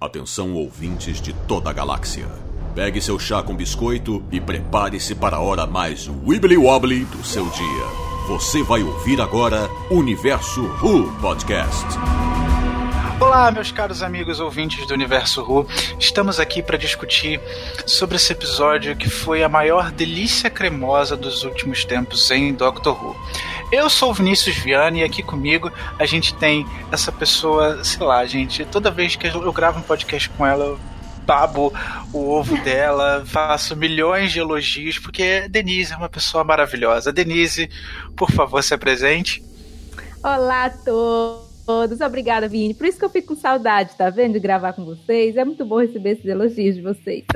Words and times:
Atenção 0.00 0.54
ouvintes 0.54 1.20
de 1.20 1.32
toda 1.32 1.70
a 1.70 1.72
galáxia. 1.72 2.28
Pegue 2.72 3.00
seu 3.00 3.18
chá 3.18 3.42
com 3.42 3.52
biscoito 3.56 4.22
e 4.30 4.40
prepare-se 4.40 5.12
para 5.12 5.38
a 5.38 5.40
hora 5.40 5.66
mais 5.66 6.08
wibbly 6.24 6.56
wobbly 6.56 7.04
do 7.06 7.24
seu 7.24 7.44
dia. 7.50 7.84
Você 8.28 8.62
vai 8.62 8.80
ouvir 8.80 9.20
agora 9.20 9.68
Universo 9.90 10.62
Who 10.80 11.12
Podcast. 11.20 11.84
Olá, 13.20 13.50
meus 13.50 13.72
caros 13.72 14.00
amigos 14.00 14.38
ouvintes 14.38 14.86
do 14.86 14.94
Universo 14.94 15.42
Who. 15.42 15.66
Estamos 15.98 16.38
aqui 16.38 16.62
para 16.62 16.78
discutir 16.78 17.40
sobre 17.84 18.14
esse 18.14 18.32
episódio 18.32 18.94
que 18.94 19.10
foi 19.10 19.42
a 19.42 19.48
maior 19.48 19.90
delícia 19.90 20.48
cremosa 20.48 21.16
dos 21.16 21.42
últimos 21.42 21.84
tempos 21.84 22.30
em 22.30 22.54
Doctor 22.54 22.94
Who. 23.04 23.16
Eu 23.70 23.90
sou 23.90 24.10
o 24.10 24.14
Vinícius 24.14 24.56
Viana 24.56 24.98
e 24.98 25.04
aqui 25.04 25.22
comigo 25.22 25.70
a 25.98 26.06
gente 26.06 26.34
tem 26.34 26.66
essa 26.90 27.12
pessoa, 27.12 27.84
sei 27.84 28.06
lá, 28.06 28.24
gente, 28.24 28.64
toda 28.64 28.90
vez 28.90 29.14
que 29.14 29.26
eu 29.26 29.52
gravo 29.52 29.80
um 29.80 29.82
podcast 29.82 30.30
com 30.30 30.46
ela, 30.46 30.64
eu 30.64 30.80
babo 31.26 31.74
o 32.10 32.30
ovo 32.30 32.56
dela, 32.62 33.22
faço 33.26 33.76
milhões 33.76 34.32
de 34.32 34.38
elogios, 34.38 34.98
porque 34.98 35.46
Denise 35.50 35.92
é 35.92 35.96
uma 35.96 36.08
pessoa 36.08 36.42
maravilhosa. 36.42 37.12
Denise, 37.12 37.68
por 38.16 38.30
favor, 38.30 38.62
se 38.62 38.72
apresente. 38.72 39.44
Olá 40.22 40.64
a 40.64 40.70
todos 40.70 41.47
todos. 41.68 42.00
Obrigada, 42.00 42.48
Vini. 42.48 42.72
Por 42.72 42.86
isso 42.86 42.98
que 42.98 43.04
eu 43.04 43.10
fico 43.10 43.34
com 43.34 43.36
saudade, 43.36 43.94
tá 43.94 44.08
vendo? 44.08 44.32
De 44.32 44.40
gravar 44.40 44.72
com 44.72 44.86
vocês. 44.86 45.36
É 45.36 45.44
muito 45.44 45.66
bom 45.66 45.78
receber 45.78 46.12
esses 46.12 46.24
elogios 46.24 46.76
de 46.76 46.80
vocês. 46.80 47.26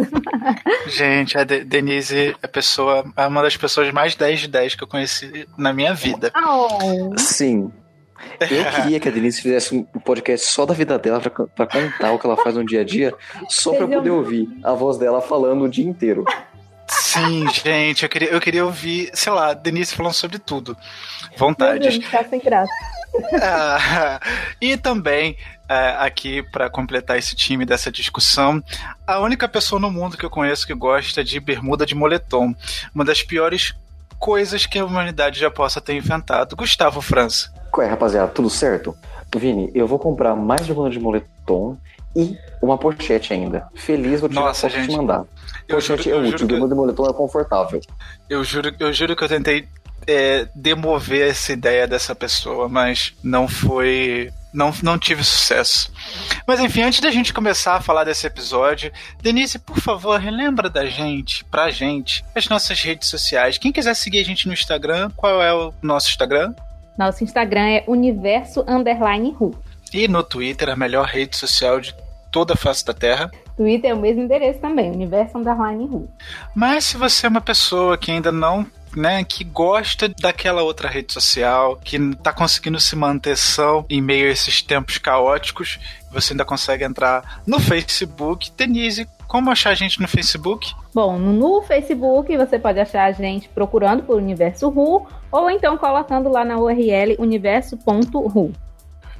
Gente, 0.88 1.36
a 1.36 1.44
De 1.44 1.62
Denise 1.62 2.34
é, 2.42 2.46
pessoa, 2.46 3.04
é 3.14 3.26
uma 3.26 3.42
das 3.42 3.58
pessoas 3.58 3.92
mais 3.92 4.16
10 4.16 4.40
de 4.40 4.48
10 4.48 4.74
que 4.74 4.84
eu 4.84 4.88
conheci 4.88 5.46
na 5.58 5.74
minha 5.74 5.92
vida. 5.92 6.32
Oh. 6.34 7.18
Sim. 7.18 7.70
Eu 8.40 8.64
queria 8.82 8.98
que 8.98 9.08
a 9.08 9.12
Denise 9.12 9.42
fizesse 9.42 9.74
um 9.74 9.82
podcast 10.00 10.46
só 10.46 10.64
da 10.64 10.72
vida 10.72 10.98
dela 10.98 11.20
pra, 11.20 11.30
pra 11.30 11.66
contar 11.66 12.12
o 12.12 12.18
que 12.18 12.26
ela 12.26 12.36
faz 12.36 12.54
no 12.54 12.64
dia 12.64 12.80
a 12.80 12.84
dia, 12.84 13.12
só 13.48 13.74
pra 13.74 13.86
poder 13.86 14.10
ouvir 14.10 14.48
a 14.62 14.72
voz 14.72 14.96
dela 14.96 15.20
falando 15.20 15.64
o 15.64 15.68
dia 15.68 15.84
inteiro. 15.84 16.24
Sim, 17.00 17.48
gente, 17.50 18.02
eu 18.02 18.08
queria, 18.08 18.28
eu 18.30 18.40
queria 18.40 18.64
ouvir, 18.64 19.10
sei 19.14 19.32
lá, 19.32 19.54
Denise 19.54 19.94
falando 19.94 20.12
sobre 20.12 20.38
tudo. 20.38 20.76
Vontades. 21.36 21.98
Deus, 21.98 22.10
tá 22.10 22.24
sem 22.24 22.40
graça. 22.40 22.72
Ah, 23.42 24.20
e 24.60 24.76
também, 24.76 25.36
é, 25.68 25.96
aqui 25.98 26.42
para 26.42 26.70
completar 26.70 27.18
esse 27.18 27.34
time 27.34 27.64
dessa 27.66 27.90
discussão, 27.90 28.62
a 29.06 29.20
única 29.20 29.48
pessoa 29.48 29.80
no 29.80 29.90
mundo 29.90 30.16
que 30.16 30.24
eu 30.24 30.30
conheço 30.30 30.66
que 30.66 30.74
gosta 30.74 31.22
de 31.22 31.38
bermuda 31.40 31.84
de 31.84 31.94
moletom. 31.94 32.54
Uma 32.94 33.04
das 33.04 33.22
piores 33.22 33.74
coisas 34.18 34.66
que 34.66 34.78
a 34.78 34.84
humanidade 34.84 35.40
já 35.40 35.50
possa 35.50 35.80
ter 35.80 35.94
inventado. 35.94 36.56
Gustavo 36.56 37.02
França. 37.02 37.52
Qual 37.70 37.86
é, 37.86 37.90
rapaziada? 37.90 38.28
Tudo 38.28 38.48
certo? 38.48 38.96
Vini, 39.34 39.70
eu 39.74 39.86
vou 39.86 39.98
comprar 39.98 40.36
mais 40.36 40.66
bermuda 40.66 40.90
de 40.90 41.00
moletom 41.00 41.76
e 42.14 42.36
uma 42.62 42.76
pochete 42.78 43.32
ainda. 43.32 43.66
Feliz, 43.74 44.20
vou 44.20 44.28
tirar 44.28 44.42
Nossa, 44.42 44.66
a 44.66 44.70
gente. 44.70 44.88
te 44.90 44.96
mandar. 44.96 45.24
Eu 45.68 45.76
Pochete 45.76 46.04
juro- 46.04 46.16
é 46.16 46.18
eu 46.20 46.28
útil, 46.28 46.38
que- 46.46 46.52
bermuda 46.52 46.74
de 46.74 46.80
moletom 46.80 47.06
é 47.06 47.12
confortável. 47.12 47.80
Eu 48.28 48.44
juro, 48.44 48.74
eu 48.78 48.92
juro 48.92 49.16
que 49.16 49.24
eu 49.24 49.28
tentei 49.28 49.66
é, 50.06 50.48
demover 50.54 51.30
essa 51.30 51.52
ideia 51.52 51.86
dessa 51.86 52.14
pessoa, 52.14 52.68
mas 52.68 53.14
não 53.22 53.46
foi. 53.46 54.30
Não, 54.52 54.74
não 54.82 54.98
tive 54.98 55.24
sucesso. 55.24 55.90
Mas 56.46 56.60
enfim, 56.60 56.82
antes 56.82 57.00
da 57.00 57.10
gente 57.10 57.32
começar 57.32 57.76
a 57.76 57.80
falar 57.80 58.04
desse 58.04 58.26
episódio, 58.26 58.92
Denise, 59.22 59.58
por 59.58 59.78
favor, 59.80 60.18
relembra 60.20 60.68
da 60.68 60.84
gente, 60.84 61.42
pra 61.44 61.70
gente, 61.70 62.22
as 62.34 62.48
nossas 62.48 62.82
redes 62.82 63.08
sociais. 63.08 63.56
Quem 63.56 63.72
quiser 63.72 63.94
seguir 63.94 64.18
a 64.18 64.24
gente 64.24 64.46
no 64.46 64.52
Instagram, 64.52 65.08
qual 65.16 65.40
é 65.42 65.54
o 65.54 65.72
nosso 65.80 66.10
Instagram? 66.10 66.52
Nosso 66.98 67.24
Instagram 67.24 67.66
é 67.68 67.84
universo 67.86 68.62
underline 68.68 69.30
ru. 69.30 69.54
E 69.94 70.06
no 70.08 70.22
Twitter, 70.22 70.68
a 70.68 70.76
melhor 70.76 71.06
rede 71.06 71.34
social 71.36 71.80
de 71.80 71.94
toda 72.32 72.54
a 72.54 72.56
face 72.56 72.84
da 72.84 72.94
Terra. 72.94 73.30
Twitter 73.56 73.90
é 73.90 73.94
o 73.94 73.98
mesmo 73.98 74.22
endereço 74.22 74.58
também, 74.58 74.90
universo 74.90 75.38
underline 75.38 75.86
ru. 75.86 76.08
Mas 76.56 76.86
se 76.86 76.96
você 76.96 77.26
é 77.26 77.28
uma 77.28 77.42
pessoa 77.42 77.98
que 77.98 78.10
ainda 78.10 78.32
não, 78.32 78.66
né, 78.96 79.22
que 79.22 79.44
gosta 79.44 80.08
daquela 80.08 80.62
outra 80.62 80.88
rede 80.88 81.12
social, 81.12 81.76
que 81.76 81.98
tá 82.16 82.32
conseguindo 82.32 82.80
se 82.80 82.96
manter 82.96 83.36
são 83.36 83.84
em 83.88 84.00
meio 84.00 84.28
a 84.28 84.32
esses 84.32 84.62
tempos 84.62 84.98
caóticos, 84.98 85.78
você 86.10 86.32
ainda 86.32 86.44
consegue 86.44 86.84
entrar 86.84 87.42
no 87.46 87.60
Facebook. 87.60 88.50
Denise, 88.56 89.06
como 89.26 89.50
achar 89.50 89.70
a 89.70 89.74
gente 89.74 90.00
no 90.00 90.08
Facebook? 90.08 90.74
Bom, 90.94 91.18
no, 91.18 91.62
Facebook 91.62 92.36
você 92.36 92.58
pode 92.58 92.80
achar 92.80 93.04
a 93.04 93.12
gente 93.12 93.48
procurando 93.48 94.02
por 94.02 94.16
Universo 94.16 94.68
Ru 94.68 95.06
ou 95.30 95.50
então 95.50 95.76
colocando 95.78 96.28
lá 96.28 96.44
na 96.44 96.58
URL 96.58 97.16
universo.ru. 97.18 98.52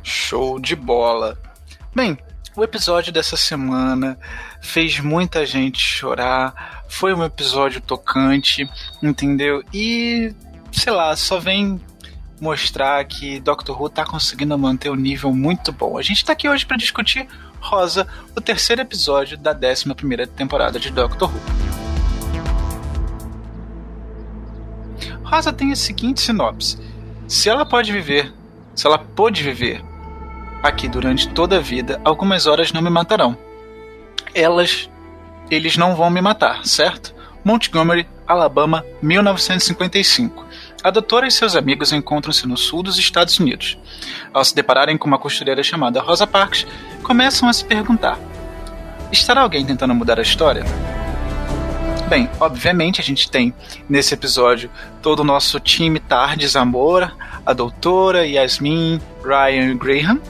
Show 0.03 0.59
de 0.59 0.75
bola. 0.75 1.39
Bem, 1.95 2.19
o 2.55 2.63
episódio 2.63 3.13
dessa 3.13 3.37
semana 3.37 4.19
fez 4.61 5.01
muita 5.01 5.47
gente 5.47 5.79
chorar. 5.79 6.85
Foi 6.89 7.15
um 7.15 7.25
episódio 7.25 7.81
tocante, 7.81 8.69
entendeu? 9.03 9.63
E, 9.73 10.35
sei 10.71 10.93
lá, 10.93 11.17
só 11.17 11.39
vem 11.39 11.81
mostrar 12.41 13.05
que 13.05 13.41
Doctor 13.41 13.81
Who 13.81 13.89
tá 13.89 14.05
conseguindo 14.05 14.59
manter 14.59 14.91
um 14.91 14.97
nível 14.97 15.33
muito 15.33 15.73
bom. 15.73 15.97
A 15.97 16.03
gente 16.03 16.25
tá 16.25 16.33
aqui 16.33 16.49
hoje 16.49 16.67
para 16.67 16.77
discutir 16.77 17.27
Rosa, 17.61 18.07
o 18.37 18.41
terceiro 18.41 18.83
episódio 18.83 19.39
da 19.39 19.53
11 19.53 19.95
primeira 19.95 20.27
temporada 20.27 20.79
de 20.79 20.91
Doctor 20.91 21.31
Who. 21.33 21.41
Rosa 25.25 25.53
tem 25.53 25.73
a 25.73 25.77
seguinte 25.77 26.21
sinopse: 26.21 26.77
se 27.27 27.49
ela 27.49 27.65
pode 27.65 27.91
viver, 27.93 28.31
se 28.75 28.87
ela 28.87 28.99
pôde 28.99 29.43
viver 29.43 29.92
aqui 30.63 30.89
durante 30.89 31.29
toda 31.29 31.57
a 31.57 31.61
vida, 31.61 32.01
algumas 32.05 32.47
horas 32.47 32.73
não 32.73 32.81
me 32.81 32.91
matarão. 32.91 33.37
Elas, 34.35 34.89
eles 35.51 35.77
não 35.77 35.97
vão 35.97 36.09
me 36.09 36.21
matar, 36.21 36.65
certo? 36.65 37.15
Montgomery, 37.45 38.09
Alabama, 38.27 38.85
1955. 39.03 40.47
A 40.85 40.91
doutora 40.91 41.27
e 41.27 41.31
seus 41.31 41.57
amigos 41.57 41.93
encontram-se 41.93 42.47
no 42.47 42.57
sul 42.57 42.83
dos 42.83 42.99
Estados 42.99 43.39
Unidos. 43.39 43.79
Ao 44.33 44.45
se 44.45 44.55
depararem 44.55 44.97
com 44.97 45.09
uma 45.09 45.19
costureira 45.19 45.63
chamada 45.63 46.01
Rosa 46.01 46.27
Parks, 46.27 46.67
começam 47.03 47.49
a 47.49 47.53
se 47.53 47.65
perguntar: 47.65 48.19
estará 49.11 49.43
alguém 49.43 49.65
tentando 49.65 49.95
mudar 49.95 50.19
a 50.19 50.23
história? 50.23 50.65
Bem, 52.09 52.29
obviamente 52.41 53.01
a 53.01 53.05
gente 53.05 53.31
tem 53.31 53.55
nesse 53.89 54.13
episódio 54.13 54.71
todo 55.01 55.21
o 55.21 55.25
nosso 55.25 55.59
time 55.59 55.99
Tardes 55.99 56.57
Amor, 56.57 57.17
a 57.45 57.53
doutora, 57.53 58.27
Yasmin, 58.27 59.01
Ryan 59.25 59.71
e 59.71 59.75
Graham. 59.75 60.21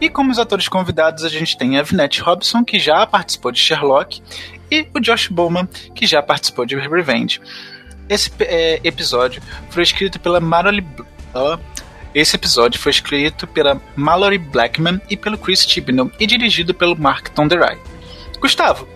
E 0.00 0.08
como 0.08 0.30
os 0.30 0.38
atores 0.38 0.68
convidados, 0.68 1.24
a 1.24 1.28
gente 1.28 1.56
tem 1.56 1.78
a 1.78 1.82
Vinette 1.82 2.20
Robson, 2.20 2.64
que 2.64 2.78
já 2.78 3.06
participou 3.06 3.52
de 3.52 3.58
Sherlock, 3.58 4.22
e 4.70 4.86
o 4.94 5.00
Josh 5.00 5.28
Bowman, 5.28 5.66
que 5.94 6.06
já 6.06 6.22
participou 6.22 6.66
de 6.66 6.76
Revenge. 6.76 7.40
Esse 8.08 8.30
é, 8.40 8.80
episódio 8.84 9.42
foi 9.70 9.82
escrito 9.82 10.20
pela 10.20 10.40
ah, 11.34 11.58
esse 12.14 12.36
episódio 12.36 12.80
foi 12.80 12.90
escrito 12.90 13.44
pela 13.46 13.80
Mallory 13.96 14.38
Blackman 14.38 15.00
e 15.10 15.16
pelo 15.16 15.36
Chris 15.36 15.66
Chibnall 15.66 16.12
e 16.20 16.26
dirigido 16.26 16.72
pelo 16.72 16.96
Mark 16.96 17.28
Tonderai. 17.30 17.76
Gustavo, 18.40 18.86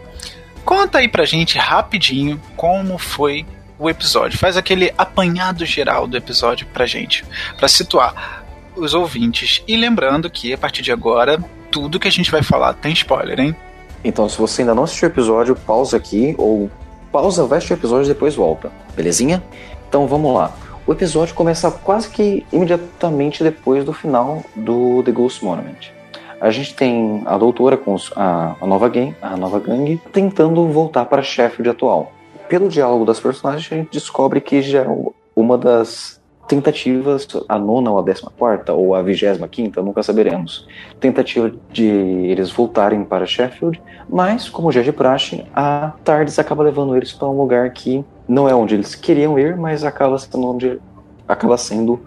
conta 0.64 0.98
aí 0.98 1.08
pra 1.08 1.24
gente 1.24 1.58
rapidinho 1.58 2.40
como 2.56 2.96
foi 2.96 3.44
o 3.76 3.90
episódio. 3.90 4.38
Faz 4.38 4.56
aquele 4.56 4.92
apanhado 4.96 5.66
geral 5.66 6.06
do 6.06 6.16
episódio 6.16 6.66
pra 6.68 6.86
gente, 6.86 7.24
pra 7.56 7.66
situar 7.66 8.37
os 8.78 8.94
ouvintes. 8.94 9.62
E 9.66 9.76
lembrando 9.76 10.30
que 10.30 10.52
a 10.52 10.58
partir 10.58 10.82
de 10.82 10.92
agora, 10.92 11.42
tudo 11.70 11.98
que 11.98 12.08
a 12.08 12.12
gente 12.12 12.30
vai 12.30 12.42
falar 12.42 12.74
tem 12.74 12.92
spoiler, 12.92 13.38
hein? 13.40 13.56
Então, 14.04 14.28
se 14.28 14.38
você 14.38 14.62
ainda 14.62 14.74
não 14.74 14.84
assistiu 14.84 15.08
o 15.08 15.12
episódio, 15.12 15.56
pausa 15.56 15.96
aqui, 15.96 16.34
ou 16.38 16.70
pausa, 17.10 17.44
vai 17.46 17.58
assistir 17.58 17.74
o 17.74 17.76
episódio 17.76 18.04
e 18.04 18.08
depois 18.14 18.34
volta. 18.34 18.70
Belezinha? 18.94 19.42
Então 19.88 20.06
vamos 20.06 20.34
lá. 20.34 20.52
O 20.86 20.92
episódio 20.92 21.34
começa 21.34 21.70
quase 21.70 22.08
que 22.08 22.46
imediatamente 22.52 23.42
depois 23.42 23.84
do 23.84 23.92
final 23.92 24.42
do 24.54 25.02
The 25.02 25.12
Ghost 25.12 25.44
Monument. 25.44 25.92
A 26.40 26.50
gente 26.50 26.74
tem 26.74 27.22
a 27.26 27.36
doutora 27.36 27.76
com 27.76 27.96
a, 28.14 28.54
a 28.60 28.66
nova 28.66 28.88
gang, 28.88 29.14
a 29.20 29.36
nova 29.36 29.58
gangue 29.58 30.00
tentando 30.12 30.66
voltar 30.68 31.04
para 31.06 31.20
Sheffield 31.20 31.70
atual. 31.70 32.12
Pelo 32.48 32.68
diálogo 32.68 33.04
das 33.04 33.18
personagens, 33.18 33.70
a 33.70 33.74
gente 33.74 33.90
descobre 33.92 34.40
que 34.40 34.62
já 34.62 34.82
é 34.82 34.86
uma 35.34 35.58
das 35.58 36.17
tentativas, 36.48 37.28
a 37.46 37.58
nona 37.58 37.90
ou 37.90 37.98
a 37.98 38.02
décima 38.02 38.32
quarta, 38.36 38.72
ou 38.72 38.94
a 38.94 39.02
vigésima 39.02 39.46
quinta, 39.46 39.82
nunca 39.82 40.02
saberemos. 40.02 40.66
Tentativa 40.98 41.52
de 41.70 41.86
eles 41.86 42.50
voltarem 42.50 43.04
para 43.04 43.26
Sheffield, 43.26 43.80
mas, 44.08 44.48
como 44.48 44.72
já 44.72 44.80
é 44.80 44.82
de 44.82 44.92
praxe, 44.92 45.44
a 45.54 45.92
TARDIS 46.02 46.38
acaba 46.38 46.62
levando 46.62 46.96
eles 46.96 47.12
para 47.12 47.28
um 47.28 47.38
lugar 47.38 47.70
que 47.70 48.02
não 48.26 48.48
é 48.48 48.54
onde 48.54 48.74
eles 48.74 48.94
queriam 48.94 49.38
ir, 49.38 49.56
mas 49.56 49.84
acaba 49.84 50.18
sendo 50.18 50.46
onde, 50.46 50.80
acaba 51.28 51.58
sendo 51.58 52.00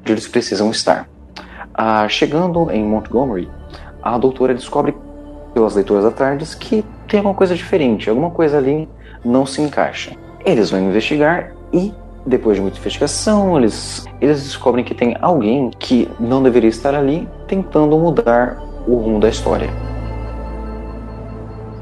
onde 0.00 0.12
eles 0.12 0.28
precisam 0.28 0.70
estar. 0.70 1.08
Ah, 1.74 2.08
chegando 2.08 2.70
em 2.70 2.84
Montgomery, 2.84 3.48
a 4.00 4.16
doutora 4.16 4.54
descobre 4.54 4.96
pelas 5.52 5.74
leituras 5.74 6.04
da 6.04 6.10
TARDIS 6.12 6.54
que 6.54 6.84
tem 7.08 7.18
alguma 7.18 7.34
coisa 7.34 7.54
diferente, 7.54 8.08
alguma 8.08 8.30
coisa 8.30 8.58
ali 8.58 8.88
não 9.24 9.44
se 9.44 9.60
encaixa. 9.60 10.12
Eles 10.44 10.70
vão 10.70 10.80
investigar 10.80 11.52
e, 11.72 11.92
depois 12.28 12.56
de 12.56 12.62
muita 12.62 12.78
investigação, 12.78 13.58
eles, 13.58 14.06
eles 14.20 14.42
descobrem 14.42 14.84
que 14.84 14.94
tem 14.94 15.16
alguém 15.20 15.70
que 15.78 16.08
não 16.20 16.42
deveria 16.42 16.70
estar 16.70 16.94
ali 16.94 17.28
tentando 17.46 17.98
mudar 17.98 18.58
o 18.86 18.96
rumo 18.96 19.18
da 19.18 19.28
história. 19.28 19.68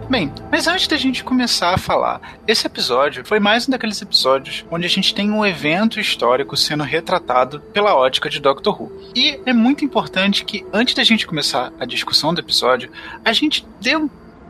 Bem, 0.08 0.32
mas 0.52 0.69
antes 0.69 0.87
da 0.87 0.96
gente 0.96 1.25
começar 1.25 1.75
a 1.75 1.78
falar, 1.78 2.20
esse 2.46 2.64
episódio 2.64 3.25
foi 3.25 3.40
mais 3.40 3.66
um 3.66 3.72
daqueles 3.72 4.00
episódios 4.00 4.64
onde 4.70 4.87
a 4.87 4.88
gente 4.88 5.12
tem 5.12 5.32
um 5.32 5.44
evento 5.44 5.98
histórico 5.98 6.56
sendo 6.56 6.84
retratado 6.84 7.60
pela 7.72 7.96
ótica 7.96 8.31
de 8.31 8.38
Doctor 8.38 8.81
Who. 8.81 8.92
E 9.16 9.40
é 9.44 9.52
muito 9.52 9.84
importante 9.84 10.44
que, 10.44 10.64
antes 10.72 10.94
da 10.94 11.02
gente 11.02 11.26
começar 11.26 11.72
a 11.81 11.84
discussão 11.84 12.32
do 12.32 12.40
episódio, 12.40 12.88
a 13.25 13.32
gente 13.32 13.66
dê 13.81 13.94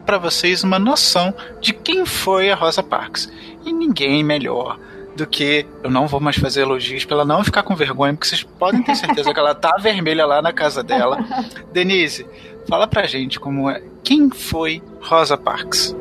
para 0.04 0.18
vocês 0.18 0.62
uma 0.62 0.78
noção 0.78 1.34
de 1.58 1.72
quem 1.72 2.04
foi 2.04 2.50
a 2.50 2.54
Rosa 2.54 2.82
Parks. 2.82 3.32
E 3.64 3.72
ninguém 3.72 4.22
melhor 4.22 4.78
do 5.16 5.26
que 5.26 5.66
eu 5.82 5.90
não 5.90 6.06
vou 6.06 6.20
mais 6.20 6.36
fazer 6.36 6.62
elogios 6.62 7.04
para 7.04 7.16
ela 7.16 7.24
não 7.24 7.42
ficar 7.42 7.62
com 7.62 7.74
vergonha, 7.74 8.12
porque 8.12 8.28
vocês 8.28 8.42
podem 8.42 8.82
ter 8.82 8.94
certeza 8.94 9.32
que 9.32 9.40
ela 9.40 9.54
tá 9.54 9.76
vermelha 9.80 10.26
lá 10.26 10.42
na 10.42 10.52
casa 10.52 10.82
dela. 10.82 11.18
Denise, 11.72 12.26
fala 12.68 12.86
pra 12.86 13.06
gente 13.06 13.40
como 13.40 13.68
é, 13.68 13.82
quem 14.04 14.30
foi 14.30 14.82
Rosa 15.00 15.36
Parks? 15.36 15.96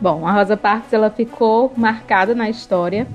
Bom, 0.00 0.26
a 0.26 0.32
Rosa 0.32 0.56
Parks 0.56 0.92
ela 0.92 1.10
ficou 1.10 1.72
marcada 1.76 2.34
na 2.34 2.50
história 2.50 3.06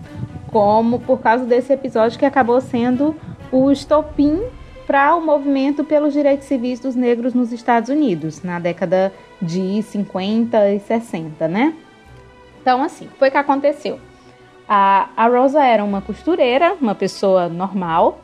como 0.51 0.99
por 0.99 1.19
causa 1.19 1.45
desse 1.45 1.71
episódio 1.71 2.19
que 2.19 2.25
acabou 2.25 2.59
sendo 2.59 3.15
o 3.51 3.71
estopim 3.71 4.41
para 4.85 5.15
o 5.15 5.21
movimento 5.21 5.83
pelos 5.83 6.11
direitos 6.13 6.47
civis 6.47 6.79
dos 6.79 6.95
negros 6.95 7.33
nos 7.33 7.53
Estados 7.53 7.89
Unidos, 7.89 8.43
na 8.43 8.59
década 8.59 9.13
de 9.41 9.81
50 9.81 10.69
e 10.71 10.79
60, 10.79 11.47
né? 11.47 11.73
Então, 12.61 12.83
assim, 12.83 13.09
foi 13.17 13.31
que 13.31 13.37
aconteceu. 13.37 13.99
A, 14.69 15.09
a 15.17 15.27
Rosa 15.27 15.63
era 15.63 15.83
uma 15.83 16.01
costureira, 16.01 16.75
uma 16.79 16.93
pessoa 16.93 17.49
normal, 17.49 18.19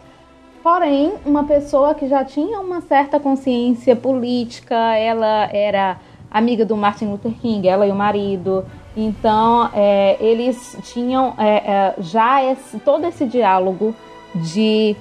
porém, 0.63 1.13
uma 1.25 1.44
pessoa 1.44 1.95
que 1.95 2.07
já 2.07 2.24
tinha 2.24 2.60
uma 2.60 2.81
certa 2.81 3.19
consciência 3.19 3.95
política, 3.95 4.75
ela 4.95 5.50
era 5.51 5.98
amiga 6.30 6.63
do 6.63 6.78
Martin 6.78 7.06
Luther 7.06 7.34
King, 7.34 7.68
ela 7.68 7.88
e 7.88 7.92
o 7.92 7.95
marido. 7.95 8.66
Então, 8.95 9.69
é, 9.74 10.18
eles 10.19 10.78
tinham 10.83 11.33
é, 11.38 11.57
é, 11.57 11.95
já 12.00 12.44
esse, 12.44 12.80
todo 12.80 13.06
esse 13.06 13.25
diálogo 13.25 13.95
de 14.36 14.95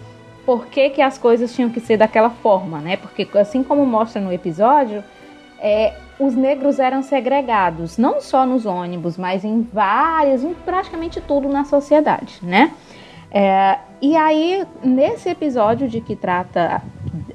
por 0.44 0.66
que, 0.66 0.90
que 0.90 1.02
as 1.02 1.18
coisas 1.18 1.54
tinham 1.54 1.68
que 1.68 1.80
ser 1.80 1.96
daquela 1.96 2.30
forma, 2.30 2.78
né? 2.78 2.96
Porque, 2.96 3.26
assim 3.36 3.62
como 3.62 3.84
mostra 3.84 4.20
no 4.20 4.32
episódio, 4.32 5.02
é, 5.58 5.94
os 6.18 6.34
negros 6.34 6.78
eram 6.78 7.02
segregados, 7.02 7.98
não 7.98 8.20
só 8.20 8.46
nos 8.46 8.64
ônibus, 8.64 9.18
mas 9.18 9.44
em 9.44 9.60
várias, 9.60 10.42
em 10.42 10.54
praticamente 10.54 11.20
tudo 11.20 11.48
na 11.48 11.64
sociedade, 11.64 12.38
né? 12.42 12.72
É, 13.30 13.78
e 14.00 14.16
aí, 14.16 14.64
nesse 14.82 15.28
episódio 15.28 15.88
de 15.88 16.00
que 16.00 16.16
trata, 16.16 16.82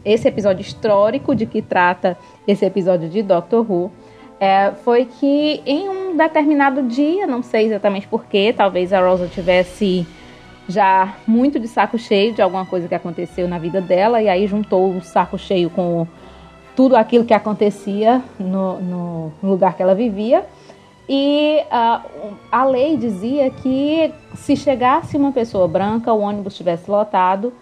esse 0.03 0.27
episódio 0.27 0.61
histórico 0.61 1.35
de 1.35 1.45
que 1.45 1.61
trata 1.61 2.17
esse 2.47 2.65
episódio 2.65 3.07
de 3.07 3.21
Doctor 3.21 3.69
Who, 3.69 3.91
é, 4.39 4.71
foi 4.83 5.05
que 5.05 5.61
em 5.65 5.87
um 5.87 6.17
determinado 6.17 6.81
dia, 6.81 7.27
não 7.27 7.43
sei 7.43 7.67
exatamente 7.67 8.07
porquê, 8.07 8.51
talvez 8.51 8.91
a 8.91 8.99
Rosa 8.99 9.27
tivesse 9.27 10.07
já 10.67 11.15
muito 11.27 11.59
de 11.59 11.67
saco 11.67 11.97
cheio 11.99 12.33
de 12.33 12.41
alguma 12.41 12.65
coisa 12.65 12.87
que 12.87 12.95
aconteceu 12.95 13.47
na 13.47 13.59
vida 13.59 13.79
dela, 13.79 14.21
e 14.21 14.27
aí 14.27 14.47
juntou 14.47 14.95
o 14.95 15.01
saco 15.01 15.37
cheio 15.37 15.69
com 15.69 16.07
tudo 16.75 16.95
aquilo 16.95 17.25
que 17.25 17.33
acontecia 17.33 18.21
no, 18.39 18.81
no 18.81 19.31
lugar 19.43 19.75
que 19.75 19.83
ela 19.83 19.95
vivia. 19.95 20.45
E 21.07 21.61
uh, 21.65 22.33
a 22.51 22.63
lei 22.63 22.95
dizia 22.95 23.49
que 23.49 24.13
se 24.35 24.55
chegasse 24.55 25.17
uma 25.17 25.31
pessoa 25.31 25.67
branca, 25.67 26.13
o 26.13 26.21
ônibus 26.21 26.53
estivesse 26.53 26.89
lotado, 26.89 27.53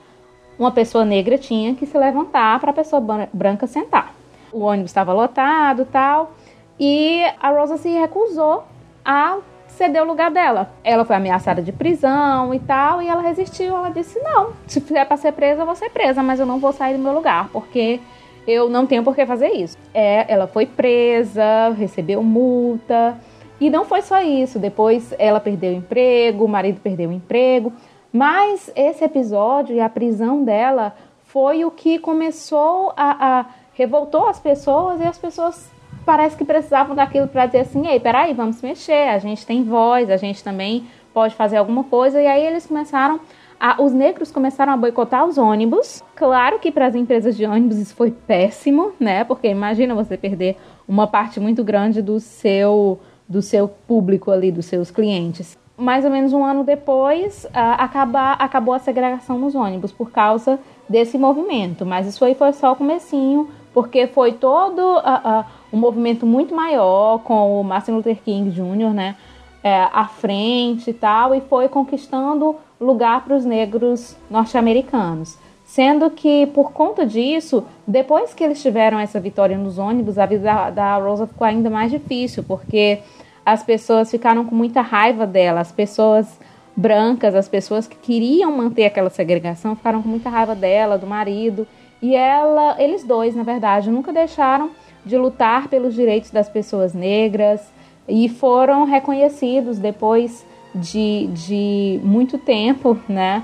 uma 0.58 0.72
pessoa 0.72 1.06
negra 1.06 1.38
tinha 1.38 1.74
que 1.74 1.86
se 1.86 1.98
levantar 1.98 2.60
para 2.60 2.72
a 2.72 2.74
pessoa 2.74 3.02
branca 3.34 3.66
sentar. 3.66 4.14
O 4.52 4.60
ônibus 4.60 4.92
estava 4.92 5.14
lotado 5.14 5.86
tal, 5.86 6.34
e 6.80 7.24
a 7.40 7.50
Rosa 7.50 7.78
se 7.78 7.90
recusou 7.90 8.64
a 9.04 9.38
ceder 9.68 10.04
o 10.04 10.06
lugar 10.06 10.30
dela. 10.30 10.72
Ela 10.84 11.06
foi 11.06 11.16
ameaçada 11.16 11.62
de 11.62 11.72
prisão 11.72 12.54
e 12.54 12.60
tal, 12.60 13.02
e 13.02 13.08
ela 13.08 13.22
resistiu. 13.22 13.76
Ela 13.76 13.90
disse: 13.90 14.20
Não, 14.20 14.54
se 14.68 14.82
fizer 14.82 15.06
para 15.06 15.18
ser 15.18 15.32
presa, 15.32 15.62
eu 15.62 15.66
vou 15.66 15.76
ser 15.76 15.90
presa, 15.90 16.22
mas 16.22 16.40
eu 16.40 16.46
não 16.46 16.60
vou 16.60 16.74
sair 16.74 16.98
do 16.98 17.04
meu 17.04 17.14
lugar, 17.14 17.50
porque 17.50 18.00
eu 18.48 18.70
não 18.70 18.86
tenho 18.86 19.04
por 19.04 19.16
que 19.16 19.26
fazer 19.26 19.50
isso. 19.50 19.78
É, 19.94 20.26
ela 20.32 20.48
foi 20.48 20.66
presa, 20.66 21.70
recebeu 21.78 22.24
multa. 22.24 23.18
E 23.60 23.70
não 23.70 23.86
foi 23.86 24.02
só 24.02 24.22
isso. 24.22 24.58
Depois 24.60 25.14
ela 25.18 25.40
perdeu 25.40 25.72
o 25.72 25.76
emprego, 25.76 26.46
o 26.46 26.48
marido 26.48 26.80
perdeu 26.82 27.10
o 27.10 27.14
emprego. 27.14 27.74
Mas 28.12 28.72
esse 28.76 29.04
episódio 29.04 29.76
e 29.76 29.80
a 29.80 29.90
prisão 29.90 30.44
dela 30.44 30.96
foi 31.26 31.64
o 31.64 31.70
que 31.70 32.00
começou 32.00 32.92
a, 32.98 33.40
a 33.40 33.46
revoltou 33.74 34.28
as 34.28 34.40
pessoas 34.40 35.00
e 35.00 35.04
as 35.04 35.18
pessoas 35.18 35.70
parece 36.06 36.36
que 36.36 36.44
precisavam 36.44 36.96
daquilo 36.96 37.28
para 37.28 37.46
dizer 37.46 37.60
assim, 37.60 37.88
ei, 37.88 38.00
peraí, 38.00 38.34
vamos 38.34 38.62
mexer, 38.62 39.10
a 39.10 39.20
gente 39.20 39.46
tem 39.46 39.64
voz, 39.64 40.10
a 40.10 40.18
gente 40.18 40.44
também 40.44 40.86
pode 41.14 41.36
fazer 41.36 41.58
alguma 41.58 41.84
coisa. 41.84 42.22
E 42.22 42.28
aí 42.28 42.46
eles 42.46 42.66
começaram 42.66 43.20
a, 43.60 43.82
os 43.82 43.92
negros 43.92 44.32
começaram 44.32 44.72
a 44.72 44.78
boicotar 44.78 45.26
os 45.26 45.38
ônibus. 45.38 46.04
Claro 46.16 46.60
que 46.60 46.72
para 46.72 46.86
as 46.88 46.96
empresas 46.96 47.36
de 47.36 47.46
ônibus 47.46 47.78
isso 47.78 47.94
foi 47.94 48.12
péssimo, 48.12 48.94
né? 49.00 49.24
Porque 49.24 49.48
imagina 49.48 49.94
você 49.94 50.16
perder 50.16 50.58
uma 50.88 51.08
parte 51.08 51.40
muito 51.40 51.64
grande 51.64 52.02
do 52.02 52.20
seu 52.20 53.00
do 53.28 53.44
seu 53.44 53.68
público 53.68 54.32
ali, 54.32 54.52
dos 54.52 54.66
seus 54.66 54.90
clientes. 54.90 55.56
Mais 55.78 56.04
ou 56.04 56.10
menos 56.10 56.34
um 56.34 56.44
ano 56.44 56.64
depois, 56.64 57.46
acaba, 57.54 58.34
acabou 58.34 58.74
a 58.74 58.80
segregação 58.80 59.38
nos 59.38 59.54
ônibus 59.54 59.92
por 59.92 60.10
causa 60.10 60.60
desse 60.90 61.16
movimento. 61.16 61.86
Mas 61.86 62.08
isso 62.08 62.26
aí 62.26 62.34
foi 62.34 62.52
só 62.54 62.74
o 62.74 62.76
comecinho, 62.76 63.48
porque 63.72 64.08
foi 64.08 64.34
todo 64.34 64.80
uh, 64.80 65.46
um 65.72 65.78
movimento 65.78 66.26
muito 66.26 66.56
maior 66.56 67.20
com 67.20 67.62
o 67.62 67.64
Martin 67.64 67.92
Luther 67.92 68.18
King 68.26 68.50
Jr., 68.50 68.94
né? 68.94 69.16
É, 69.62 69.90
à 69.92 70.06
frente 70.06 70.92
e 70.92 70.94
tal, 70.94 71.36
e 71.36 71.42
foi 71.42 71.68
conquistando 71.68 72.56
lugar 72.80 73.26
para 73.26 73.36
os 73.36 73.44
negros 73.44 74.16
norte-americanos. 74.30 75.38
Sendo 75.66 76.10
que, 76.10 76.48
por 76.48 76.72
conta 76.72 77.06
disso, 77.06 77.64
depois 77.86 78.34
que 78.34 78.44
eles 78.44 78.60
tiveram 78.60 78.98
essa 78.98 79.20
vitória 79.20 79.56
nos 79.56 79.78
ônibus, 79.78 80.18
a 80.18 80.26
vida 80.26 80.72
da, 80.72 80.98
Rosa 80.98 81.28
ficou 81.28 81.46
ainda 81.46 81.70
mais 81.70 81.92
difícil, 81.92 82.44
porque 82.44 83.00
as 83.46 83.62
pessoas 83.62 84.10
ficaram 84.10 84.46
com 84.46 84.56
muita 84.56 84.82
raiva 84.82 85.28
dela, 85.28 85.60
as 85.60 85.72
pessoas 85.72 86.40
brancas, 86.76 87.36
as 87.36 87.48
pessoas 87.48 87.86
que 87.86 87.98
queriam 87.98 88.52
manter 88.52 88.86
aquela 88.86 89.12
segregação, 89.12 89.76
ficaram 89.76 90.02
com 90.02 90.10
muita 90.10 90.30
raiva 90.30 90.56
dela, 90.56 90.98
do 90.98 91.06
marido, 91.06 91.68
e 92.02 92.16
ela, 92.16 92.82
eles 92.82 93.04
dois, 93.04 93.36
na 93.36 93.44
verdade, 93.44 93.92
nunca 93.92 94.12
deixaram 94.12 94.72
de 95.06 95.18
lutar 95.18 95.68
pelos 95.68 95.94
direitos 95.94 96.32
das 96.32 96.50
pessoas 96.50 96.94
negras 96.94 97.62
e 98.10 98.28
foram 98.28 98.86
reconhecidos 98.86 99.78
depois 99.78 100.46
de, 100.74 101.28
de 101.28 102.00
muito 102.04 102.38
tempo, 102.38 102.98
né? 103.08 103.44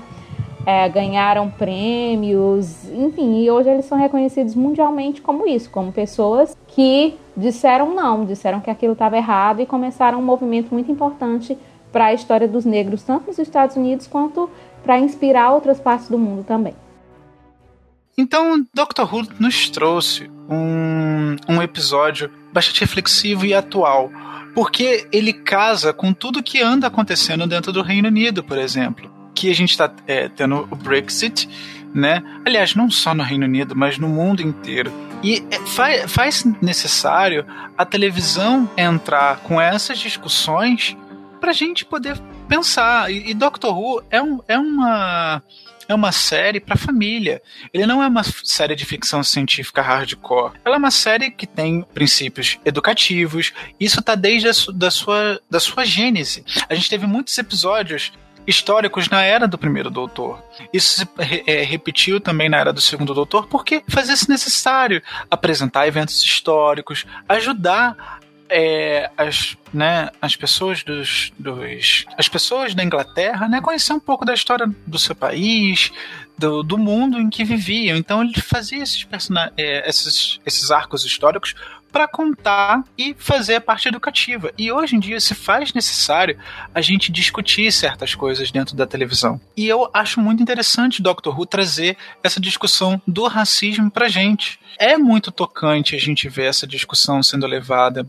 É, 0.64 0.88
ganharam 0.88 1.48
prêmios, 1.48 2.90
enfim, 2.90 3.40
e 3.40 3.50
hoje 3.50 3.68
eles 3.70 3.84
são 3.84 3.96
reconhecidos 3.96 4.56
mundialmente 4.56 5.22
como 5.22 5.46
isso, 5.46 5.70
como 5.70 5.92
pessoas 5.92 6.56
que 6.66 7.16
disseram 7.36 7.94
não, 7.94 8.24
disseram 8.24 8.60
que 8.60 8.68
aquilo 8.68 8.94
estava 8.94 9.16
errado 9.16 9.60
e 9.60 9.66
começaram 9.66 10.18
um 10.18 10.22
movimento 10.22 10.74
muito 10.74 10.90
importante 10.90 11.56
para 11.92 12.06
a 12.06 12.14
história 12.14 12.48
dos 12.48 12.64
negros, 12.64 13.04
tanto 13.04 13.28
nos 13.28 13.38
Estados 13.38 13.76
Unidos 13.76 14.08
quanto 14.08 14.50
para 14.82 14.98
inspirar 14.98 15.52
outras 15.52 15.78
partes 15.78 16.08
do 16.08 16.18
mundo 16.18 16.42
também. 16.44 16.74
Então, 18.18 18.66
Doctor 18.74 19.14
Who 19.14 19.22
nos 19.38 19.70
trouxe 19.70 20.28
um, 20.48 21.36
um 21.48 21.62
episódio 21.62 22.30
bastante 22.52 22.80
reflexivo 22.80 23.44
e 23.46 23.54
atual 23.54 24.10
porque 24.56 25.06
ele 25.12 25.34
casa 25.34 25.92
com 25.92 26.14
tudo 26.14 26.42
que 26.42 26.62
anda 26.62 26.86
acontecendo 26.86 27.46
dentro 27.46 27.70
do 27.70 27.82
Reino 27.82 28.08
Unido, 28.08 28.42
por 28.42 28.56
exemplo. 28.56 29.12
Que 29.34 29.50
a 29.50 29.54
gente 29.54 29.72
está 29.72 29.92
é, 30.06 30.30
tendo 30.30 30.66
o 30.70 30.74
Brexit, 30.74 31.46
né? 31.94 32.22
Aliás, 32.42 32.74
não 32.74 32.90
só 32.90 33.14
no 33.14 33.22
Reino 33.22 33.44
Unido, 33.44 33.76
mas 33.76 33.98
no 33.98 34.08
mundo 34.08 34.40
inteiro. 34.40 34.90
E 35.22 35.44
é, 35.50 35.58
faz, 35.66 36.10
faz 36.10 36.44
necessário 36.62 37.44
a 37.76 37.84
televisão 37.84 38.66
entrar 38.78 39.40
com 39.40 39.60
essas 39.60 39.98
discussões 39.98 40.96
para 41.38 41.50
a 41.50 41.54
gente 41.54 41.84
poder 41.84 42.18
pensar. 42.48 43.12
E, 43.12 43.32
e 43.32 43.34
Doctor 43.34 43.78
Who 43.78 44.02
é, 44.10 44.22
um, 44.22 44.40
é 44.48 44.58
uma 44.58 45.42
é 45.88 45.94
uma 45.94 46.12
série 46.12 46.60
para 46.60 46.76
família. 46.76 47.42
Ele 47.72 47.86
não 47.86 48.02
é 48.02 48.06
uma 48.06 48.22
série 48.22 48.74
de 48.74 48.84
ficção 48.84 49.22
científica 49.22 49.82
hardcore. 49.82 50.54
Ela 50.64 50.76
é 50.76 50.78
uma 50.78 50.90
série 50.90 51.30
que 51.30 51.46
tem 51.46 51.82
princípios 51.94 52.58
educativos. 52.64 53.52
Isso 53.78 54.02
tá 54.02 54.14
desde 54.14 54.48
a 54.48 54.54
su 54.54 54.72
da 54.72 54.90
sua 54.90 55.40
da 55.50 55.60
sua 55.60 55.84
gênese. 55.84 56.44
A 56.68 56.74
gente 56.74 56.90
teve 56.90 57.06
muitos 57.06 57.36
episódios 57.38 58.12
históricos 58.46 59.08
na 59.08 59.22
era 59.22 59.48
do 59.48 59.58
primeiro 59.58 59.90
doutor. 59.90 60.42
Isso 60.72 61.00
se 61.00 61.08
é, 61.46 61.62
repetiu 61.62 62.20
também 62.20 62.48
na 62.48 62.58
era 62.58 62.72
do 62.72 62.80
segundo 62.80 63.12
doutor, 63.12 63.48
porque 63.48 63.82
fazia-se 63.88 64.28
necessário 64.28 65.02
apresentar 65.30 65.88
eventos 65.88 66.22
históricos, 66.22 67.04
ajudar 67.28 68.20
é, 68.48 69.10
as, 69.16 69.56
né, 69.72 70.10
as 70.20 70.36
pessoas 70.36 70.82
dos, 70.82 71.32
dos 71.38 72.06
as 72.16 72.28
pessoas 72.28 72.74
da 72.74 72.82
Inglaterra, 72.82 73.48
né, 73.48 73.60
conhecer 73.60 73.92
um 73.92 74.00
pouco 74.00 74.24
da 74.24 74.34
história 74.34 74.66
do 74.86 74.98
seu 74.98 75.14
país, 75.14 75.92
do, 76.38 76.62
do 76.62 76.78
mundo 76.78 77.18
em 77.18 77.30
que 77.30 77.44
viviam. 77.44 77.96
Então 77.96 78.22
ele 78.22 78.40
fazia 78.40 78.82
esses, 78.82 79.06
é, 79.56 79.88
esses, 79.88 80.40
esses 80.44 80.70
arcos 80.70 81.04
históricos 81.04 81.54
para 81.96 82.06
contar 82.06 82.84
e 82.98 83.14
fazer 83.18 83.54
a 83.54 83.60
parte 83.60 83.88
educativa. 83.88 84.52
E 84.58 84.70
hoje 84.70 84.96
em 84.96 85.00
dia 85.00 85.18
se 85.18 85.34
faz 85.34 85.72
necessário 85.72 86.38
a 86.74 86.82
gente 86.82 87.10
discutir 87.10 87.72
certas 87.72 88.14
coisas 88.14 88.50
dentro 88.50 88.76
da 88.76 88.86
televisão. 88.86 89.40
E 89.56 89.66
eu 89.66 89.88
acho 89.94 90.20
muito 90.20 90.42
interessante 90.42 91.00
Doctor 91.00 91.38
Who 91.38 91.46
trazer 91.46 91.96
essa 92.22 92.38
discussão 92.38 93.00
do 93.06 93.26
racismo 93.26 93.90
pra 93.90 94.08
gente. 94.08 94.60
É 94.78 94.98
muito 94.98 95.32
tocante 95.32 95.96
a 95.96 95.98
gente 95.98 96.28
ver 96.28 96.50
essa 96.50 96.66
discussão 96.66 97.22
sendo 97.22 97.46
levada 97.46 98.06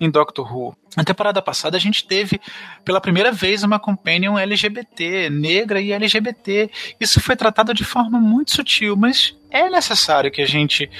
em 0.00 0.10
Doctor 0.10 0.52
Who. 0.52 0.76
Na 0.96 1.04
temporada 1.04 1.40
passada 1.42 1.76
a 1.76 1.80
gente 1.80 2.06
teve 2.06 2.40
pela 2.84 3.00
primeira 3.00 3.32
vez 3.32 3.62
uma 3.62 3.78
companion 3.78 4.38
LGBT, 4.38 5.30
negra 5.30 5.80
e 5.80 5.92
LGBT. 5.92 6.70
Isso 7.00 7.20
foi 7.20 7.36
tratado 7.36 7.74
de 7.74 7.84
forma 7.84 8.18
muito 8.18 8.52
sutil, 8.52 8.96
mas 8.96 9.36
é 9.50 9.68
necessário 9.68 10.30
que 10.30 10.42
a 10.42 10.46
gente 10.46 10.90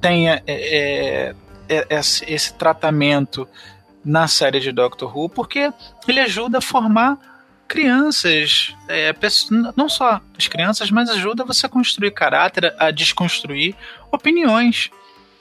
tenha 0.00 0.42
é, 0.46 1.34
é, 1.68 1.86
esse, 1.90 2.24
esse 2.30 2.54
tratamento 2.54 3.46
na 4.04 4.26
série 4.26 4.60
de 4.60 4.72
Doctor 4.72 5.16
Who, 5.16 5.28
porque 5.28 5.72
ele 6.06 6.20
ajuda 6.20 6.58
a 6.58 6.62
formar 6.62 7.18
crianças, 7.66 8.74
é, 8.88 9.14
não 9.76 9.88
só 9.88 10.20
as 10.36 10.48
crianças, 10.48 10.90
mas 10.90 11.10
ajuda 11.10 11.44
você 11.44 11.66
a 11.66 11.68
construir 11.68 12.12
caráter, 12.12 12.74
a 12.78 12.90
desconstruir 12.90 13.76
opiniões 14.10 14.90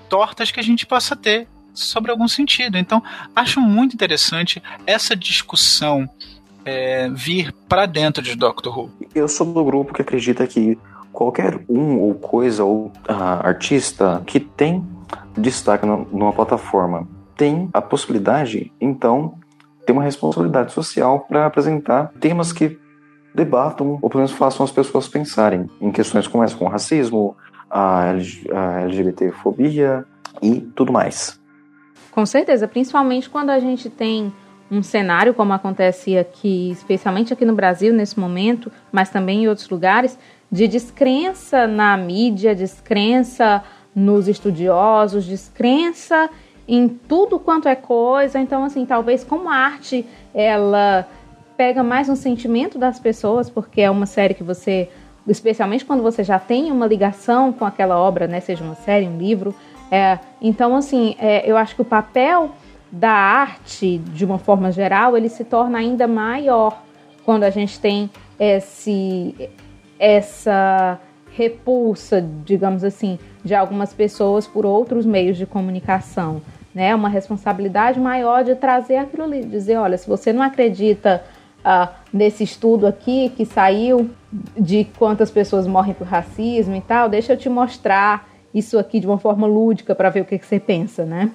tortas 0.09 0.51
que 0.51 0.59
a 0.59 0.63
gente 0.63 0.85
possa 0.85 1.15
ter 1.15 1.47
sobre 1.77 2.11
algum 2.11 2.27
sentido. 2.27 2.77
Então, 2.77 3.01
acho 3.35 3.61
muito 3.61 3.93
interessante 3.93 4.61
essa 4.85 5.15
discussão 5.15 6.09
é, 6.65 7.09
vir 7.09 7.53
para 7.69 7.85
dentro 7.85 8.21
de 8.21 8.35
Doctor 8.35 8.77
Who. 8.77 8.91
Eu 9.15 9.27
sou 9.27 9.51
do 9.53 9.63
grupo 9.63 9.93
que 9.93 10.01
acredita 10.01 10.45
que 10.45 10.77
qualquer 11.13 11.59
um 11.69 11.99
ou 11.99 12.13
coisa 12.13 12.63
ou 12.63 12.87
uh, 12.87 13.41
artista 13.41 14.21
que 14.25 14.39
tem 14.39 14.85
destaque 15.37 15.85
numa 15.85 16.33
plataforma 16.33 17.07
tem 17.35 17.69
a 17.71 17.81
possibilidade, 17.81 18.71
então, 18.81 19.35
ter 19.85 19.93
uma 19.93 20.03
responsabilidade 20.03 20.73
social 20.73 21.21
para 21.21 21.45
apresentar 21.45 22.11
temas 22.19 22.51
que 22.51 22.77
debatam 23.33 23.99
ou 24.01 24.09
pelo 24.09 24.21
menos 24.21 24.31
façam 24.31 24.63
as 24.63 24.71
pessoas 24.71 25.07
pensarem 25.07 25.69
em 25.79 25.91
questões 25.91 26.27
como 26.27 26.43
essa, 26.43 26.55
como 26.55 26.69
racismo, 26.69 27.35
a, 27.69 28.11
a 28.53 28.81
LGBTfobia 28.81 30.05
e 30.41 30.61
tudo 30.75 30.91
mais. 30.91 31.39
Com 32.17 32.25
certeza, 32.25 32.67
principalmente 32.67 33.29
quando 33.29 33.51
a 33.51 33.59
gente 33.59 33.91
tem 33.91 34.33
um 34.71 34.81
cenário 34.81 35.35
como 35.35 35.53
acontece 35.53 36.17
aqui, 36.17 36.71
especialmente 36.71 37.31
aqui 37.31 37.45
no 37.45 37.53
Brasil 37.53 37.93
nesse 37.93 38.19
momento, 38.19 38.71
mas 38.91 39.11
também 39.11 39.43
em 39.43 39.47
outros 39.47 39.69
lugares, 39.69 40.17
de 40.51 40.67
descrença 40.67 41.67
na 41.67 41.95
mídia, 41.95 42.55
descrença 42.55 43.63
nos 43.95 44.27
estudiosos, 44.27 45.25
descrença 45.25 46.27
em 46.67 46.87
tudo 46.87 47.37
quanto 47.37 47.69
é 47.69 47.75
coisa. 47.75 48.39
Então, 48.39 48.63
assim, 48.63 48.83
talvez 48.83 49.23
como 49.23 49.47
a 49.47 49.55
arte 49.55 50.03
ela 50.33 51.07
pega 51.55 51.83
mais 51.83 52.09
um 52.09 52.15
sentimento 52.15 52.79
das 52.79 52.99
pessoas, 52.99 53.47
porque 53.47 53.81
é 53.81 53.91
uma 53.91 54.07
série 54.07 54.33
que 54.33 54.43
você, 54.43 54.89
especialmente 55.27 55.85
quando 55.85 56.01
você 56.01 56.23
já 56.23 56.39
tem 56.39 56.71
uma 56.71 56.87
ligação 56.87 57.53
com 57.53 57.63
aquela 57.63 57.95
obra, 57.95 58.25
né, 58.25 58.39
seja 58.39 58.63
uma 58.63 58.73
série, 58.73 59.07
um 59.07 59.19
livro, 59.19 59.53
é, 59.91 60.19
então, 60.41 60.75
assim, 60.75 61.15
é, 61.19 61.49
eu 61.49 61.57
acho 61.57 61.75
que 61.75 61.81
o 61.81 61.85
papel 61.85 62.51
da 62.91 63.11
arte, 63.11 63.97
de 63.97 64.25
uma 64.25 64.37
forma 64.37 64.71
geral, 64.71 65.17
ele 65.17 65.29
se 65.29 65.43
torna 65.43 65.77
ainda 65.77 66.07
maior 66.07 66.81
quando 67.25 67.43
a 67.43 67.49
gente 67.49 67.79
tem 67.79 68.09
esse, 68.39 69.49
essa 69.99 70.99
repulsa, 71.31 72.25
digamos 72.45 72.83
assim, 72.83 73.19
de 73.43 73.53
algumas 73.53 73.93
pessoas 73.93 74.47
por 74.47 74.65
outros 74.65 75.05
meios 75.05 75.37
de 75.37 75.45
comunicação. 75.45 76.41
Né? 76.73 76.93
Uma 76.95 77.09
responsabilidade 77.09 77.99
maior 77.99 78.43
de 78.43 78.55
trazer 78.55 78.97
aquilo 78.97 79.23
ali, 79.23 79.43
dizer, 79.43 79.77
olha, 79.77 79.97
se 79.97 80.07
você 80.07 80.31
não 80.31 80.41
acredita 80.41 81.23
uh, 81.59 81.89
nesse 82.13 82.43
estudo 82.43 82.87
aqui 82.87 83.29
que 83.35 83.45
saiu 83.45 84.09
de 84.57 84.85
quantas 84.97 85.31
pessoas 85.31 85.67
morrem 85.67 85.93
por 85.93 86.07
racismo 86.07 86.75
e 86.75 86.81
tal, 86.81 87.09
deixa 87.09 87.33
eu 87.33 87.37
te 87.37 87.49
mostrar 87.49 88.27
isso 88.57 88.77
aqui 88.79 88.99
de 88.99 89.07
uma 89.07 89.19
forma 89.19 89.45
lúdica 89.45 89.93
para 89.93 90.09
ver 90.09 90.21
o 90.21 90.25
que, 90.25 90.37
que 90.39 90.45
você 90.45 90.59
pensa, 90.59 91.05
né? 91.05 91.31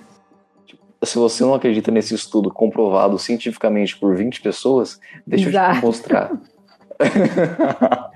Se 1.04 1.18
você 1.18 1.42
não 1.42 1.54
acredita 1.54 1.90
nesse 1.90 2.14
estudo 2.14 2.50
comprovado 2.50 3.18
cientificamente 3.18 3.96
por 3.96 4.16
20 4.16 4.40
pessoas, 4.40 5.00
deixa 5.26 5.48
Exato. 5.48 5.70
eu 5.70 5.80
te 5.80 5.84
mostrar. 5.84 6.30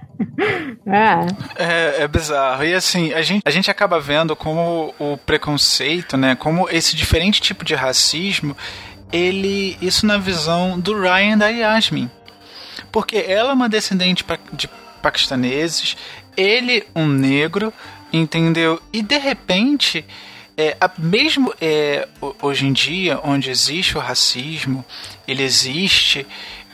é. 0.86 1.26
é. 1.62 2.02
É, 2.02 2.08
bizarro. 2.08 2.64
E 2.64 2.72
assim, 2.72 3.12
a 3.12 3.22
gente, 3.22 3.42
a 3.44 3.50
gente 3.50 3.70
acaba 3.70 3.98
vendo 3.98 4.36
como 4.36 4.94
o 5.00 5.16
preconceito, 5.16 6.16
né? 6.16 6.36
Como 6.36 6.68
esse 6.70 6.94
diferente 6.94 7.40
tipo 7.40 7.64
de 7.64 7.75
racismo, 7.75 8.56
ele. 9.12 9.76
Isso 9.82 10.06
na 10.06 10.16
visão 10.16 10.78
do 10.78 10.94
Ryan 10.94 11.38
da 11.38 11.48
Yasmin. 11.48 12.08
Porque 12.92 13.16
ela 13.16 13.50
é 13.50 13.54
uma 13.54 13.68
descendente 13.68 14.25
de 14.52 14.68
paquistaneses, 15.02 15.96
ele 16.36 16.84
um 16.94 17.06
negro, 17.06 17.72
entendeu? 18.12 18.80
E 18.92 19.02
de 19.02 19.18
repente, 19.18 20.04
é, 20.56 20.76
mesmo 20.98 21.52
é, 21.60 22.08
hoje 22.40 22.66
em 22.66 22.72
dia, 22.72 23.20
onde 23.22 23.50
existe 23.50 23.96
o 23.96 24.00
racismo, 24.00 24.84
ele 25.26 25.42
existe, 25.42 26.26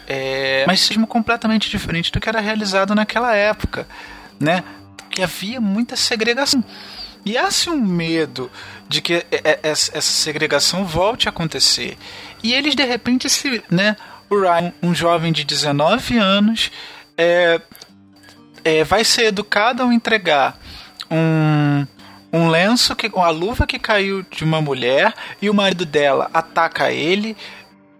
é, 0.07 0.65
mas 0.67 0.81
racismo 0.81 1.07
completamente 1.07 1.69
diferente 1.69 2.13
do 2.13 2.21
que 2.21 2.29
era 2.29 2.41
realizado 2.41 2.95
naquela 2.95 3.35
época, 3.35 3.87
né? 4.39 4.63
Que 5.11 5.23
havia 5.23 5.61
muita 5.61 5.97
segregação. 5.97 6.65
E 7.25 7.37
há-se 7.37 7.71
um 7.71 7.77
medo 7.77 8.51
de 8.89 9.01
que 9.01 9.25
essa 9.63 10.01
segregação 10.01 10.85
volte 10.85 11.29
a 11.29 11.31
acontecer. 11.31 11.97
E 12.43 12.53
eles, 12.53 12.75
de 12.75 12.85
repente, 12.85 13.31
se, 13.31 13.63
né, 13.71 13.97
o 14.29 14.41
Ryan, 14.41 14.73
um 14.83 14.95
jovem 14.95 15.33
de 15.33 15.45
19 15.45 16.19
anos, 16.19 16.73
é, 17.17 17.61
é, 18.65 18.85
vai 18.85 19.05
ser 19.05 19.27
educado 19.27 19.83
ao 19.83 19.93
entregar 19.93 20.59
um, 21.13 21.87
um 22.33 22.49
lenço, 22.49 22.97
que, 22.97 23.09
uma 23.09 23.31
luva 23.31 23.67
que 23.67 23.79
caiu 23.79 24.25
de 24.31 24.43
uma 24.43 24.61
mulher 24.61 25.15
e 25.41 25.51
o 25.51 25.55
marido 25.55 25.85
dela 25.85 26.31
ataca 26.33 26.91
ele 26.91 27.37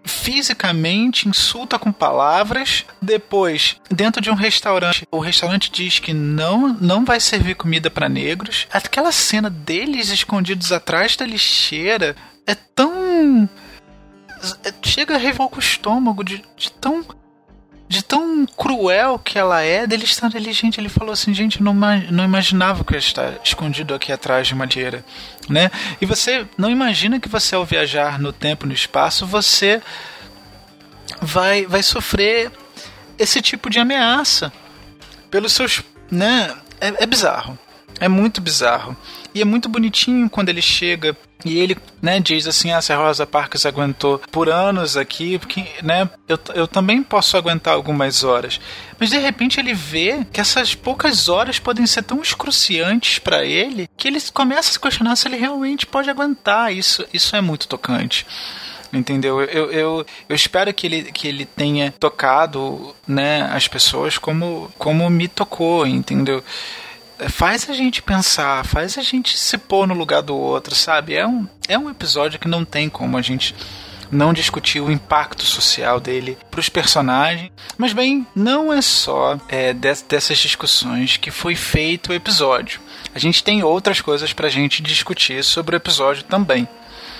fisicamente, 0.03 1.29
insulta 1.29 1.79
com 1.79 1.91
palavras. 1.91 2.85
Depois, 3.01 3.77
dentro 3.89 4.21
de 4.21 4.29
um 4.29 4.33
restaurante, 4.33 5.07
o 5.11 5.19
restaurante 5.19 5.71
diz 5.71 5.99
que 5.99 6.13
não, 6.13 6.73
não 6.73 7.05
vai 7.05 7.19
servir 7.19 7.55
comida 7.55 7.89
para 7.89 8.09
negros. 8.09 8.67
Aquela 8.71 9.11
cena 9.11 9.49
deles 9.49 10.09
escondidos 10.09 10.71
atrás 10.71 11.15
da 11.15 11.25
lixeira 11.25 12.15
é 12.45 12.55
tão. 12.55 13.47
É, 14.65 14.73
chega 14.83 15.15
a 15.15 15.17
revolver 15.17 15.57
o 15.57 15.59
estômago 15.59 16.23
de, 16.23 16.43
de 16.57 16.71
tão 16.73 17.05
de 17.93 18.03
tão 18.03 18.45
cruel 18.45 19.19
que 19.19 19.37
ela 19.37 19.61
é, 19.61 19.85
dele 19.85 20.03
estar 20.03 20.35
ali, 20.35 20.51
gente, 20.51 20.79
ele 20.79 20.89
falou 20.89 21.13
assim, 21.13 21.31
gente, 21.31 21.61
não, 21.61 21.73
não 21.73 22.23
imaginava 22.23 22.83
que 22.83 22.95
eu 22.95 22.97
estar 22.97 23.33
escondido 23.43 23.93
aqui 23.93 24.11
atrás 24.11 24.47
de 24.47 24.55
madeira, 24.55 25.05
né? 25.47 25.69
E 26.01 26.05
você 26.05 26.47
não 26.57 26.71
imagina 26.71 27.19
que 27.19 27.29
você 27.29 27.53
ao 27.53 27.63
viajar 27.63 28.19
no 28.19 28.33
tempo 28.33 28.65
no 28.65 28.73
espaço, 28.73 29.27
você 29.27 29.79
vai 31.21 31.67
vai 31.67 31.83
sofrer 31.83 32.51
esse 33.19 33.41
tipo 33.41 33.69
de 33.69 33.79
ameaça 33.79 34.51
pelos 35.29 35.53
seus, 35.53 35.83
né? 36.09 36.51
É, 36.81 37.03
é 37.03 37.05
bizarro. 37.05 37.57
É 37.99 38.07
muito 38.07 38.41
bizarro. 38.41 38.95
E 39.33 39.41
é 39.41 39.45
muito 39.45 39.67
bonitinho 39.67 40.29
quando 40.29 40.49
ele 40.49 40.61
chega 40.61 41.17
e 41.45 41.57
ele, 41.57 41.77
né, 42.01 42.19
diz 42.19 42.47
assim: 42.47 42.71
ah, 42.71 42.81
se 42.81 42.93
a 42.93 42.97
Rosa 42.97 43.25
Parks 43.25 43.65
aguentou 43.65 44.19
por 44.31 44.49
anos 44.49 44.95
aqui, 44.95 45.37
porque, 45.37 45.65
né, 45.81 46.09
eu, 46.27 46.39
eu 46.53 46.67
também 46.67 47.03
posso 47.03 47.35
aguentar 47.35 47.73
algumas 47.73 48.23
horas. 48.23 48.59
Mas 48.99 49.09
de 49.09 49.17
repente 49.17 49.59
ele 49.59 49.73
vê 49.73 50.25
que 50.31 50.39
essas 50.39 50.75
poucas 50.75 51.27
horas 51.27 51.59
podem 51.59 51.85
ser 51.85 52.03
tão 52.03 52.21
excruciantes 52.21 53.19
para 53.19 53.43
ele 53.45 53.89
que 53.97 54.07
ele 54.07 54.21
começa 54.33 54.69
a 54.69 54.73
se 54.73 54.79
questionar 54.79 55.15
se 55.15 55.27
ele 55.27 55.37
realmente 55.37 55.85
pode 55.85 56.09
aguentar. 56.09 56.71
Isso, 56.73 57.05
isso 57.13 57.35
é 57.35 57.41
muito 57.41 57.67
tocante 57.67 58.25
entendeu? 58.95 59.41
Eu, 59.41 59.71
eu, 59.71 60.05
eu 60.29 60.35
espero 60.35 60.71
que 60.71 60.85
ele, 60.85 61.11
que 61.11 61.27
ele 61.27 61.45
tenha 61.45 61.91
tocado 61.91 62.95
né, 63.07 63.41
as 63.51 63.67
pessoas 63.67 64.19
como, 64.19 64.71
como 64.77 65.09
me 65.09 65.27
tocou, 65.27 65.87
entendeu? 65.87 66.43
Faz 67.29 67.69
a 67.69 67.73
gente 67.73 68.01
pensar, 68.01 68.65
faz 68.65 68.97
a 68.97 69.01
gente 69.01 69.37
se 69.37 69.57
pôr 69.57 69.87
no 69.87 69.93
lugar 69.93 70.21
do 70.21 70.35
outro, 70.35 70.75
sabe? 70.75 71.15
É 71.15 71.25
um, 71.25 71.47
é 71.67 71.77
um 71.77 71.89
episódio 71.89 72.39
que 72.39 72.47
não 72.47 72.65
tem 72.65 72.89
como 72.89 73.17
a 73.17 73.21
gente 73.21 73.55
não 74.13 74.31
discutir 74.31 74.79
o 74.79 74.91
impacto 74.91 75.43
social 75.43 75.99
dele 75.99 76.37
para 76.49 76.59
os 76.59 76.69
personagens. 76.69 77.51
Mas 77.77 77.93
bem, 77.93 78.25
não 78.35 78.71
é 78.71 78.81
só 78.81 79.39
é, 79.49 79.73
dessas 79.73 80.37
discussões 80.37 81.17
que 81.17 81.31
foi 81.31 81.55
feito 81.55 82.11
o 82.11 82.13
episódio. 82.13 82.79
A 83.13 83.19
gente 83.19 83.43
tem 83.43 83.63
outras 83.63 84.01
coisas 84.01 84.31
para 84.31 84.47
a 84.47 84.51
gente 84.51 84.81
discutir 84.81 85.43
sobre 85.43 85.75
o 85.75 85.77
episódio 85.77 86.23
também. 86.23 86.67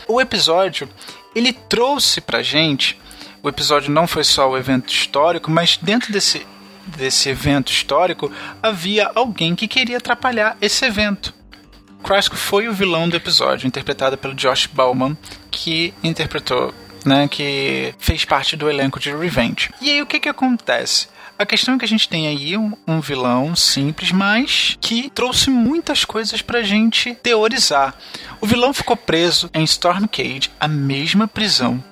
O 0.07 0.21
episódio 0.21 0.87
ele 1.35 1.51
trouxe 1.53 2.21
para 2.21 2.43
gente. 2.43 2.99
O 3.41 3.49
episódio 3.49 3.91
não 3.91 4.07
foi 4.07 4.23
só 4.23 4.49
o 4.49 4.57
evento 4.57 4.93
histórico, 4.93 5.51
mas 5.51 5.77
dentro 5.77 6.13
desse 6.13 6.45
desse 6.85 7.29
evento 7.29 7.71
histórico, 7.71 8.31
havia 8.61 9.11
alguém 9.15 9.55
que 9.55 9.67
queria 9.67 9.97
atrapalhar 9.97 10.57
esse 10.61 10.85
evento. 10.85 11.33
Krasko 12.03 12.35
foi 12.35 12.67
o 12.67 12.73
vilão 12.73 13.07
do 13.07 13.15
episódio, 13.15 13.65
interpretado 13.65 14.17
pelo 14.17 14.35
Josh 14.35 14.67
Bauman, 14.67 15.17
que 15.49 15.93
interpretou, 16.03 16.73
né, 17.05 17.27
que 17.29 17.95
fez 17.97 18.25
parte 18.25 18.57
do 18.57 18.69
elenco 18.69 18.99
de 18.99 19.15
Revenge. 19.15 19.69
E 19.81 19.89
aí 19.89 20.01
o 20.01 20.05
que 20.05 20.19
que 20.19 20.29
acontece? 20.29 21.07
A 21.39 21.45
questão 21.45 21.75
é 21.75 21.77
que 21.79 21.85
a 21.85 21.87
gente 21.87 22.07
tem 22.07 22.27
aí 22.27 22.55
um, 22.55 22.73
um, 22.87 22.99
vilão 22.99 23.55
simples, 23.55 24.11
mas 24.11 24.77
que 24.79 25.09
trouxe 25.09 25.49
muitas 25.49 26.05
coisas 26.05 26.41
pra 26.41 26.61
gente 26.61 27.15
teorizar. 27.15 27.95
O 28.39 28.45
vilão 28.45 28.73
ficou 28.73 28.95
preso 28.95 29.49
em 29.53 29.63
Stormcade, 29.63 30.51
a 30.59 30.67
mesma 30.67 31.27
prisão 31.27 31.83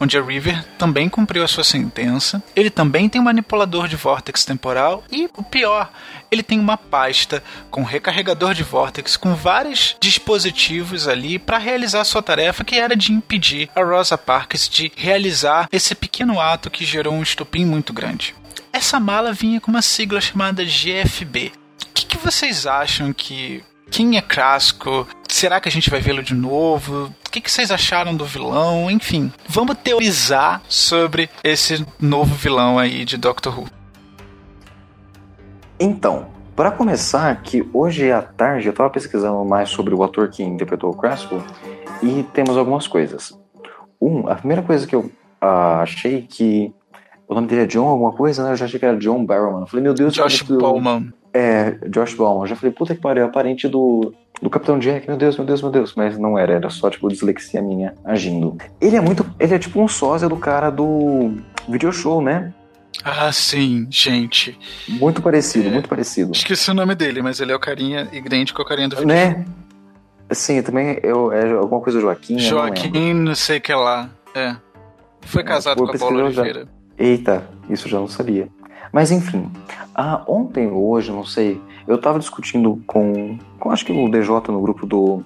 onde 0.00 0.16
a 0.16 0.22
River 0.22 0.64
também 0.78 1.08
cumpriu 1.08 1.44
a 1.44 1.48
sua 1.48 1.62
sentença. 1.62 2.42
Ele 2.56 2.70
também 2.70 3.08
tem 3.08 3.20
um 3.20 3.24
manipulador 3.24 3.86
de 3.86 3.96
vórtex 3.96 4.44
temporal 4.44 5.04
e 5.12 5.28
o 5.36 5.42
pior, 5.42 5.92
ele 6.30 6.42
tem 6.42 6.58
uma 6.58 6.76
pasta 6.76 7.42
com 7.70 7.82
recarregador 7.82 8.54
de 8.54 8.62
vórtex 8.62 9.16
com 9.16 9.34
vários 9.34 9.96
dispositivos 10.00 11.06
ali 11.06 11.38
para 11.38 11.58
realizar 11.58 12.04
sua 12.04 12.22
tarefa 12.22 12.64
que 12.64 12.76
era 12.76 12.96
de 12.96 13.12
impedir 13.12 13.68
a 13.76 13.82
Rosa 13.82 14.16
Parks 14.16 14.68
de 14.68 14.90
realizar 14.96 15.68
esse 15.70 15.94
pequeno 15.94 16.40
ato 16.40 16.70
que 16.70 16.84
gerou 16.84 17.12
um 17.12 17.22
estupim 17.22 17.64
muito 17.64 17.92
grande. 17.92 18.34
Essa 18.72 19.00
mala 19.00 19.32
vinha 19.32 19.60
com 19.60 19.70
uma 19.70 19.82
sigla 19.82 20.20
chamada 20.20 20.64
GFB. 20.64 21.52
O 21.82 21.92
que, 21.92 22.06
que 22.06 22.18
vocês 22.18 22.66
acham 22.66 23.12
que 23.12 23.62
quem 23.90 24.16
é 24.16 24.22
Crasco? 24.22 25.06
Será 25.28 25.60
que 25.60 25.68
a 25.68 25.72
gente 25.72 25.90
vai 25.90 26.00
vê-lo 26.00 26.22
de 26.22 26.34
novo? 26.34 27.06
O 27.06 27.30
que, 27.30 27.40
que, 27.40 27.50
vocês 27.50 27.70
acharam 27.70 28.16
do 28.16 28.24
vilão? 28.24 28.90
Enfim, 28.90 29.32
vamos 29.48 29.76
teorizar 29.82 30.62
sobre 30.68 31.28
esse 31.42 31.84
novo 32.00 32.34
vilão 32.34 32.78
aí 32.78 33.04
de 33.04 33.16
Doctor 33.16 33.58
Who. 33.58 33.68
Então, 35.78 36.28
para 36.54 36.70
começar, 36.70 37.42
que 37.42 37.66
hoje 37.72 38.10
à 38.12 38.22
tarde 38.22 38.66
eu 38.66 38.70
estava 38.70 38.90
pesquisando 38.90 39.44
mais 39.44 39.70
sobre 39.70 39.94
o 39.94 40.02
ator 40.02 40.28
que 40.28 40.42
interpretou 40.42 40.90
o 40.90 40.96
Crasco 40.96 41.42
e 42.02 42.22
temos 42.34 42.56
algumas 42.56 42.86
coisas. 42.86 43.38
Um, 44.00 44.28
a 44.28 44.34
primeira 44.34 44.62
coisa 44.62 44.86
que 44.86 44.94
eu 44.94 45.00
uh, 45.00 45.80
achei 45.82 46.22
que 46.22 46.72
o 47.26 47.34
nome 47.34 47.46
dele 47.46 47.62
é 47.62 47.66
John 47.66 47.86
alguma 47.86 48.12
coisa, 48.12 48.42
né? 48.42 48.52
Eu 48.52 48.56
já 48.56 48.64
achei 48.64 48.78
que 48.78 48.84
era 48.84 48.96
John 48.96 49.24
Barrowman. 49.24 49.60
Eu 49.60 49.66
falei, 49.66 49.82
meu 49.82 49.94
Deus... 49.94 50.12
Josh 50.12 50.42
Bowman. 50.42 51.12
É, 51.32 51.72
Josh 51.88 52.14
Bowman. 52.14 52.42
Eu 52.42 52.48
já 52.48 52.56
falei, 52.56 52.72
puta 52.72 52.94
que 52.94 53.00
pariu, 53.00 53.24
é 53.24 53.28
parente 53.28 53.68
do, 53.68 54.12
do 54.40 54.50
Capitão 54.50 54.78
Jack. 54.78 55.06
Meu 55.06 55.16
Deus, 55.16 55.36
meu 55.36 55.46
Deus, 55.46 55.62
meu 55.62 55.70
Deus. 55.70 55.94
Mas 55.94 56.18
não 56.18 56.38
era, 56.38 56.54
era 56.54 56.70
só, 56.70 56.90
tipo, 56.90 57.08
dislexia 57.08 57.62
minha 57.62 57.94
agindo. 58.04 58.56
Ele 58.80 58.96
é 58.96 59.00
muito... 59.00 59.24
Ele 59.38 59.54
é 59.54 59.58
tipo 59.58 59.80
um 59.80 59.88
sósia 59.88 60.28
do 60.28 60.36
cara 60.36 60.70
do 60.70 61.34
video 61.68 61.92
show, 61.92 62.20
né? 62.20 62.52
Ah, 63.04 63.32
sim, 63.32 63.86
gente. 63.88 64.58
Muito 64.88 65.22
parecido, 65.22 65.68
é, 65.68 65.70
muito 65.70 65.88
parecido. 65.88 66.32
Esqueci 66.32 66.70
o 66.70 66.74
nome 66.74 66.94
dele, 66.94 67.22
mas 67.22 67.40
ele 67.40 67.52
é 67.52 67.56
o 67.56 67.60
carinha 67.60 68.08
idêntico 68.12 68.60
ao 68.60 68.66
carinha 68.66 68.88
do 68.88 68.96
video 68.96 69.14
né? 69.14 69.44
Sim, 70.32 70.62
também 70.62 70.98
eu, 71.02 71.32
é 71.32 71.50
alguma 71.52 71.80
coisa 71.80 72.00
Joaquim. 72.00 72.38
Joaquim, 72.38 73.14
não, 73.14 73.24
não 73.24 73.34
sei 73.34 73.58
o 73.58 73.60
que 73.60 73.74
lá. 73.74 74.10
É. 74.34 74.56
Foi 75.22 75.42
casado 75.42 75.84
com 75.84 75.90
a 75.90 75.98
Paula 75.98 76.24
Oliveira. 76.24 76.60
Já... 76.60 77.04
Eita, 77.04 77.48
isso 77.68 77.88
já 77.88 77.98
não 77.98 78.08
sabia. 78.08 78.48
Mas 78.92 79.10
enfim, 79.10 79.50
ah, 79.94 80.22
ontem 80.26 80.68
ou 80.68 80.88
hoje, 80.90 81.12
não 81.12 81.24
sei, 81.24 81.60
eu 81.86 81.98
tava 81.98 82.18
discutindo 82.18 82.82
com, 82.86 83.38
com 83.58 83.70
acho 83.70 83.84
que 83.84 83.92
o 83.92 84.10
DJ 84.10 84.28
no 84.48 84.60
grupo 84.60 84.86
do, 84.86 85.22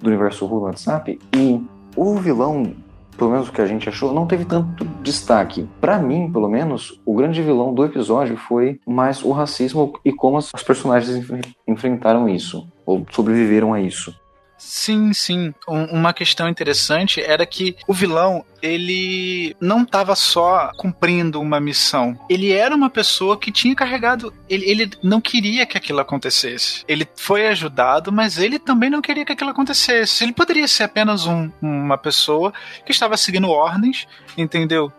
do 0.00 0.08
Universo 0.08 0.46
Ru 0.46 0.60
no 0.60 0.66
WhatsApp, 0.66 1.18
e 1.34 1.60
o 1.96 2.16
vilão, 2.16 2.74
pelo 3.16 3.30
menos 3.30 3.48
o 3.48 3.52
que 3.52 3.60
a 3.60 3.66
gente 3.66 3.88
achou, 3.88 4.12
não 4.12 4.26
teve 4.26 4.44
tanto 4.44 4.84
destaque. 5.02 5.68
Para 5.80 5.98
mim, 5.98 6.30
pelo 6.32 6.48
menos, 6.48 7.00
o 7.04 7.14
grande 7.14 7.42
vilão 7.42 7.74
do 7.74 7.84
episódio 7.84 8.36
foi 8.36 8.80
mais 8.86 9.22
o 9.22 9.32
racismo 9.32 9.92
e 10.04 10.12
como 10.12 10.38
as 10.38 10.50
personagens 10.62 11.28
enfrentaram 11.66 12.28
isso, 12.28 12.66
ou 12.86 13.06
sobreviveram 13.10 13.74
a 13.74 13.80
isso. 13.80 14.21
Sim, 14.64 15.12
sim. 15.12 15.52
Um, 15.68 15.84
uma 15.86 16.14
questão 16.14 16.48
interessante 16.48 17.20
era 17.20 17.44
que 17.44 17.76
o 17.86 17.92
vilão, 17.92 18.44
ele 18.62 19.56
não 19.60 19.82
estava 19.82 20.14
só 20.14 20.70
cumprindo 20.76 21.40
uma 21.40 21.60
missão. 21.60 22.18
Ele 22.30 22.52
era 22.52 22.74
uma 22.74 22.88
pessoa 22.88 23.36
que 23.36 23.50
tinha 23.50 23.74
carregado. 23.74 24.32
Ele, 24.48 24.64
ele 24.70 24.90
não 25.02 25.20
queria 25.20 25.66
que 25.66 25.76
aquilo 25.76 26.00
acontecesse. 26.00 26.84
Ele 26.86 27.06
foi 27.16 27.48
ajudado, 27.48 28.12
mas 28.12 28.38
ele 28.38 28.58
também 28.58 28.88
não 28.88 29.02
queria 29.02 29.24
que 29.24 29.32
aquilo 29.32 29.50
acontecesse. 29.50 30.24
Ele 30.24 30.32
poderia 30.32 30.68
ser 30.68 30.84
apenas 30.84 31.26
um, 31.26 31.50
uma 31.60 31.98
pessoa 31.98 32.52
que 32.86 32.92
estava 32.92 33.16
seguindo 33.16 33.50
ordens, 33.50 34.06
entendeu? 34.38 34.92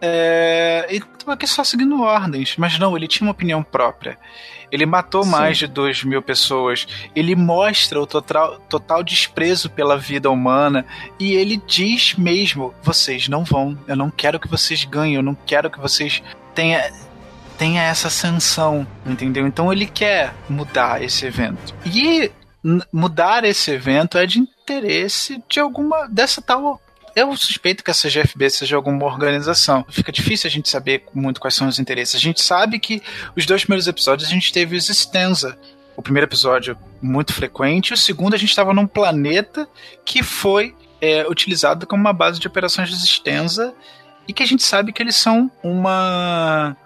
É, 0.00 0.86
ele 0.88 1.04
estava 1.12 1.34
aqui 1.34 1.46
só 1.46 1.62
seguindo 1.62 2.02
ordens, 2.02 2.56
mas 2.56 2.78
não, 2.78 2.96
ele 2.96 3.06
tinha 3.06 3.26
uma 3.26 3.32
opinião 3.32 3.62
própria. 3.62 4.18
Ele 4.70 4.86
matou 4.86 5.24
Sim. 5.24 5.30
mais 5.30 5.58
de 5.58 5.66
2 5.66 6.04
mil 6.04 6.22
pessoas. 6.22 6.86
Ele 7.14 7.34
mostra 7.34 8.00
o 8.00 8.06
total, 8.06 8.58
total 8.68 9.02
desprezo 9.02 9.70
pela 9.70 9.96
vida 9.96 10.30
humana. 10.30 10.84
E 11.18 11.34
ele 11.34 11.60
diz 11.66 12.14
mesmo: 12.14 12.74
vocês 12.82 13.28
não 13.28 13.44
vão. 13.44 13.78
Eu 13.86 13.96
não 13.96 14.10
quero 14.10 14.40
que 14.40 14.48
vocês 14.48 14.84
ganhem. 14.84 15.16
Eu 15.16 15.22
não 15.22 15.36
quero 15.46 15.70
que 15.70 15.78
vocês 15.78 16.22
tenham 16.54 16.80
tenha 17.56 17.82
essa 17.82 18.10
sanção, 18.10 18.86
entendeu? 19.06 19.46
Então 19.46 19.72
ele 19.72 19.86
quer 19.86 20.34
mudar 20.46 21.02
esse 21.02 21.24
evento. 21.24 21.74
E 21.86 22.30
mudar 22.92 23.44
esse 23.44 23.70
evento 23.70 24.18
é 24.18 24.26
de 24.26 24.40
interesse 24.40 25.42
de 25.48 25.60
alguma 25.60 26.06
dessa 26.06 26.42
tal 26.42 26.80
eu 27.16 27.34
suspeito 27.34 27.82
que 27.82 27.90
essa 27.90 28.10
GFB 28.10 28.50
seja 28.50 28.76
alguma 28.76 29.06
organização. 29.06 29.86
Fica 29.88 30.12
difícil 30.12 30.48
a 30.48 30.50
gente 30.50 30.68
saber 30.68 31.02
muito 31.14 31.40
quais 31.40 31.54
são 31.54 31.66
os 31.66 31.78
interesses. 31.78 32.14
A 32.14 32.18
gente 32.18 32.42
sabe 32.42 32.78
que 32.78 33.02
os 33.34 33.46
dois 33.46 33.62
primeiros 33.62 33.88
episódios 33.88 34.28
a 34.28 34.32
gente 34.32 34.52
teve 34.52 34.76
os 34.76 34.86
Stenza. 34.86 35.58
O 35.96 36.02
primeiro 36.02 36.26
episódio 36.26 36.76
muito 37.00 37.32
frequente, 37.32 37.94
o 37.94 37.96
segundo 37.96 38.34
a 38.34 38.36
gente 38.36 38.50
estava 38.50 38.74
num 38.74 38.86
planeta 38.86 39.66
que 40.04 40.22
foi 40.22 40.76
é, 41.00 41.26
utilizado 41.26 41.86
como 41.86 42.02
uma 42.02 42.12
base 42.12 42.38
de 42.38 42.46
operações 42.46 42.90
de 42.90 43.06
Stenza 43.06 43.74
e 44.28 44.32
que 44.34 44.42
a 44.42 44.46
gente 44.46 44.62
sabe 44.62 44.92
que 44.92 45.02
eles 45.02 45.16
são 45.16 45.50
uma 45.62 46.76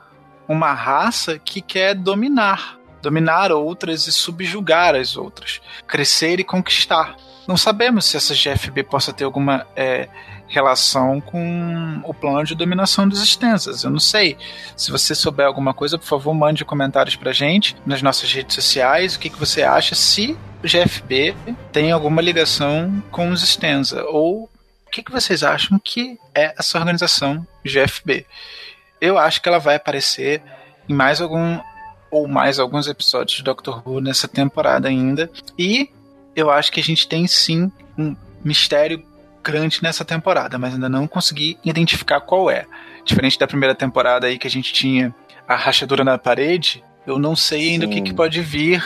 uma 0.47 0.73
raça 0.73 1.39
que 1.39 1.61
quer 1.61 1.95
dominar, 1.95 2.77
dominar 3.03 3.53
outras 3.53 4.07
e 4.07 4.13
subjugar 4.13 4.95
as 4.95 5.17
outras, 5.17 5.61
crescer 5.87 6.39
e 6.41 6.45
conquistar. 6.45 7.17
Não 7.47 7.57
sabemos 7.57 8.05
se 8.05 8.17
essa 8.17 8.35
GFB 8.35 8.85
possa 8.85 9.13
ter 9.13 9.25
alguma 9.25 9.67
é, 9.75 10.09
relação 10.51 11.21
com 11.21 12.01
o 12.05 12.13
plano 12.13 12.45
de 12.45 12.55
dominação 12.55 13.09
dos 13.09 13.23
extensas. 13.23 13.85
Eu 13.85 13.91
não 13.91 14.01
sei. 14.01 14.37
Se 14.77 14.91
você 14.91 15.15
souber 15.15 15.47
alguma 15.47 15.73
coisa, 15.73 15.97
por 15.97 16.07
favor, 16.07 16.35
mande 16.35 16.65
comentários 16.65 17.17
pra 17.17 17.33
gente 17.33 17.77
nas 17.87 18.03
nossas 18.03 18.33
redes 18.33 18.55
sociais. 18.55 19.15
O 19.15 19.21
que, 19.21 19.31
que 19.31 19.39
você 19.39 19.63
acha 19.63 19.95
se 19.95 20.37
o 20.63 20.67
GFB 20.67 21.35
tem 21.73 21.93
alguma 21.93 22.21
ligação 22.21 23.03
com 23.11 23.31
os 23.31 23.43
extensa? 23.43 24.05
Ou 24.05 24.51
o 24.87 24.91
que, 24.91 25.03
que 25.03 25.13
vocês 25.13 25.45
acham 25.45 25.79
que 25.79 26.19
é 26.35 26.53
essa 26.59 26.79
organização 26.79 27.47
GFB? 27.65 28.27
Eu 29.01 29.17
acho 29.17 29.41
que 29.41 29.49
ela 29.49 29.61
vai 29.61 29.77
aparecer 29.77 30.43
em 30.89 30.93
mais 30.93 31.21
algum 31.21 31.61
ou 32.11 32.27
mais 32.27 32.59
alguns 32.59 32.89
episódios 32.89 33.37
de 33.37 33.45
Doctor 33.45 33.81
Who 33.87 34.01
nessa 34.01 34.27
temporada 34.27 34.89
ainda. 34.89 35.31
E 35.57 35.91
eu 36.35 36.51
acho 36.51 36.71
que 36.73 36.81
a 36.81 36.83
gente 36.83 37.07
tem 37.07 37.27
sim 37.27 37.71
um 37.99 38.15
mistério 38.45 39.05
grande 39.43 39.83
nessa 39.83 40.05
temporada, 40.05 40.59
mas 40.59 40.75
ainda 40.75 40.89
não 40.89 41.07
consegui 41.07 41.59
identificar 41.65 42.21
qual 42.21 42.51
é. 42.51 42.67
Diferente 43.05 43.39
da 43.39 43.47
primeira 43.47 43.75
temporada 43.75 44.27
aí 44.27 44.39
que 44.39 44.47
a 44.47 44.51
gente 44.51 44.73
tinha 44.73 45.15
a 45.49 45.57
rachadura 45.57 46.05
na 46.05 46.19
parede, 46.19 46.85
eu 47.07 47.19
não 47.19 47.35
sei 47.35 47.71
ainda 47.71 47.87
sim. 47.87 47.91
o 47.91 47.95
que, 47.95 48.03
que 48.03 48.15
pode 48.15 48.41
vir 48.41 48.85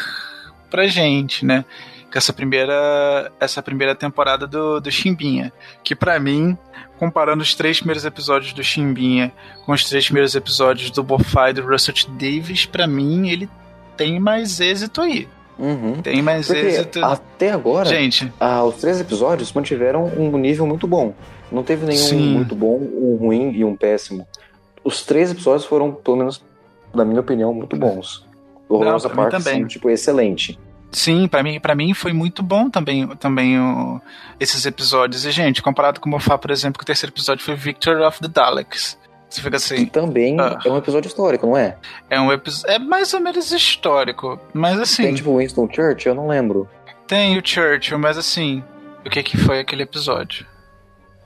pra 0.70 0.86
gente, 0.86 1.44
né? 1.44 1.64
Com 2.10 2.18
essa 2.18 2.32
primeira, 2.32 3.32
essa 3.40 3.62
primeira 3.62 3.94
temporada 3.94 4.46
do, 4.46 4.80
do 4.80 4.90
Chimbinha. 4.90 5.52
Que 5.82 5.94
para 5.94 6.18
mim, 6.18 6.56
comparando 6.98 7.42
os 7.42 7.54
três 7.54 7.78
primeiros 7.78 8.04
episódios 8.04 8.52
do 8.52 8.62
Chimbinha 8.62 9.32
com 9.66 9.72
os 9.72 9.84
três 9.84 10.04
primeiros 10.04 10.34
episódios 10.34 10.90
do 10.90 11.02
Bofai 11.02 11.50
e 11.50 11.54
do 11.54 11.66
Russell 11.66 11.94
T. 11.94 12.06
Davis, 12.12 12.66
para 12.66 12.86
mim 12.86 13.28
ele 13.28 13.48
tem 13.96 14.18
mais 14.18 14.60
êxito 14.60 15.00
aí. 15.00 15.28
Uhum. 15.58 16.02
Tem 16.02 16.20
mais 16.20 16.46
Porque 16.46 16.62
êxito. 16.62 17.04
Até 17.04 17.50
agora, 17.52 17.88
Gente. 17.88 18.32
Ah, 18.40 18.64
os 18.64 18.76
três 18.76 19.00
episódios 19.00 19.52
mantiveram 19.52 20.04
um 20.04 20.36
nível 20.36 20.66
muito 20.66 20.86
bom. 20.86 21.14
Não 21.50 21.62
teve 21.62 21.86
nenhum 21.86 22.00
Sim. 22.00 22.34
muito 22.34 22.54
bom, 22.54 22.76
um 22.76 23.16
ruim 23.16 23.52
e 23.52 23.64
um 23.64 23.76
péssimo. 23.76 24.26
Os 24.82 25.04
três 25.04 25.30
episódios 25.30 25.64
foram, 25.64 25.92
pelo 25.92 26.16
menos, 26.16 26.44
na 26.92 27.04
minha 27.04 27.20
opinião, 27.20 27.54
muito 27.54 27.76
bons. 27.76 28.26
O 28.68 28.78
Rosa 28.78 29.08
Parks, 29.08 29.44
também. 29.44 29.62
Sim, 29.62 29.68
tipo, 29.68 29.88
excelente. 29.88 30.58
Sim, 30.90 31.26
para 31.26 31.42
mim, 31.42 31.58
para 31.58 31.74
mim 31.74 31.92
foi 31.92 32.12
muito 32.12 32.42
bom 32.42 32.70
também, 32.70 33.06
também 33.16 33.58
o, 33.58 34.00
esses 34.38 34.64
episódios. 34.64 35.24
E, 35.24 35.30
gente, 35.30 35.62
comparado 35.62 36.00
com 36.00 36.08
o 36.08 36.10
Mofá, 36.10 36.38
por 36.38 36.50
exemplo, 36.50 36.78
que 36.78 36.84
o 36.84 36.86
terceiro 36.86 37.12
episódio 37.12 37.44
foi 37.44 37.54
Victor 37.54 38.00
of 38.02 38.20
the 38.20 38.28
Daleks. 38.28 38.98
Você 39.34 39.42
fica 39.42 39.56
assim. 39.56 39.84
Que 39.84 39.90
também 39.90 40.38
ah, 40.40 40.58
é 40.64 40.70
um 40.70 40.76
episódio 40.76 41.08
histórico, 41.08 41.46
não 41.46 41.56
é? 41.56 41.76
É 42.08 42.20
um 42.20 42.32
episódio. 42.32 42.70
É 42.70 42.78
mais 42.78 43.12
ou 43.14 43.20
menos 43.20 43.50
histórico. 43.50 44.38
Mas 44.52 44.78
assim. 44.78 45.02
Tem 45.02 45.14
tipo 45.14 45.36
Winston 45.38 45.68
Churchill? 45.72 46.12
Eu 46.12 46.14
não 46.14 46.28
lembro. 46.28 46.68
Tem 47.06 47.36
o 47.36 47.42
Churchill, 47.44 47.98
mas 47.98 48.16
assim. 48.16 48.62
O 49.04 49.10
que 49.10 49.22
que 49.22 49.36
foi 49.36 49.58
aquele 49.60 49.82
episódio? 49.82 50.46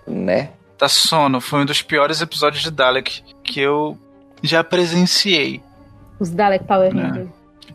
Né? 0.07 0.51
Da 0.79 0.89
Sono. 0.89 1.41
Foi 1.41 1.61
um 1.61 1.67
dos 1.67 1.83
piores 1.83 2.21
episódios 2.23 2.63
de 2.63 2.71
Dalek 2.71 3.23
que 3.45 3.61
eu 3.61 3.97
já 4.43 4.65
presenciei. 4.65 5.63
Os 6.19 6.31
Dalek 6.31 6.65
Power 6.65 6.95
Né. 6.95 7.03
Rangers. 7.03 7.29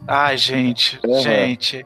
Ai, 0.08 0.36
gente, 0.38 1.00
Uhum. 1.06 1.22
gente, 1.22 1.86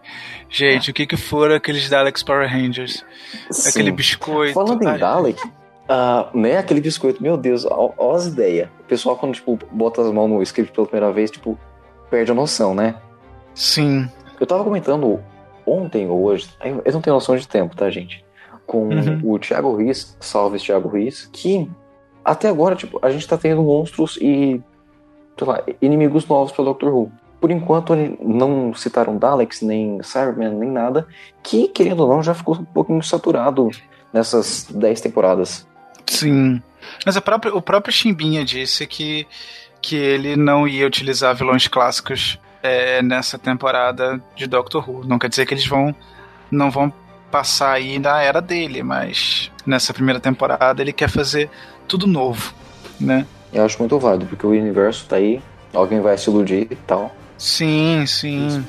gente, 0.50 0.90
o 0.90 0.94
que 0.94 1.06
que 1.06 1.18
foram 1.18 1.54
aqueles 1.56 1.88
Daleks 1.88 2.24
Power 2.24 2.50
Rangers? 2.50 3.06
Sim. 3.52 3.70
Aquele 3.70 3.92
biscoito. 3.92 4.54
Falando 4.56 4.82
em 4.88 4.98
Dalek, 4.98 5.40
ah, 5.89 6.30
né, 6.34 6.58
aquele 6.58 6.82
biscoito, 6.82 7.21
meu 7.21 7.38
Deus, 7.38 7.65
ó, 7.65 7.93
ó 7.97 8.15
as 8.15 8.28
ideias. 8.28 8.69
O 8.82 8.84
pessoal, 8.84 9.15
quando, 9.15 9.34
tipo, 9.34 9.58
bota 9.71 10.02
as 10.02 10.12
mãos 10.12 10.28
no 10.28 10.41
script 10.41 10.73
pela 10.73 10.88
primeira 10.88 11.13
vez, 11.13 11.32
tipo, 11.32 11.58
perde 12.10 12.32
a 12.32 12.36
noção, 12.36 12.73
né? 12.73 12.95
Sim. 13.54 14.10
Eu 14.39 14.45
tava 14.45 14.63
comentando 14.63 15.19
ontem 15.65 16.08
ou 16.10 16.23
hoje, 16.23 16.50
eu 16.63 16.93
não 16.93 17.02
tenho 17.02 17.15
noção 17.15 17.36
de 17.36 17.47
tempo, 17.47 17.76
tá, 17.76 17.89
gente? 17.89 18.23
Com 18.65 18.89
Uhum. 18.89 19.21
o 19.23 19.39
Thiago 19.39 19.71
Ruiz, 19.71 20.15
salve 20.19 20.60
Thiago 20.60 20.89
Ruiz, 20.89 21.30
que 21.32 21.69
até 22.23 22.50
agora, 22.50 22.76
tipo, 22.76 23.00
a 23.02 23.10
gente 23.10 23.28
tá 23.28 23.38
tendo 23.38 23.63
monstros 23.63 24.17
e, 24.21 24.62
sei 25.38 25.47
lá, 25.47 25.63
inimigos 25.82 26.28
novos 26.28 26.52
pro 26.52 26.65
Doctor 26.65 26.93
Who. 26.93 27.12
Por 27.39 27.52
enquanto, 27.52 27.95
não 28.21 28.73
citaram 28.73 29.17
Daleks, 29.17 29.62
nem 29.62 30.02
Cybermen, 30.04 30.50
nem 30.50 30.71
nada, 30.71 31.08
que, 31.43 31.67
querendo 31.67 32.02
ou 32.02 32.10
não, 32.10 32.23
já 32.23 32.34
ficou 32.34 32.56
um 32.56 32.65
pouquinho 32.65 33.02
saturado 33.04 33.69
nessas 34.12 34.67
10 34.71 35.02
temporadas. 35.02 35.67
Sim. 36.08 36.62
Mas 37.06 37.20
própria, 37.20 37.54
o 37.54 37.62
próprio 37.62 37.93
Chimbinha 37.93 38.43
disse 38.43 38.88
que, 38.88 39.28
que 39.82 39.96
ele 39.96 40.36
não 40.36 40.67
ia 40.67 40.88
utilizar 40.88 41.36
vilões 41.36 41.67
clássicos 41.67 42.39
é, 42.63 43.02
nessa 43.02 43.38
temporada 43.38 44.22
de 44.36 44.48
Doctor 44.48 44.89
Who. 44.89 45.06
Não 45.06 45.20
quer 45.20 45.30
dizer 45.30 45.46
que 45.46 45.54
eles 45.54 45.67
vão 45.67 45.96
não 46.50 46.72
vão 46.72 46.91
passar 47.30 47.74
aí 47.74 48.00
na 48.00 48.22
era 48.22 48.41
dele, 48.41 48.82
mas 48.82 49.52
nessa 49.65 49.93
primeira 49.93 50.20
temporada 50.20 50.82
ele 50.82 50.93
quer 50.93 51.10
fazer 51.10 51.50
tudo 51.88 52.08
novo, 52.08 52.54
né? 53.00 53.26
Eu 53.52 53.65
acho 53.65 53.80
muito 53.80 54.00
válido, 54.00 54.26
porque 54.26 54.46
o 54.46 54.52
universo 54.52 55.06
tá 55.08 55.17
aí, 55.17 55.41
alguém 55.74 56.02
vai 56.02 56.17
se 56.17 56.30
iludir 56.30 56.67
e 56.72 56.76
tal. 56.76 57.13
Sim, 57.38 58.06
sim. 58.08 58.65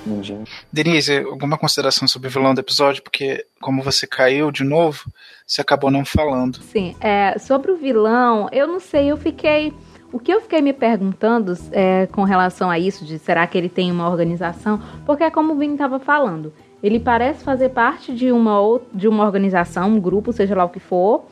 Denise, 0.72 1.18
alguma 1.18 1.57
consideração 1.57 2.07
sobre 2.07 2.28
o 2.28 2.31
vilão 2.31 2.54
do 2.54 2.61
episódio? 2.61 3.02
Porque 3.02 3.46
como 3.61 3.83
você 3.83 4.07
caiu 4.07 4.50
de 4.50 4.62
novo, 4.62 5.11
você 5.46 5.61
acabou 5.61 5.90
não 5.90 6.04
falando. 6.04 6.61
Sim, 6.62 6.94
é, 7.00 7.38
sobre 7.38 7.70
o 7.70 7.76
vilão, 7.76 8.48
eu 8.52 8.66
não 8.66 8.78
sei, 8.78 9.11
eu 9.11 9.16
fiquei. 9.16 9.72
O 10.12 10.18
que 10.18 10.33
eu 10.33 10.40
fiquei 10.40 10.62
me 10.62 10.72
perguntando 10.72 11.52
é, 11.70 12.07
com 12.07 12.24
relação 12.24 12.70
a 12.70 12.78
isso, 12.78 13.04
de 13.04 13.18
será 13.18 13.46
que 13.46 13.59
ele 13.59 13.68
tem 13.68 13.90
uma 13.90 14.09
organização? 14.09 14.81
Porque 15.04 15.24
é 15.24 15.31
como 15.31 15.52
o 15.52 15.57
Vini 15.57 15.74
estava 15.74 15.98
falando, 15.98 16.52
ele 16.83 16.98
parece 16.98 17.44
fazer 17.44 17.70
parte 17.70 18.14
de 18.14 18.33
uma, 18.33 18.81
de 18.92 19.07
uma 19.07 19.24
organização, 19.24 19.90
um 19.90 20.00
grupo, 20.00 20.33
seja 20.33 20.54
lá 20.54 20.64
o 20.64 20.70
que 20.70 20.81
for, 20.81 21.26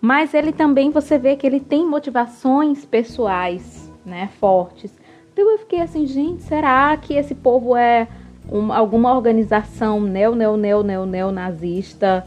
mas 0.00 0.32
ele 0.32 0.52
também, 0.52 0.90
você 0.90 1.18
vê 1.18 1.36
que 1.36 1.46
ele 1.46 1.60
tem 1.60 1.86
motivações 1.86 2.84
pessoais, 2.84 3.92
né, 4.04 4.30
fortes. 4.38 5.03
Então 5.34 5.50
eu 5.50 5.58
fiquei 5.58 5.80
assim, 5.80 6.06
gente, 6.06 6.42
será 6.44 6.96
que 6.96 7.12
esse 7.12 7.34
povo 7.34 7.76
é 7.76 8.08
um- 8.50 8.72
alguma 8.72 9.12
organização 9.12 10.00
neo, 10.00 10.34
neo, 10.34 10.56
neo, 10.56 10.82
neo, 10.82 11.04
neonazista? 11.04 12.24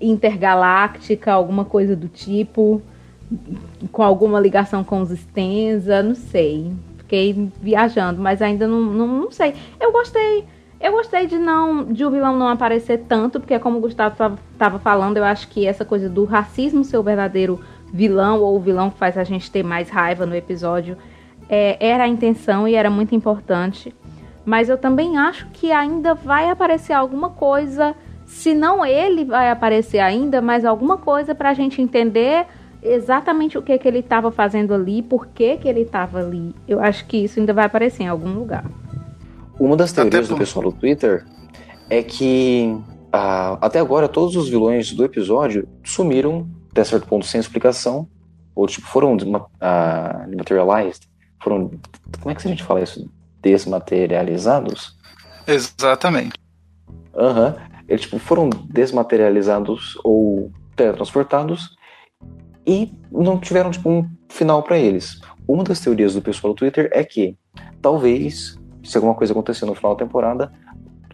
intergaláctica, 0.00 1.32
alguma 1.32 1.64
coisa 1.64 1.96
do 1.96 2.08
tipo, 2.08 2.82
com 3.90 4.02
alguma 4.02 4.38
ligação 4.40 4.84
com 4.84 5.00
os 5.00 5.10
Stenza, 5.10 6.02
não 6.02 6.14
sei. 6.14 6.72
Fiquei 6.98 7.50
viajando, 7.60 8.20
mas 8.20 8.42
ainda 8.42 8.66
não, 8.66 8.80
não, 8.80 9.06
não 9.06 9.30
sei. 9.30 9.54
Eu 9.80 9.92
gostei. 9.92 10.44
Eu 10.78 10.92
gostei 10.92 11.26
de 11.26 11.38
não 11.38 11.84
de 11.84 12.04
o 12.04 12.10
vilão 12.10 12.36
não 12.36 12.48
aparecer 12.48 13.04
tanto, 13.08 13.40
porque 13.40 13.58
como 13.58 13.78
o 13.78 13.80
Gustavo 13.80 14.38
estava 14.52 14.78
falando, 14.78 15.16
eu 15.16 15.24
acho 15.24 15.48
que 15.48 15.66
essa 15.66 15.84
coisa 15.84 16.08
do 16.08 16.24
racismo 16.24 16.84
ser 16.84 16.98
o 16.98 17.02
verdadeiro 17.02 17.58
vilão, 17.90 18.40
ou 18.42 18.56
o 18.56 18.60
vilão 18.60 18.90
que 18.90 18.98
faz 18.98 19.16
a 19.16 19.24
gente 19.24 19.50
ter 19.50 19.62
mais 19.62 19.88
raiva 19.88 20.26
no 20.26 20.34
episódio, 20.34 20.98
é, 21.48 21.76
era 21.80 22.04
a 22.04 22.08
intenção 22.08 22.66
e 22.66 22.74
era 22.74 22.90
muito 22.90 23.14
importante. 23.14 23.94
Mas 24.44 24.68
eu 24.68 24.78
também 24.78 25.16
acho 25.16 25.48
que 25.52 25.72
ainda 25.72 26.14
vai 26.14 26.50
aparecer 26.50 26.92
alguma 26.92 27.30
coisa 27.30 27.94
se 28.26 28.54
não 28.54 28.84
ele 28.84 29.24
vai 29.24 29.50
aparecer 29.50 29.98
ainda, 29.98 30.40
mas 30.40 30.64
alguma 30.64 30.98
coisa 30.98 31.34
para 31.34 31.50
a 31.50 31.54
gente 31.54 31.80
entender 31.80 32.46
exatamente 32.82 33.56
o 33.56 33.62
que, 33.62 33.76
que 33.78 33.88
ele 33.88 34.00
estava 34.00 34.30
fazendo 34.30 34.74
ali, 34.74 35.02
por 35.02 35.26
que, 35.28 35.56
que 35.56 35.68
ele 35.68 35.82
estava 35.82 36.18
ali. 36.18 36.54
Eu 36.66 36.80
acho 36.80 37.06
que 37.06 37.16
isso 37.16 37.40
ainda 37.40 37.52
vai 37.52 37.64
aparecer 37.64 38.04
em 38.04 38.08
algum 38.08 38.32
lugar. 38.32 38.64
Uma 39.58 39.76
das 39.76 39.92
teorias 39.92 40.28
do 40.28 40.36
pessoal 40.36 40.66
do 40.66 40.72
Twitter 40.72 41.24
é 41.88 42.02
que 42.02 42.76
ah, 43.12 43.56
até 43.60 43.78
agora 43.78 44.08
todos 44.08 44.36
os 44.36 44.48
vilões 44.48 44.92
do 44.92 45.04
episódio 45.04 45.66
sumiram 45.82 46.46
até 46.70 46.84
certo 46.84 47.06
ponto 47.06 47.24
sem 47.24 47.40
explicação, 47.40 48.06
ou 48.54 48.66
tipo, 48.66 48.86
foram 48.86 49.16
ah, 49.60 50.26
dematerialized, 50.28 51.08
foram. 51.42 51.70
Como 52.20 52.30
é 52.30 52.34
que 52.34 52.46
a 52.46 52.50
gente 52.50 52.62
fala 52.62 52.82
isso? 52.82 53.10
Desmaterializados? 53.40 54.96
Exatamente. 55.46 56.34
Aham. 57.14 57.56
Eles 57.88 58.02
tipo, 58.02 58.18
foram 58.18 58.50
desmaterializados 58.50 59.96
ou 60.02 60.50
teletransportados 60.74 61.76
e 62.66 62.92
não 63.12 63.38
tiveram 63.38 63.70
tipo, 63.70 63.88
um 63.88 64.08
final 64.28 64.62
para 64.62 64.76
eles. 64.76 65.20
Uma 65.46 65.62
das 65.62 65.78
teorias 65.80 66.14
do 66.14 66.22
pessoal 66.22 66.52
do 66.52 66.56
Twitter 66.56 66.90
é 66.92 67.04
que 67.04 67.38
talvez, 67.80 68.58
se 68.82 68.96
alguma 68.96 69.14
coisa 69.14 69.32
acontecer 69.32 69.64
no 69.64 69.74
final 69.74 69.94
da 69.94 70.04
temporada, 70.04 70.52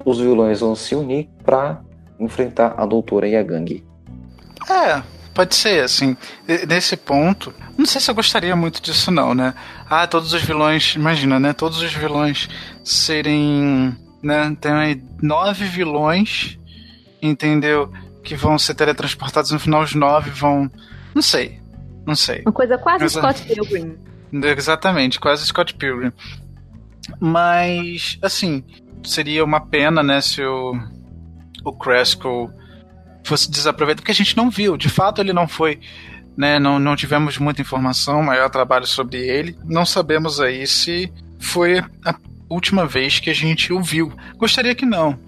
os 0.05 0.19
vilões 0.19 0.61
vão 0.61 0.75
se 0.75 0.95
unir 0.95 1.29
para 1.45 1.83
enfrentar 2.19 2.75
a 2.79 2.87
doutora 2.87 3.29
e 3.29 3.37
a 3.37 3.43
gangue. 3.43 3.85
É, 4.71 5.03
pode 5.35 5.55
ser, 5.55 5.85
assim. 5.85 6.17
Nesse 6.69 6.97
ponto, 6.97 7.53
não 7.77 7.87
sei 7.87 8.01
se 8.01 8.11
eu 8.11 8.15
gostaria 8.15 8.55
muito 8.55 8.81
disso, 8.81 9.11
não, 9.11 9.35
né? 9.35 9.55
Ah, 9.89 10.07
todos 10.07 10.33
os 10.33 10.43
vilões, 10.43 10.95
imagina, 10.95 11.39
né? 11.41 11.53
Todos 11.53 11.81
os 11.81 11.93
vilões 11.93 12.49
serem. 12.85 13.97
Né? 14.23 14.57
Tem 14.61 14.73
aí 14.73 15.03
nove 15.21 15.65
vilões, 15.65 16.59
entendeu? 17.21 17.93
Que 18.23 18.37
vão 18.37 18.59
ser 18.59 18.75
teletransportados 18.75 19.51
no 19.51 19.59
final, 19.59 19.83
os 19.83 19.95
nove 19.95 20.31
vão. 20.31 20.71
Não 21.15 21.23
sei. 21.23 21.61
Não 22.07 22.15
sei. 22.15 22.43
Uma 22.43 22.53
coisa 22.53 22.79
quase 22.79 23.05
Mas, 23.05 23.13
Scott 23.13 23.43
Pilgrim. 23.43 23.97
Exatamente, 24.33 25.21
quase 25.21 25.47
Scott 25.47 25.75
Pilgrim. 25.75 26.13
Mas, 27.21 28.19
assim, 28.23 28.65
seria 29.05 29.45
uma 29.45 29.61
pena, 29.61 30.03
né, 30.03 30.21
se 30.21 30.43
o, 30.43 30.73
o 31.65 31.73
Cresco 31.73 32.51
fosse 33.25 33.51
desaproveitado, 33.51 34.03
porque 34.03 34.13
a 34.13 34.15
gente 34.15 34.37
não 34.37 34.51
viu. 34.51 34.77
De 34.77 34.89
fato, 34.89 35.21
ele 35.21 35.33
não 35.33 35.47
foi. 35.49 35.79
Né, 36.37 36.59
não, 36.59 36.79
não 36.79 36.97
tivemos 36.97 37.37
muita 37.37 37.61
informação, 37.61 38.23
maior 38.23 38.49
trabalho 38.49 38.87
sobre 38.87 39.19
ele. 39.19 39.55
Não 39.65 39.85
sabemos 39.85 40.41
aí 40.41 40.67
se 40.67 41.13
foi 41.39 41.79
a 42.05 42.15
última 42.49 42.87
vez 42.87 43.19
que 43.21 43.29
a 43.29 43.35
gente 43.35 43.71
o 43.73 43.83
viu. 43.83 44.11
Gostaria 44.39 44.75
que 44.75 44.87
não. 44.87 45.19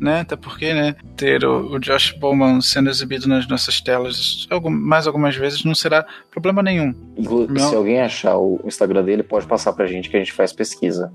Né? 0.00 0.20
Até 0.20 0.34
porque 0.36 0.72
né, 0.72 0.94
ter 1.16 1.44
o, 1.44 1.72
o 1.74 1.78
Josh 1.80 2.12
Bowman 2.18 2.60
sendo 2.60 2.90
exibido 2.90 3.28
nas 3.28 3.46
nossas 3.48 3.80
telas 3.80 4.46
algum- 4.50 4.70
mais 4.70 5.06
algumas 5.06 5.34
vezes 5.36 5.64
não 5.64 5.74
será 5.76 6.04
problema 6.30 6.60
nenhum. 6.62 6.92
Inclu- 7.16 7.46
Não. 7.48 7.68
Se 7.68 7.74
alguém 7.76 8.00
achar 8.00 8.36
o 8.36 8.60
Instagram 8.64 9.04
dele, 9.04 9.22
pode 9.24 9.46
passar 9.46 9.72
pra 9.72 9.86
gente 9.86 10.08
que 10.10 10.16
a 10.16 10.20
gente 10.20 10.32
faz 10.32 10.52
pesquisa. 10.52 11.12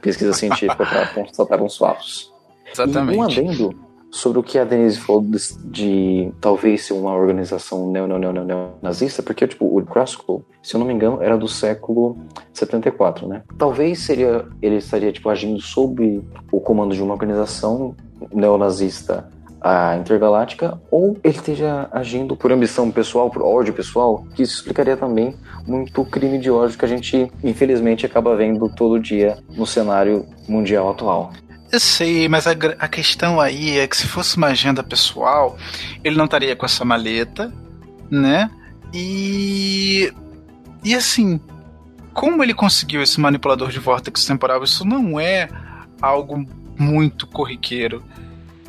Pesquisa 0.00 0.32
científica 0.32 0.84
para 0.84 1.06
constatar 1.08 1.60
uns 1.62 1.76
fatos. 1.76 2.32
Exatamente. 2.72 3.16
E 3.16 3.18
um 3.18 3.22
adendo 3.22 3.83
sobre 4.14 4.38
o 4.38 4.44
que 4.44 4.60
a 4.60 4.64
Denise 4.64 5.00
falou 5.00 5.22
de, 5.22 5.38
de 5.64 6.32
talvez 6.40 6.84
ser 6.86 6.92
uma 6.92 7.12
organização 7.12 7.90
neo, 7.90 8.06
neo, 8.06 8.16
neo, 8.16 8.32
neo, 8.32 8.44
neo- 8.44 8.68
nazista, 8.80 9.24
porque 9.24 9.44
tipo, 9.44 9.66
o 9.66 9.84
Kraskell, 9.84 10.44
se 10.62 10.76
eu 10.76 10.78
não 10.78 10.86
me 10.86 10.94
engano, 10.94 11.20
era 11.20 11.36
do 11.36 11.48
século 11.48 12.16
74, 12.52 13.26
né? 13.26 13.42
Talvez 13.58 13.98
seria 13.98 14.46
ele 14.62 14.76
estaria 14.76 15.10
tipo 15.10 15.28
agindo 15.28 15.60
sob 15.60 16.22
o 16.52 16.60
comando 16.60 16.94
de 16.94 17.02
uma 17.02 17.12
organização 17.12 17.96
neonazista 18.32 19.28
a 19.60 19.96
intergaláctica, 19.96 20.78
ou 20.90 21.16
ele 21.24 21.36
esteja 21.36 21.88
agindo 21.90 22.36
por 22.36 22.52
ambição 22.52 22.90
pessoal, 22.90 23.30
por 23.30 23.42
ódio 23.42 23.72
pessoal, 23.72 24.22
que 24.34 24.42
isso 24.42 24.56
explicaria 24.58 24.94
também 24.94 25.34
muito 25.66 26.04
crime 26.04 26.38
de 26.38 26.50
ódio 26.50 26.78
que 26.78 26.84
a 26.84 26.88
gente, 26.88 27.32
infelizmente, 27.42 28.04
acaba 28.04 28.36
vendo 28.36 28.68
todo 28.68 29.00
dia 29.00 29.38
no 29.56 29.66
cenário 29.66 30.26
mundial 30.46 30.90
atual. 30.90 31.32
Eu 31.74 31.80
sei, 31.80 32.28
mas 32.28 32.46
a, 32.46 32.52
a 32.78 32.86
questão 32.86 33.40
aí 33.40 33.80
é 33.80 33.88
que 33.88 33.96
se 33.96 34.06
fosse 34.06 34.36
uma 34.36 34.46
agenda 34.46 34.80
pessoal, 34.80 35.58
ele 36.04 36.16
não 36.16 36.26
estaria 36.26 36.54
com 36.54 36.64
essa 36.64 36.84
maleta, 36.84 37.52
né? 38.08 38.48
E. 38.92 40.12
E 40.84 40.94
assim, 40.94 41.40
como 42.12 42.44
ele 42.44 42.54
conseguiu 42.54 43.02
esse 43.02 43.20
manipulador 43.20 43.72
de 43.72 43.80
vórtex 43.80 44.24
temporal? 44.24 44.62
Isso 44.62 44.84
não 44.84 45.18
é 45.18 45.48
algo 46.00 46.46
muito 46.78 47.26
corriqueiro. 47.26 48.04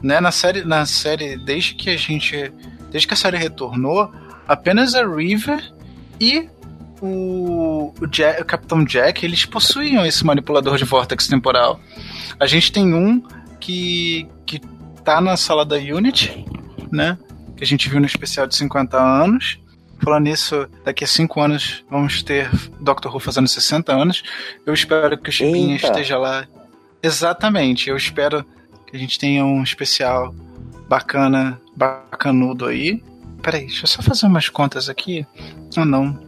Né? 0.02 0.20
Na 0.20 0.32
série, 0.32 0.64
na 0.64 0.84
série, 0.88 1.38
desde 1.38 1.76
que 1.76 1.92
a 1.92 1.98
gente. 1.98 2.52
Desde 2.90 3.08
que 3.08 3.14
a 3.14 3.18
série 3.18 3.38
retornou, 3.38 4.12
apenas 4.48 4.96
a 4.96 5.06
River 5.06 5.64
e 6.20 6.50
o, 7.02 7.94
o, 8.02 8.08
Jack- 8.08 8.42
o 8.42 8.46
Capitão 8.46 8.84
Jack, 8.84 9.26
eles 9.26 9.46
possuíam 9.46 10.06
esse 10.06 10.26
manipulador 10.26 10.78
de 10.78 10.84
vórtex 10.86 11.28
temporal. 11.28 11.80
A 12.40 12.46
gente 12.48 12.72
tem 12.72 12.94
um 12.94 13.22
que, 13.60 14.28
que 14.46 14.60
tá 15.04 15.20
na 15.22 15.38
sala 15.38 15.66
da 15.66 15.76
Unity, 15.76 16.46
né? 16.92 17.18
Que 17.56 17.64
a 17.64 17.68
gente 17.68 17.90
viu 17.90 18.00
no 18.00 18.06
especial 18.06 18.48
de 18.48 18.56
50 18.56 18.98
anos. 18.98 19.60
Falando 20.04 20.26
nisso, 20.26 20.68
daqui 20.84 21.04
a 21.06 21.08
5 21.08 21.40
anos 21.42 21.84
vamos 21.90 22.22
ter 22.22 22.50
Doctor 22.82 23.14
Who 23.14 23.20
fazendo 23.20 23.48
60 23.48 23.94
anos. 23.94 24.24
Eu 24.66 24.74
espero 24.74 25.18
que 25.18 25.30
o 25.30 25.32
Chipinha 25.32 25.76
Eita. 25.76 25.88
esteja 25.88 26.18
lá. 26.18 26.46
Exatamente, 27.02 27.90
eu 27.90 27.96
espero 27.96 28.44
que 28.88 28.96
a 28.96 29.00
gente 29.00 29.18
tenha 29.18 29.46
um 29.46 29.64
especial 29.64 30.34
bacana, 30.90 31.60
bacanudo 31.76 32.66
aí. 32.66 33.02
Peraí, 33.42 33.68
deixa 33.68 33.84
eu 33.84 33.88
só 33.88 34.02
fazer 34.02 34.26
umas 34.26 34.50
contas 34.50 34.90
aqui. 34.90 35.26
Ah, 35.78 35.86
não. 35.86 36.20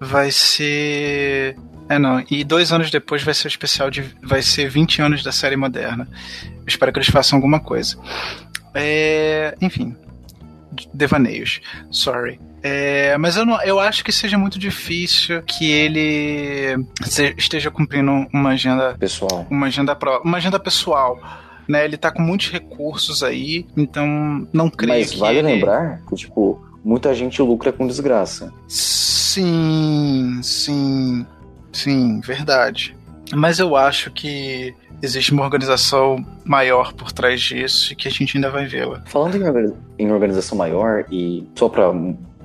Vai 0.00 0.30
ser. 0.30 1.56
É, 1.88 1.98
não. 1.98 2.22
E 2.30 2.42
dois 2.44 2.72
anos 2.72 2.90
depois 2.90 3.22
vai 3.22 3.32
ser 3.34 3.46
o 3.46 3.48
especial 3.48 3.90
de. 3.90 4.02
Vai 4.22 4.42
ser 4.42 4.68
20 4.68 5.00
anos 5.02 5.22
da 5.22 5.32
série 5.32 5.56
moderna. 5.56 6.06
Eu 6.44 6.64
espero 6.66 6.92
que 6.92 6.98
eles 6.98 7.08
façam 7.08 7.36
alguma 7.36 7.60
coisa. 7.60 7.96
É. 8.74 9.54
Enfim. 9.60 9.96
Devaneios. 10.92 11.60
Sorry. 11.90 12.38
É, 12.62 13.16
mas 13.18 13.36
eu, 13.36 13.46
não, 13.46 13.62
eu 13.62 13.78
acho 13.78 14.04
que 14.04 14.10
seja 14.10 14.36
muito 14.36 14.58
difícil 14.58 15.40
que 15.42 15.70
ele 15.70 16.84
se- 17.04 17.34
esteja 17.38 17.70
cumprindo 17.70 18.10
uma 18.32 18.50
agenda 18.50 18.94
Pessoal. 18.98 19.46
uma 19.48 19.66
agenda 19.66 19.96
uma 20.24 20.36
agenda 20.38 20.58
pessoal. 20.58 21.18
Né, 21.68 21.84
ele 21.84 21.96
tá 21.96 22.12
com 22.12 22.22
muitos 22.22 22.50
recursos 22.50 23.24
aí, 23.24 23.66
então 23.76 24.46
não 24.52 24.70
creio 24.70 25.00
Mas 25.00 25.10
que 25.10 25.18
vale 25.18 25.38
ele... 25.38 25.48
lembrar 25.48 26.00
que, 26.08 26.14
tipo, 26.14 26.64
muita 26.86 27.12
gente 27.12 27.42
lucra 27.42 27.72
com 27.72 27.86
desgraça. 27.86 28.52
Sim, 28.68 30.38
sim, 30.42 31.26
sim, 31.72 32.20
verdade. 32.20 32.96
Mas 33.34 33.58
eu 33.58 33.74
acho 33.74 34.10
que 34.12 34.72
existe 35.02 35.32
uma 35.32 35.42
organização 35.42 36.24
maior 36.44 36.92
por 36.94 37.10
trás 37.12 37.40
disso 37.40 37.92
e 37.92 37.96
que 37.96 38.06
a 38.06 38.10
gente 38.10 38.36
ainda 38.36 38.50
vai 38.50 38.66
vê-la. 38.66 39.02
Falando 39.06 39.36
em, 39.36 39.42
orga- 39.42 39.74
em 39.98 40.12
organização 40.12 40.56
maior, 40.56 41.04
e 41.10 41.46
só 41.56 41.68
pra 41.68 41.92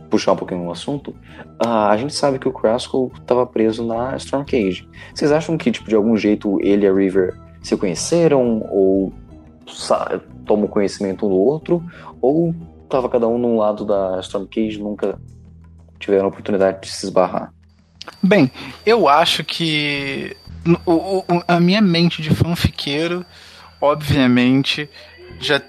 puxar 0.09 0.33
um 0.33 0.35
pouquinho 0.35 0.63
no 0.65 0.71
assunto, 0.71 1.15
a 1.59 1.95
gente 1.95 2.13
sabe 2.13 2.39
que 2.39 2.47
o 2.47 2.51
Kraskell 2.51 3.11
estava 3.21 3.45
preso 3.45 3.85
na 3.85 4.17
Storm 4.17 4.43
Cage. 4.43 4.85
Vocês 5.13 5.31
acham 5.31 5.57
que, 5.57 5.71
tipo, 5.71 5.87
de 5.87 5.95
algum 5.95 6.17
jeito 6.17 6.57
ele 6.61 6.85
e 6.85 6.89
a 6.89 6.93
River 6.93 7.37
se 7.61 7.77
conheceram 7.77 8.65
ou 8.69 9.13
tomam 10.45 10.67
conhecimento 10.67 11.25
um 11.27 11.29
do 11.29 11.35
outro? 11.35 11.81
Ou 12.19 12.53
tava 12.91 13.09
cada 13.09 13.27
um 13.27 13.37
num 13.37 13.57
lado 13.57 13.85
da 13.85 14.19
Storm 14.19 14.45
Cage 14.45 14.77
nunca 14.79 15.19
tiveram 15.99 16.25
a 16.25 16.27
oportunidade 16.27 16.81
de 16.81 16.87
se 16.89 17.05
esbarrar? 17.05 17.51
Bem, 18.21 18.51
eu 18.85 19.07
acho 19.07 19.43
que 19.43 20.35
o- 20.85 21.19
o- 21.19 21.43
a 21.47 21.59
minha 21.59 21.81
mente 21.81 22.21
de 22.21 22.29
fanfiqueiro, 22.31 23.25
obviamente, 23.79 24.89
já 25.39 25.61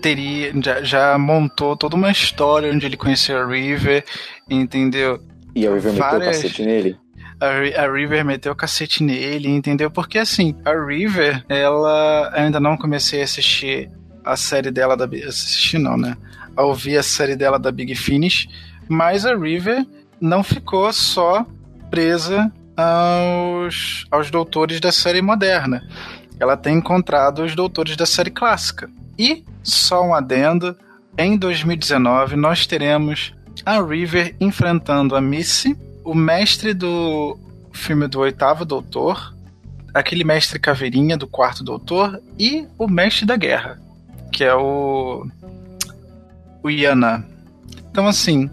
teria, 0.00 0.52
já, 0.62 0.82
já 0.82 1.18
montou 1.18 1.76
toda 1.76 1.96
uma 1.96 2.10
história 2.10 2.72
onde 2.72 2.86
ele 2.86 2.96
conheceu 2.96 3.38
a 3.38 3.46
River, 3.46 4.04
entendeu? 4.48 5.20
E 5.54 5.66
a 5.66 5.70
River 5.72 5.92
meteu 5.92 6.06
o 6.06 6.10
Várias- 6.10 6.36
cacete 6.36 6.62
nele? 6.64 6.96
A, 7.40 7.82
a 7.84 7.92
River 7.92 8.24
meteu 8.24 8.52
o 8.52 8.56
cacete 8.56 9.02
nele, 9.02 9.48
entendeu? 9.48 9.90
Porque 9.90 10.18
assim, 10.18 10.54
a 10.64 10.72
River, 10.72 11.44
ela 11.48 12.30
ainda 12.34 12.58
não 12.60 12.76
comecei 12.76 13.20
a 13.20 13.24
assistir 13.24 13.90
a 14.24 14.36
série 14.36 14.70
dela 14.70 14.96
da 14.96 15.04
assistir 15.04 15.78
não, 15.78 15.96
né? 15.96 16.16
A 16.56 16.62
ouvir 16.64 16.96
a 16.96 17.02
série 17.02 17.36
dela 17.36 17.58
da 17.58 17.70
Big 17.70 17.94
Finish, 17.94 18.48
mas 18.88 19.26
a 19.26 19.36
River 19.36 19.86
não 20.20 20.42
ficou 20.42 20.92
só 20.92 21.44
presa 21.90 22.50
aos, 22.76 24.06
aos 24.10 24.30
doutores 24.30 24.80
da 24.80 24.92
série 24.92 25.22
moderna. 25.22 25.86
Ela 26.38 26.56
tem 26.56 26.76
encontrado 26.76 27.42
os 27.42 27.54
doutores 27.54 27.96
da 27.96 28.06
série 28.06 28.30
clássica. 28.30 28.90
E, 29.18 29.44
só 29.62 30.02
um 30.02 30.14
adendo, 30.14 30.76
em 31.16 31.36
2019 31.36 32.36
nós 32.36 32.66
teremos 32.66 33.34
a 33.64 33.80
River 33.80 34.36
enfrentando 34.38 35.16
a 35.16 35.20
Missy, 35.20 35.76
o 36.04 36.14
mestre 36.14 36.74
do 36.74 37.38
filme 37.72 38.06
do 38.06 38.20
Oitavo 38.20 38.64
Doutor, 38.64 39.34
aquele 39.94 40.24
mestre 40.24 40.58
caveirinha 40.58 41.16
do 41.16 41.26
Quarto 41.26 41.64
Doutor 41.64 42.20
e 42.38 42.66
o 42.78 42.86
mestre 42.86 43.24
da 43.24 43.36
guerra, 43.36 43.80
que 44.30 44.44
é 44.44 44.54
o 44.54 45.26
o 46.66 46.70
Yana. 46.70 47.26
Então 47.90 48.06
assim, 48.06 48.50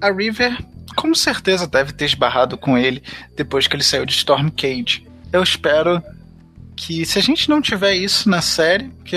a 0.00 0.10
River 0.10 0.56
com 0.96 1.14
certeza 1.14 1.66
deve 1.66 1.92
ter 1.92 2.06
esbarrado 2.06 2.56
com 2.58 2.76
ele 2.76 3.02
depois 3.36 3.66
que 3.66 3.76
ele 3.76 3.84
saiu 3.84 4.04
de 4.04 4.12
Storm 4.14 4.48
Cage. 4.50 5.06
Eu 5.32 5.42
espero 5.42 6.02
que 6.76 7.04
se 7.04 7.18
a 7.18 7.22
gente 7.22 7.48
não 7.48 7.60
tiver 7.60 7.94
isso 7.94 8.28
na 8.28 8.40
série, 8.40 8.90
que 9.04 9.16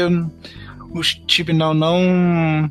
o 0.92 1.02
Steve 1.04 1.54
não 1.54 1.74
não 1.74 2.70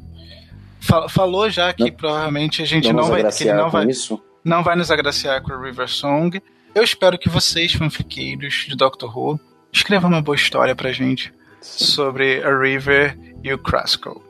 fa- 0.81 1.09
falou 1.09 1.49
já 1.49 1.73
que 1.73 1.85
Não- 1.85 1.91
provavelmente 1.93 2.63
a 2.63 2.67
gente 2.67 2.87
Vamos 2.89 3.03
não 3.03 3.11
vai 3.11 3.33
que 3.33 3.45
ele 3.45 3.53
não 3.55 3.71
vai 3.71 3.87
isso? 3.87 4.23
não 4.45 4.63
vai 4.63 4.77
nos 4.77 4.91
agraciar 4.91 5.41
com 5.43 5.53
a 5.53 5.61
River 5.63 5.89
Song. 5.89 6.41
Eu 6.75 6.85
espero 6.85 7.19
que 7.19 7.29
vocês, 7.29 7.73
fanfiqueiros 7.73 8.67
de 8.69 8.77
Doctor 8.77 9.17
Who, 9.17 9.41
escrevam 9.73 10.09
uma 10.11 10.23
boa 10.23 10.37
história 10.37 10.75
pra 10.75 10.93
gente 10.93 11.33
sobre 11.61 12.43
a 12.45 12.57
River 12.59 13.19
e 13.43 13.53
o 13.53 13.59
Kraskell. 13.59 14.23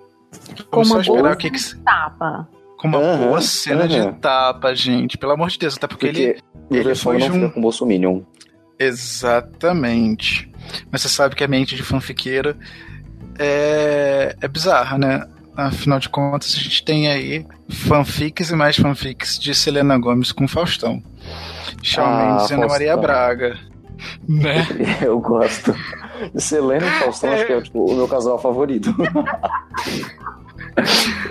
Com 0.70 0.82
uma 0.82 1.00
esperar 1.00 1.20
boa 1.22 1.32
o 1.32 1.36
que, 1.36 1.50
que 1.50 1.76
tapa. 1.76 2.48
com 2.78 2.88
uma 2.88 2.98
Aham, 2.98 3.18
boa 3.26 3.40
cena 3.40 3.86
de 3.88 3.98
aham. 3.98 4.12
tapa, 4.14 4.74
gente. 4.74 5.18
Pelo 5.18 5.32
amor 5.32 5.48
de 5.50 5.58
Deus, 5.58 5.76
até 5.76 5.86
porque, 5.86 6.06
ele 6.06 6.42
Porque 6.68 6.76
ele 6.76 6.94
Song 6.94 7.18
foi 7.20 7.28
não 7.38 7.46
um- 7.46 7.50
com 7.50 7.58
o 7.58 7.62
Bolsominion. 7.62 8.22
Exatamente. 8.78 10.50
Mas 10.90 11.02
você 11.02 11.08
sabe 11.08 11.34
que 11.34 11.44
a 11.44 11.48
mente 11.48 11.74
de 11.76 11.82
fanfiqueiro 11.82 12.56
é, 13.38 14.36
é 14.40 14.48
bizarra, 14.48 14.96
né? 14.98 15.26
Afinal 15.56 15.98
de 15.98 16.08
contas, 16.08 16.54
a 16.54 16.58
gente 16.58 16.82
tem 16.84 17.08
aí 17.08 17.44
fanfics 17.68 18.50
e 18.50 18.56
mais 18.56 18.76
fanfics 18.76 19.38
de 19.38 19.54
Selena 19.54 19.98
Gomes 19.98 20.32
com 20.32 20.46
Faustão. 20.48 21.02
Shawn 21.82 22.04
Ah, 22.06 22.26
Mendes 22.34 22.50
e 22.50 22.54
Ana 22.54 22.66
Maria. 22.66 22.96
Braga. 22.96 23.58
Né? 24.28 24.66
Eu 25.02 25.18
gosto. 25.20 25.74
Selena 26.36 26.86
e 26.86 26.90
Faustão 27.00 27.32
acho 27.32 27.46
que 27.46 27.52
é 27.52 27.60
tipo, 27.60 27.84
o 27.90 27.94
meu 27.94 28.08
casal 28.08 28.38
favorito. 28.38 28.94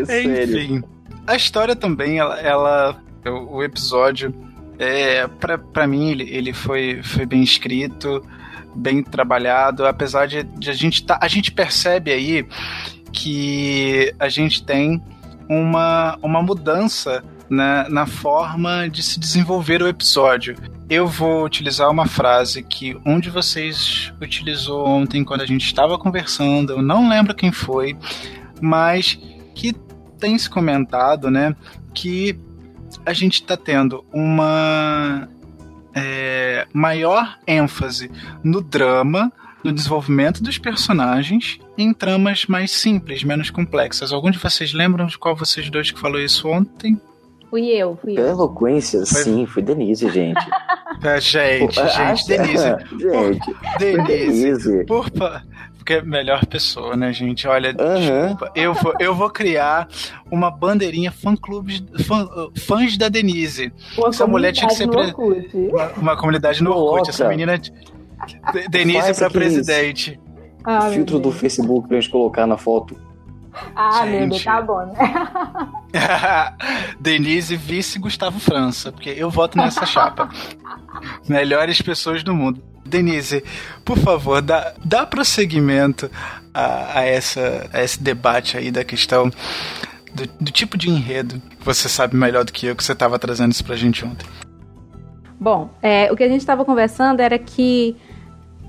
Sério. 0.06 0.60
Enfim, 0.60 0.84
a 1.28 1.36
história 1.36 1.76
também, 1.76 2.20
ela, 2.20 2.40
ela- 2.40 3.02
o, 3.52 3.64
episódio, 3.64 4.34
é, 4.78 5.28
pra, 5.28 5.58
pra 5.58 5.88
mim, 5.88 6.12
ele, 6.12 6.24
ele 6.30 6.54
foi, 6.54 7.02
foi 7.04 7.26
bem 7.26 7.44
escrito, 7.44 8.24
bem 8.76 9.04
trabalhado, 9.04 9.86
apesar 9.86 10.28
de, 10.28 10.44
de 10.44 10.70
a 10.70 10.74
gente 10.74 11.06
tá, 11.06 11.20
a 11.22 11.28
gente 11.28 11.52
percebe 11.52 12.12
aí 12.12 12.48
que 13.12 14.14
a 14.20 14.30
gente 14.30 14.64
tem 14.64 15.02
uma, 15.50 16.18
uma 16.22 16.42
mudança 16.42 17.24
na, 17.50 17.90
na 17.90 18.06
forma 18.06 18.88
de 18.88 19.02
se 19.04 19.20
desenvolver 19.20 19.82
o 19.82 19.88
episódio. 19.88 20.56
Eu 20.90 21.08
vou 21.08 21.46
utilizar 21.46 21.88
uma 21.92 22.08
frase 22.08 22.64
que 22.64 23.00
um 23.06 23.20
de 23.20 23.30
vocês 23.30 24.12
utilizou 24.20 24.88
ontem 24.88 25.24
quando 25.24 25.42
a 25.42 25.46
gente 25.46 25.64
estava 25.64 26.00
conversando, 26.00 26.74
eu 26.74 26.82
não 26.82 27.08
lembro 27.08 27.36
quem 27.36 27.52
foi, 27.52 27.96
mas 28.60 29.20
que 29.54 29.72
tem 30.18 30.36
se 30.36 30.50
comentado, 30.50 31.30
né, 31.30 31.56
que 31.94 32.36
a 33.06 33.14
gente 33.14 33.36
está 33.36 33.56
tendo 33.56 34.04
uma 34.12 35.30
é, 35.94 36.68
maior 36.74 37.38
ênfase 37.46 38.10
no 38.44 38.60
drama, 38.60 39.32
no 39.64 39.72
desenvolvimento 39.72 40.42
dos 40.42 40.58
personagens, 40.58 41.60
em 41.78 41.94
tramas 41.94 42.48
mais 42.48 42.72
simples, 42.72 43.24
menos 43.24 43.52
complexas. 43.52 44.12
Algum 44.12 44.32
de 44.32 44.40
vocês 44.40 44.74
lembram 44.74 45.06
de 45.06 45.20
qual 45.20 45.36
vocês 45.36 45.70
dois 45.70 45.92
que 45.92 46.00
falou 46.00 46.20
isso 46.20 46.48
ontem? 46.48 47.00
Fui 47.50 47.66
eu, 47.68 47.98
fui 48.02 48.14
Pela 48.16 48.28
eu. 48.28 48.32
eloquência, 48.34 49.00
Foi- 49.06 49.24
sim, 49.24 49.46
foi 49.46 49.62
Denise, 49.64 50.10
gente. 50.10 50.40
É, 51.02 51.22
gente, 51.22 51.76
Pô, 51.76 51.82
gente, 51.84 52.02
acha- 52.02 52.28
Denise, 52.28 52.76
gente, 53.00 53.56
Denise, 53.80 54.04
Denise. 54.08 54.86
por 54.86 55.06
porque 55.78 55.94
é 55.94 56.00
a 56.00 56.04
melhor 56.04 56.46
pessoa, 56.46 56.98
né, 56.98 57.14
gente? 57.14 57.48
Olha, 57.48 57.72
desculpa, 57.74 58.52
eu 58.54 58.74
vou, 58.74 58.94
eu 59.00 59.16
vou 59.16 59.30
criar 59.30 59.88
uma 60.30 60.52
bandeirinha 60.52 61.10
fã-clube, 61.12 61.86
fã, 62.04 62.28
fãs 62.68 62.98
da 62.98 63.08
Denise. 63.08 63.72
Uma 63.98 64.10
Essa 64.10 64.28
mulher 64.28 64.52
tinha 64.52 64.68
que 64.68 64.74
ser 64.76 64.88
comunidade 64.90 65.18
no 65.18 65.50
pre-. 65.50 65.68
Uma, 65.70 65.88
uma 65.94 66.18
comunidade 66.18 66.62
no 66.64 66.72
Orkut. 66.76 67.10
Essa 67.12 67.30
menina. 67.30 67.58
De- 67.58 67.72
Denise 68.70 69.14
pra 69.16 69.28
aqueles- 69.28 69.32
presidente. 69.54 70.20
Ah, 70.66 70.90
Filtro 70.90 71.18
do. 71.20 71.32
Facebook 71.32 71.88
pra 71.88 71.98
gente 72.00 72.10
colocar 72.12 72.46
na 72.46 72.58
foto. 72.58 72.96
Ah, 73.74 74.06
meu 74.06 74.20
Deus, 74.28 74.34
Gente. 74.36 74.44
tá 74.46 74.62
bom, 74.62 74.80
né? 74.86 74.94
Denise 77.00 77.56
vice 77.56 78.00
Gustavo 78.00 78.40
França, 78.40 78.92
porque 78.92 79.10
eu 79.10 79.30
voto 79.30 79.58
nessa 79.58 79.86
chapa. 79.86 80.30
Melhores 81.28 81.82
pessoas 81.82 82.24
do 82.24 82.34
mundo. 82.34 82.62
Denise, 82.86 83.44
por 83.86 83.98
favor, 83.98 84.42
dá, 84.42 84.74
dá 84.84 85.06
prosseguimento 85.06 86.10
a, 86.54 87.00
a, 87.00 87.06
essa, 87.06 87.70
a 87.72 87.84
esse 87.84 88.02
debate 88.02 88.58
aí 88.58 88.72
da 88.72 88.84
questão 88.84 89.30
do, 90.14 90.28
do 90.42 90.52
tipo 90.52 90.78
de 90.78 90.90
enredo. 90.90 91.42
Você 91.62 91.88
sabe 91.88 92.16
melhor 92.16 92.44
do 92.44 92.52
que 92.52 92.66
eu 92.66 92.76
que 92.76 92.84
você 92.84 92.94
estava 92.94 93.20
trazendo 93.20 93.52
isso 93.52 93.64
pra 93.64 93.76
gente 93.76 94.04
ontem. 94.04 94.28
Bom, 95.40 95.70
é, 95.82 96.12
o 96.12 96.16
que 96.16 96.24
a 96.24 96.28
gente 96.28 96.42
estava 96.42 96.66
conversando 96.66 97.22
era 97.22 97.38
que 97.38 97.96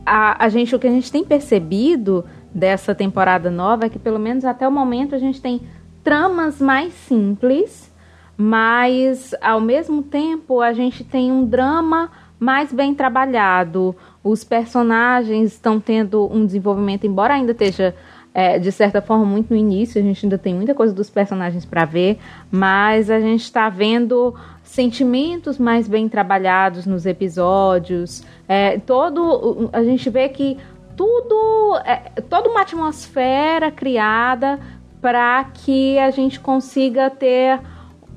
a, 0.04 0.44
a 0.44 0.48
gente, 0.48 0.74
o 0.74 0.78
que 0.78 0.87
a 0.87 0.90
gente 0.90 1.11
tem 1.11 1.24
percebido 1.24 2.24
dessa 2.54 2.94
temporada 2.94 3.50
nova 3.50 3.87
é 3.87 3.88
que 3.88 3.98
pelo 3.98 4.18
menos 4.18 4.44
até 4.44 4.66
o 4.66 4.72
momento 4.72 5.14
a 5.14 5.18
gente 5.18 5.40
tem 5.40 5.62
tramas 6.03 6.61
mais 6.61 6.93
simples, 6.93 7.93
mas 8.37 9.35
ao 9.41 9.61
mesmo 9.61 10.03
tempo 10.03 10.61
a 10.61 10.73
gente 10.73 11.05
tem 11.05 11.31
um 11.31 11.45
drama 11.45 12.11
mais 12.39 12.73
bem 12.73 12.95
trabalhado. 12.95 13.95
Os 14.25 14.43
personagens 14.43 15.53
estão 15.53 15.79
tendo 15.79 16.27
um 16.33 16.47
desenvolvimento, 16.47 17.07
embora 17.07 17.35
ainda 17.35 17.53
esteja 17.53 17.95
é, 18.33 18.59
de 18.59 18.71
certa 18.71 19.03
forma 19.03 19.25
muito 19.25 19.51
no 19.51 19.57
início, 19.57 20.01
a 20.01 20.05
gente 20.05 20.25
ainda 20.25 20.39
tem 20.39 20.55
muita 20.55 20.75
coisa 20.75 20.95
dos 20.95 21.11
personagens 21.11 21.65
para 21.65 21.85
ver, 21.85 22.19
mas 22.51 23.11
a 23.11 23.21
gente 23.21 23.43
está 23.43 23.69
vendo 23.69 24.35
sentimentos 24.63 25.59
mais 25.59 25.89
bem 25.89 26.09
trabalhados 26.09 26.87
nos 26.87 27.07
episódios. 27.07 28.23
É, 28.47 28.79
todo 28.79 29.69
a 29.73 29.83
gente 29.83 30.09
vê 30.09 30.29
que 30.29 30.57
tudo 30.97 31.79
é, 31.85 32.21
toda 32.29 32.49
uma 32.49 32.61
atmosfera 32.61 33.71
criada 33.71 34.61
para 35.01 35.45
que 35.45 35.99
a 35.99 36.11
gente 36.11 36.39
consiga 36.39 37.11
ter 37.11 37.61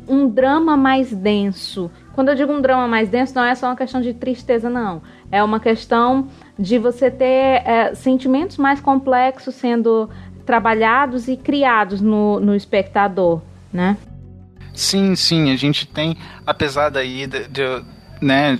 um 0.07 0.27
drama 0.27 0.75
mais 0.75 1.13
denso. 1.13 1.89
Quando 2.13 2.29
eu 2.29 2.35
digo 2.35 2.51
um 2.51 2.61
drama 2.61 2.87
mais 2.87 3.09
denso, 3.09 3.33
não 3.35 3.43
é 3.43 3.55
só 3.55 3.67
uma 3.67 3.75
questão 3.75 4.01
de 4.01 4.13
tristeza, 4.13 4.69
não. 4.69 5.01
É 5.31 5.43
uma 5.43 5.59
questão 5.59 6.27
de 6.57 6.77
você 6.77 7.09
ter 7.09 7.25
é, 7.65 7.95
sentimentos 7.95 8.57
mais 8.57 8.79
complexos 8.79 9.55
sendo 9.55 10.09
trabalhados 10.45 11.27
e 11.27 11.37
criados 11.37 12.01
no, 12.01 12.39
no 12.39 12.55
espectador, 12.55 13.41
né? 13.71 13.97
Sim, 14.73 15.15
sim, 15.15 15.51
a 15.51 15.55
gente 15.55 15.87
tem, 15.87 16.17
apesar 16.45 16.89
daí 16.89 17.27
de, 17.27 17.47
de 17.47 17.83
né, 18.21 18.59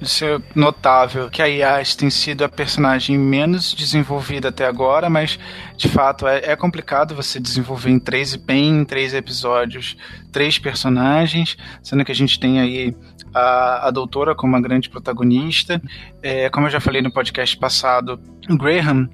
de 0.00 0.08
ser 0.08 0.40
notável 0.54 1.28
que 1.28 1.42
a 1.42 1.46
Yas 1.46 1.96
tem 1.96 2.08
sido 2.08 2.44
a 2.44 2.48
personagem 2.48 3.18
menos 3.18 3.74
desenvolvida 3.74 4.48
até 4.48 4.66
agora, 4.66 5.10
mas 5.10 5.38
de 5.76 5.88
fato 5.88 6.26
é, 6.26 6.52
é 6.52 6.56
complicado 6.56 7.14
você 7.14 7.40
desenvolver 7.40 7.90
em 7.90 7.98
três, 7.98 8.36
bem 8.36 8.80
em 8.80 8.84
três 8.84 9.12
episódios, 9.12 9.96
três 10.30 10.58
personagens, 10.58 11.56
sendo 11.82 12.04
que 12.04 12.12
a 12.12 12.14
gente 12.14 12.38
tem 12.38 12.60
aí 12.60 12.94
a, 13.34 13.88
a 13.88 13.90
doutora 13.90 14.34
como 14.34 14.52
uma 14.52 14.60
grande 14.60 14.88
protagonista. 14.88 15.82
É, 16.22 16.48
como 16.50 16.66
eu 16.66 16.70
já 16.70 16.80
falei 16.80 17.02
no 17.02 17.12
podcast 17.12 17.56
passado, 17.56 18.20
o 18.48 18.56
Graham 18.56 19.08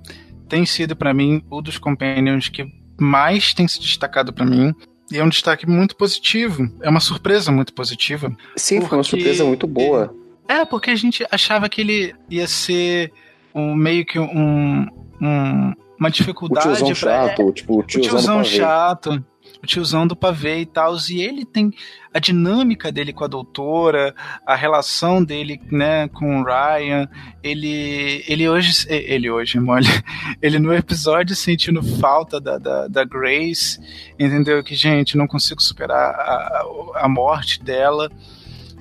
tem 0.49 0.66
sido 0.66 0.94
para 0.94 1.14
mim 1.14 1.42
um 1.51 1.62
dos 1.62 1.79
companions 1.79 2.49
que 2.49 2.66
mais 3.01 3.55
tem 3.55 3.66
se 3.66 3.81
destacado 3.81 4.33
para 4.33 4.44
mim. 4.44 4.73
E 5.11 5.18
é 5.18 5.25
um 5.25 5.29
destaque 5.29 5.68
muito 5.68 5.97
positivo. 5.97 6.68
É 6.83 6.88
uma 6.88 7.01
surpresa 7.01 7.53
muito 7.53 7.73
positiva. 7.73 8.35
Sim, 8.57 8.81
foi 8.81 8.99
uma 8.99 9.05
surpresa 9.05 9.44
muito 9.44 9.66
boa. 9.66 10.14
É, 10.48 10.64
porque 10.64 10.90
a 10.90 10.96
gente 10.96 11.26
achava 11.30 11.68
que 11.68 11.80
ele 11.80 12.14
ia 12.30 12.46
ser 12.46 13.12
um 13.54 13.74
meio 13.74 14.04
que 14.04 14.18
um, 14.18 14.87
um 15.20 15.72
uma 15.98 16.11
dificuldade. 16.11 16.68
O 16.68 16.85
tiozão 16.85 16.87
pra... 16.87 16.94
chato, 16.94 17.52
tipo, 17.52 17.78
o 17.78 17.83
tiozão, 17.83 18.40
o 18.40 18.42
tiozão 18.42 18.44
chato 18.44 19.24
o 19.62 19.66
tiozão 19.66 20.07
do 20.07 20.14
pavê 20.14 20.61
e 20.61 20.66
tal. 20.66 20.94
E 21.11 21.22
ele 21.22 21.44
tem 21.44 21.72
a 22.12 22.18
dinâmica 22.18 22.92
dele 22.92 23.12
com 23.12 23.24
a 23.24 23.28
doutora, 23.28 24.14
a 24.46 24.54
relação 24.54 25.24
dele, 25.24 25.61
né, 25.70 26.09
com 26.09 26.40
o 26.40 26.44
Ryan. 26.44 27.09
Ele, 27.42 28.24
ele 28.28 28.48
hoje, 28.48 28.87
ele 28.88 29.30
hoje, 29.30 29.59
mole, 29.59 29.87
ele 30.40 30.59
no 30.59 30.72
episódio 30.72 31.35
sentindo 31.35 31.83
falta 31.83 32.40
da, 32.40 32.59
da, 32.59 32.87
da 32.87 33.04
Grace, 33.04 33.80
entendeu? 34.18 34.62
Que, 34.62 34.74
gente, 34.74 35.16
não 35.16 35.26
consigo 35.26 35.62
superar 35.62 36.14
a, 36.14 36.64
a 36.96 37.09
morte 37.09 37.62
dela. 37.62 38.11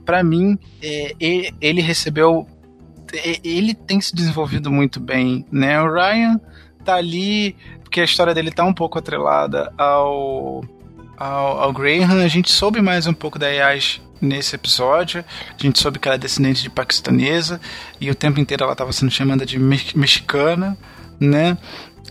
Para 0.05 0.23
mim, 0.23 0.57
é, 0.81 1.15
ele 1.19 1.81
recebeu. 1.81 2.47
Ele 3.43 3.75
tem 3.75 4.01
se 4.01 4.15
desenvolvido 4.15 4.71
muito 4.71 4.99
bem, 4.99 5.45
né? 5.51 5.79
O 5.81 5.93
Ryan 5.93 6.39
tá 6.83 6.95
ali 6.95 7.55
porque 7.93 8.01
a 8.01 8.05
história 8.05 8.33
dele 8.33 8.49
tá 8.49 8.63
um 8.63 8.73
pouco 8.73 8.97
atrelada 8.97 9.71
ao, 9.77 10.63
ao, 11.15 11.61
ao 11.61 11.71
Graham. 11.71 12.23
A 12.23 12.27
gente 12.27 12.51
soube 12.51 12.81
mais 12.81 13.05
um 13.05 13.13
pouco 13.13 13.37
da 13.37 13.47
Yas 13.47 14.01
nesse 14.19 14.55
episódio. 14.55 15.23
A 15.47 15.61
gente 15.61 15.79
soube 15.79 15.99
que 15.99 16.07
ela 16.07 16.15
é 16.15 16.17
descendente 16.17 16.63
de 16.63 16.71
paquistanesa 16.71 17.61
e 18.01 18.09
o 18.09 18.15
tempo 18.15 18.39
inteiro 18.39 18.63
ela 18.63 18.71
estava 18.71 18.91
sendo 18.91 19.11
chamada 19.11 19.45
de 19.45 19.59
me 19.59 19.79
mexicana, 19.93 20.75
né? 21.19 21.55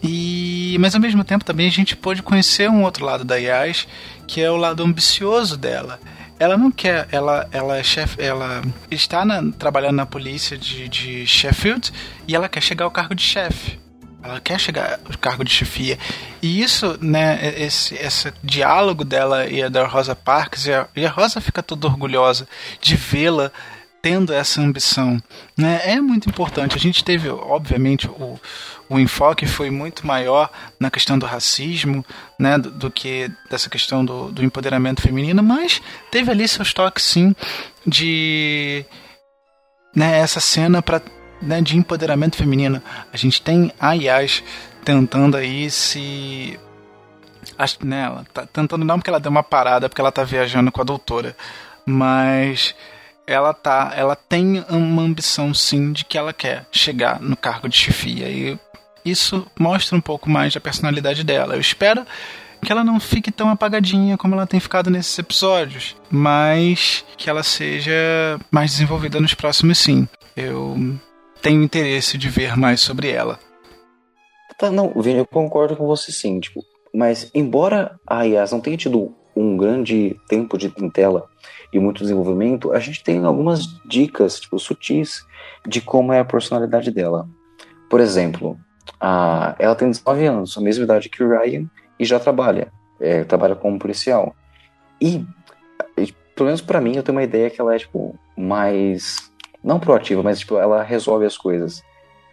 E, 0.05 0.77
mas 0.79 0.95
ao 0.95 1.01
mesmo 1.01 1.25
tempo 1.25 1.45
também 1.45 1.67
a 1.67 1.73
gente 1.73 1.97
pôde 1.97 2.23
conhecer 2.23 2.71
um 2.71 2.85
outro 2.85 3.05
lado 3.05 3.25
da 3.25 3.35
Yas, 3.35 3.89
que 4.29 4.41
é 4.41 4.49
o 4.49 4.57
lado 4.57 4.85
ambicioso 4.85 5.57
dela. 5.57 5.99
Ela 6.43 6.57
não 6.57 6.73
quer, 6.73 7.07
ela, 7.13 7.49
ela 7.53 7.77
é 7.79 7.85
chefe, 7.85 8.21
ela 8.21 8.63
está 8.91 9.25
na, 9.25 9.41
trabalhando 9.57 9.95
na 9.95 10.05
polícia 10.05 10.59
de, 10.59 10.89
de 10.89 11.25
Sheffield 11.25 11.93
e 12.27 12.35
ela 12.35 12.49
quer 12.49 12.61
chegar 12.61 12.85
ao 12.85 12.91
cargo 12.91 13.15
de 13.15 13.23
chefe. 13.23 13.79
Ela 14.21 14.41
quer 14.41 14.59
chegar 14.59 14.99
ao 15.05 15.17
cargo 15.19 15.45
de 15.45 15.53
chefia. 15.53 15.97
E 16.43 16.61
isso, 16.61 16.99
né, 17.01 17.55
esse, 17.57 17.95
esse 17.95 18.33
diálogo 18.43 19.05
dela 19.05 19.47
e 19.47 19.63
a 19.63 19.69
da 19.69 19.87
Rosa 19.87 20.17
Parks, 20.17 20.67
e 20.67 20.73
a, 20.73 20.89
e 20.97 21.07
a 21.07 21.11
Rosa 21.11 21.41
fica 21.41 21.63
toda 21.63 21.87
orgulhosa 21.87 22.49
de 22.81 22.97
vê-la 22.97 23.53
tendo 24.03 24.33
essa 24.33 24.61
ambição. 24.61 25.23
Né? 25.57 25.81
É 25.85 26.01
muito 26.01 26.29
importante. 26.29 26.77
A 26.77 26.81
gente 26.81 27.05
teve, 27.05 27.29
obviamente, 27.29 28.09
o, 28.09 28.39
o 28.89 28.99
enfoque 28.99 29.47
foi 29.47 29.71
muito 29.71 30.05
maior 30.05 30.51
na 30.79 30.91
questão 30.91 31.17
do 31.17 31.25
racismo 31.25 32.05
né, 32.39 32.59
do, 32.59 32.71
do 32.71 32.91
que 32.91 33.31
dessa 33.49 33.71
questão 33.71 34.05
do, 34.05 34.33
do 34.33 34.45
empoderamento 34.45 35.01
feminino, 35.01 35.43
mas 35.43 35.81
teve 36.11 36.31
ali 36.33 36.47
seus 36.49 36.75
toques, 36.75 37.05
sim, 37.05 37.35
de 37.87 38.85
né, 39.95 40.19
essa 40.19 40.41
cena 40.41 40.83
para 40.83 41.01
né, 41.41 41.61
de 41.61 41.77
empoderamento 41.77 42.37
feminino. 42.37 42.83
A 43.13 43.17
gente 43.17 43.41
tem 43.41 43.73
a 43.79 43.93
Yas 43.93 44.43
tentando 44.85 45.37
aí 45.37 45.71
se. 45.71 46.59
Acho, 47.57 47.85
né, 47.85 48.05
ela 48.05 48.27
tá 48.33 48.47
tentando 48.47 48.85
não 48.85 48.99
porque 48.99 49.11
ela 49.11 49.21
deu 49.21 49.31
uma 49.31 49.43
parada, 49.43 49.89
porque 49.89 50.01
ela 50.01 50.13
tá 50.13 50.25
viajando 50.25 50.73
com 50.73 50.81
a 50.81 50.85
doutora. 50.85 51.37
Mas 51.85 52.75
ela 53.27 53.53
tá. 53.53 53.93
Ela 53.97 54.17
tem 54.17 54.65
uma 54.69 55.03
ambição 55.03 55.53
sim 55.55 55.93
de 55.93 56.05
que 56.05 56.19
ela 56.19 56.33
quer 56.33 56.67
chegar 56.71 57.21
no 57.21 57.37
cargo 57.37 57.69
de 57.69 57.77
chefia. 57.77 58.29
E 58.29 58.59
isso 59.05 59.47
mostra 59.59 59.97
um 59.97 60.01
pouco 60.01 60.29
mais 60.29 60.55
da 60.55 60.61
personalidade 60.61 61.25
dela. 61.25 61.55
Eu 61.55 61.61
espero 61.61 62.07
que 62.65 62.71
ela 62.71 62.85
não 62.85 63.01
fique 63.01 63.33
tão 63.33 63.49
apagadinha 63.51 64.17
como 64.17 64.35
ela 64.35 64.47
tem 64.47 64.61
ficado 64.61 64.89
nesses 64.89 65.19
episódios, 65.19 65.97
mas 66.09 67.05
que 67.17 67.29
ela 67.29 67.43
seja 67.43 67.93
mais 68.51 68.71
desenvolvida 68.73 69.21
nos 69.21 69.35
próximos 69.35 69.79
sim. 69.79 70.07
Eu 70.37 70.97
tenho 71.41 71.63
interesse 71.63 72.17
de 72.17 72.29
ver 72.29 72.57
mais 72.57 72.81
sobre 72.81 73.11
ela. 73.11 73.39
Tá, 74.59 74.71
não, 74.71 74.93
Vini, 75.01 75.19
eu 75.19 75.27
concordo 75.27 75.77
com 75.77 75.87
você 75.87 76.13
sim, 76.13 76.39
tipo, 76.39 76.65
mas 76.95 77.29
embora 77.35 77.99
a 78.07 78.23
Yas 78.23 78.53
não 78.53 78.61
tenha 78.61 78.77
tido 78.77 79.13
um 79.35 79.57
grande 79.57 80.19
tempo 80.29 80.59
de 80.59 80.71
tela 80.91 81.29
e 81.73 81.79
muito 81.79 82.03
desenvolvimento, 82.03 82.73
a 82.73 82.79
gente 82.79 83.03
tem 83.03 83.25
algumas 83.25 83.67
dicas, 83.87 84.39
tipo, 84.41 84.59
sutis 84.59 85.27
de 85.67 85.81
como 85.81 86.13
é 86.13 86.21
a 86.21 86.25
personalidade 86.25 86.91
dela. 86.91 87.27
Por 87.89 88.01
exemplo, 88.01 88.59
a, 89.01 89.55
ela 89.59 89.75
tem 89.75 89.89
19 89.89 90.27
anos, 90.27 90.57
a 90.57 90.61
mesma 90.61 90.85
idade 90.85 91.09
que 91.09 91.23
o 91.23 91.29
Ryan, 91.29 91.67
e 91.99 92.05
já 92.05 92.19
trabalha, 92.19 92.73
é, 93.01 93.25
trabalha 93.25 93.55
como 93.55 93.79
policial. 93.79 94.35
E, 95.01 95.25
pelo 96.35 96.47
menos 96.47 96.61
para 96.61 96.81
mim, 96.81 96.97
eu 96.97 97.03
tenho 97.03 97.17
uma 97.17 97.25
ideia 97.25 97.51
que 97.51 97.61
ela 97.61 97.75
é, 97.75 97.79
tipo, 97.79 98.19
mais 98.37 99.33
não 99.63 99.79
proativa, 99.79 100.23
mas 100.23 100.41
tipo, 100.41 100.57
ela 100.57 100.83
resolve 100.83 101.25
as 101.25 101.37
coisas. 101.37 101.83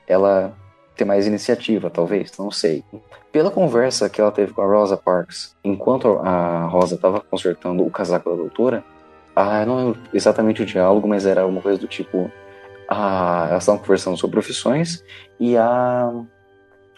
Ela 0.08 0.54
tem 1.00 1.08
mais 1.08 1.26
iniciativa, 1.26 1.90
talvez, 1.90 2.38
não 2.38 2.52
sei. 2.52 2.84
Pela 3.32 3.50
conversa 3.50 4.10
que 4.10 4.20
ela 4.20 4.32
teve 4.32 4.54
com 4.54 4.62
a 4.62 4.66
Rosa 4.66 4.98
Parks, 4.98 5.56
enquanto 5.64 6.20
a 6.20 6.66
Rosa 6.66 6.96
estava 6.96 7.22
consertando 7.22 7.86
o 7.86 7.90
casaco 7.90 8.30
da 8.30 8.36
doutora, 8.36 8.84
ah, 9.36 9.66
não 9.66 9.78
lembro 9.78 10.02
exatamente 10.14 10.62
o 10.62 10.66
diálogo, 10.66 11.08
mas 11.08 11.26
era 11.26 11.42
alguma 11.42 11.62
coisa 11.62 11.80
do 11.80 11.88
tipo. 11.88 12.30
Ah, 12.88 13.48
elas 13.50 13.64
estavam 13.64 13.80
conversando 13.80 14.18
sobre 14.18 14.34
profissões 14.34 15.04
e 15.40 15.56
a, 15.56 16.12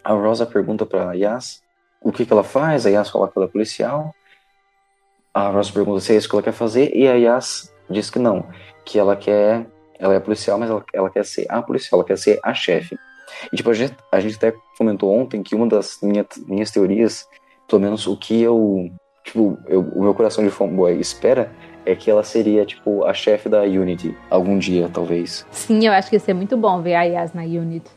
a 0.03 0.13
Rosa 0.13 0.45
pergunta 0.45 0.85
para 0.85 1.13
Yas 1.13 1.61
o 2.01 2.11
que, 2.11 2.25
que 2.25 2.31
ela 2.31 2.43
faz, 2.43 2.85
a 2.85 2.89
Yas 2.89 3.09
fala 3.09 3.27
que 3.27 3.37
ela 3.37 3.45
é 3.45 3.49
policial. 3.49 4.15
A 5.33 5.49
Rosa 5.49 5.71
pergunta 5.71 5.99
se 5.99 6.13
é 6.13 6.15
isso 6.15 6.29
que 6.29 6.35
ela 6.35 6.43
quer 6.43 6.53
fazer 6.53 6.95
e 6.95 7.07
a 7.07 7.13
Yas 7.13 7.71
diz 7.89 8.09
que 8.09 8.19
não, 8.19 8.45
que 8.85 8.97
ela 8.97 9.15
quer 9.15 9.67
ela 9.99 10.15
é 10.15 10.19
policial, 10.19 10.57
mas 10.57 10.69
ela, 10.69 10.83
ela 10.93 11.09
quer 11.11 11.23
ser 11.23 11.45
a 11.47 11.61
policial, 11.61 11.99
ela 11.99 12.07
quer 12.07 12.17
ser 12.17 12.39
a 12.41 12.53
chefe. 12.55 12.97
E 13.52 13.56
tipo, 13.56 13.70
a 13.70 13.74
gente, 13.74 13.96
a 14.12 14.19
gente 14.19 14.36
até 14.36 14.54
comentou 14.77 15.12
ontem 15.12 15.44
que 15.44 15.56
uma 15.56 15.67
das 15.67 16.00
minha, 16.02 16.25
minhas 16.48 16.71
teorias, 16.71 17.27
pelo 17.67 17.82
menos 17.82 18.08
o 18.08 18.17
que 18.17 18.42
eu, 18.42 18.90
tipo, 19.23 19.58
eu, 19.67 19.82
o 19.82 20.04
meu 20.04 20.13
coração 20.13 20.44
de 20.44 20.50
fanboy 20.50 21.00
espera 21.00 21.52
é 21.86 21.96
que 21.96 22.12
ela 22.12 22.23
seria, 22.23 22.65
tipo, 22.65 23.04
a 23.06 23.13
chefe 23.13 23.50
da 23.50 23.62
Unity 23.62 24.15
algum 24.29 24.58
dia, 24.58 24.90
talvez. 24.92 25.46
Sim, 25.52 25.88
eu 25.88 25.94
acho 25.94 26.10
que 26.10 26.15
ia 26.15 26.19
ser 26.19 26.34
muito 26.34 26.56
bom 26.56 26.82
ver 26.82 26.96
a 26.96 27.04
Yas 27.04 27.34
na 27.34 27.44
Unity. 27.44 27.90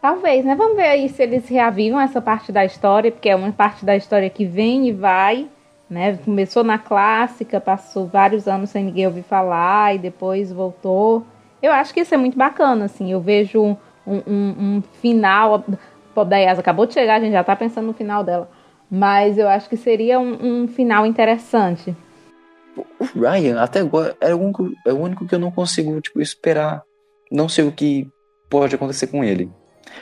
Talvez, 0.00 0.44
né? 0.44 0.54
Vamos 0.54 0.76
ver 0.76 0.84
aí 0.84 1.08
se 1.08 1.22
eles 1.22 1.48
reavivam 1.48 1.98
essa 1.98 2.20
parte 2.20 2.52
da 2.52 2.64
história, 2.64 3.10
porque 3.10 3.28
é 3.28 3.34
uma 3.34 3.50
parte 3.50 3.86
da 3.86 3.96
história 3.96 4.28
que 4.28 4.44
vem 4.44 4.88
e 4.88 4.92
vai. 4.92 5.48
Né? 5.88 6.18
Começou 6.24 6.62
na 6.62 6.78
clássica, 6.78 7.60
passou 7.60 8.06
vários 8.06 8.46
anos 8.46 8.70
sem 8.70 8.84
ninguém 8.84 9.06
ouvir 9.06 9.22
falar 9.22 9.94
e 9.94 9.98
depois 9.98 10.52
voltou. 10.52 11.24
Eu 11.62 11.72
acho 11.72 11.94
que 11.94 12.00
isso 12.00 12.14
é 12.14 12.18
muito 12.18 12.36
bacana, 12.36 12.84
assim. 12.84 13.10
Eu 13.10 13.20
vejo 13.20 13.78
um, 14.06 14.22
um, 14.26 14.82
final. 15.00 15.64
Pop 16.14 16.28
da 16.28 16.36
Yasa 16.36 16.60
acabou 16.60 16.86
de 16.86 16.94
chegar, 16.94 17.16
a 17.16 17.20
gente 17.20 17.32
já 17.32 17.40
está 17.40 17.56
pensando 17.56 17.86
no 17.86 17.94
final 17.94 18.22
dela. 18.22 18.48
Mas 18.90 19.38
eu 19.38 19.48
acho 19.48 19.68
que 19.68 19.76
seria 19.76 20.20
um, 20.20 20.62
um 20.62 20.68
final 20.68 21.04
interessante. 21.04 21.96
o 22.76 23.20
Ryan, 23.20 23.60
até 23.60 23.80
agora, 23.80 24.16
é 24.20 24.34
o, 24.34 24.38
único, 24.38 24.70
é 24.86 24.92
o 24.92 24.98
único 24.98 25.26
que 25.26 25.34
eu 25.34 25.38
não 25.38 25.50
consigo, 25.50 26.00
tipo, 26.00 26.20
esperar. 26.20 26.82
Não 27.30 27.48
sei 27.48 27.66
o 27.66 27.72
que 27.72 28.08
pode 28.48 28.74
acontecer 28.74 29.08
com 29.08 29.24
ele. 29.24 29.50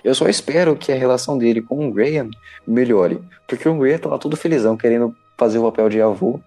Eu 0.05 0.15
só 0.15 0.29
espero 0.29 0.77
que 0.77 0.93
a 0.93 0.97
relação 0.97 1.39
dele 1.39 1.63
com 1.63 1.89
o 1.89 1.93
Graham 1.93 2.31
melhore. 2.67 3.23
Porque 3.49 3.69
o 3.69 3.79
Graham 3.79 3.99
tá 3.99 4.09
lá 4.09 4.19
todo 4.19 4.37
felizão, 4.37 4.77
querendo 4.77 5.15
fazer 5.39 5.59
o 5.59 5.65
papel 5.65 5.89
de 5.89 6.01
avô. 6.01 6.41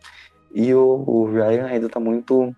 E 0.53 0.73
o, 0.73 1.03
o 1.07 1.31
Ryan 1.31 1.65
ainda 1.65 1.89
tá 1.89 1.99
muito, 1.99 2.53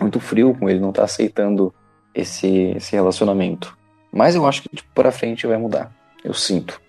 muito 0.00 0.20
frio 0.20 0.54
com 0.58 0.68
ele, 0.68 0.80
não 0.80 0.92
tá 0.92 1.04
aceitando 1.04 1.74
esse, 2.14 2.72
esse 2.76 2.92
relacionamento. 2.92 3.76
Mas 4.16 4.34
eu 4.34 4.46
acho 4.46 4.62
que 4.62 4.74
tipo, 4.74 4.88
para 4.94 5.12
frente 5.12 5.46
vai 5.46 5.58
mudar. 5.58 5.92
Eu 6.24 6.32
sinto. 6.32 6.80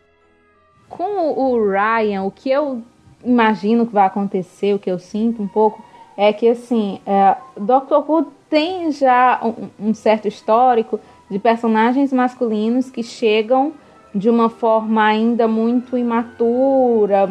Com 0.87 1.33
o 1.33 1.69
Ryan, 1.69 2.23
o 2.23 2.31
que 2.31 2.49
eu 2.49 2.81
imagino 3.23 3.85
que 3.85 3.93
vai 3.93 4.07
acontecer, 4.07 4.73
o 4.73 4.79
que 4.79 4.89
eu 4.89 4.97
sinto 4.97 5.43
um 5.43 5.47
pouco, 5.47 5.83
é 6.15 6.31
que 6.31 6.47
assim, 6.47 7.01
é, 7.05 7.35
Doctor 7.59 8.09
Who 8.09 8.31
tem 8.49 8.89
já 8.93 9.41
um, 9.43 9.89
um 9.89 9.93
certo 9.93 10.25
histórico 10.25 11.01
de 11.29 11.37
personagens 11.37 12.13
masculinos 12.13 12.89
que 12.89 13.03
chegam 13.03 13.73
de 14.15 14.29
uma 14.29 14.49
forma 14.49 15.05
ainda 15.05 15.49
muito 15.49 15.97
imatura, 15.97 17.29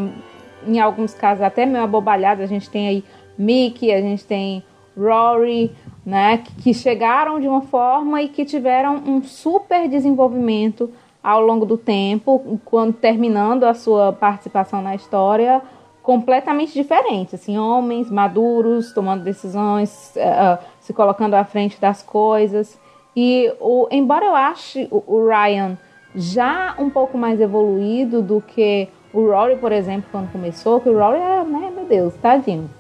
em 0.66 0.78
alguns 0.78 1.14
casos 1.14 1.42
até 1.42 1.64
meio 1.64 1.82
abobalhada. 1.82 2.42
A 2.42 2.47
gente 2.47 2.68
tem 2.68 2.86
aí 2.86 3.05
Mickey, 3.38 3.90
a 3.90 4.03
gente 4.03 4.26
tem 4.26 4.62
Rory, 4.94 5.74
né, 6.07 6.44
que 6.62 6.72
chegaram 6.72 7.40
de 7.40 7.48
uma 7.48 7.62
forma 7.62 8.22
e 8.22 8.28
que 8.28 8.44
tiveram 8.44 8.94
um 9.04 9.24
super 9.24 9.88
desenvolvimento 9.88 10.88
ao 11.20 11.40
longo 11.40 11.66
do 11.66 11.76
tempo, 11.76 12.61
quando 12.64 12.92
terminando 12.92 13.64
a 13.64 13.74
sua 13.74 14.12
participação 14.12 14.80
na 14.80 14.94
história, 14.94 15.61
completamente 16.04 16.72
diferente, 16.72 17.34
assim, 17.34 17.59
homens 17.59 18.09
maduros, 18.09 18.92
tomando 18.92 19.24
decisões, 19.24 20.14
uh, 20.14 20.62
se 20.78 20.92
colocando 20.92 21.34
à 21.34 21.44
frente 21.44 21.80
das 21.80 22.00
coisas. 22.00 22.78
E 23.16 23.52
o, 23.59 23.88
embora 23.90 24.26
eu 24.26 24.36
ache 24.36 24.86
o, 24.92 25.26
Ryan 25.26 25.76
já 26.14 26.76
um 26.78 26.88
pouco 26.88 27.18
mais 27.18 27.40
evoluído 27.40 28.22
do 28.22 28.40
que 28.40 28.88
o 29.12 29.26
Rory, 29.26 29.57
por 29.57 29.72
exemplo, 29.72 30.09
quando 30.12 30.30
começou, 30.30 30.80
que 30.80 30.88
o 30.88 30.96
Rory 30.96 31.18
é, 31.18 31.42
né, 31.42 31.72
meu 31.74 31.86
Deus, 31.86 32.14
tadinho. 32.14 32.70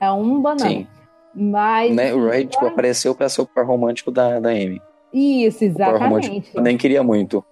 É 0.00 0.10
um 0.10 0.40
banana. 0.40 0.68
Sim. 0.68 0.95
Mas. 1.36 1.94
Né, 1.94 2.14
o 2.14 2.24
Rory 2.24 2.46
tipo, 2.46 2.66
apareceu 2.66 3.14
para 3.14 3.28
ser 3.28 3.42
o 3.42 3.46
par 3.46 3.66
romântico 3.66 4.10
da, 4.10 4.40
da 4.40 4.48
Amy. 4.48 4.80
Isso, 5.12 5.64
exatamente. 5.64 6.50
Eu 6.54 6.62
nem 6.62 6.78
queria 6.78 7.02
muito. 7.02 7.44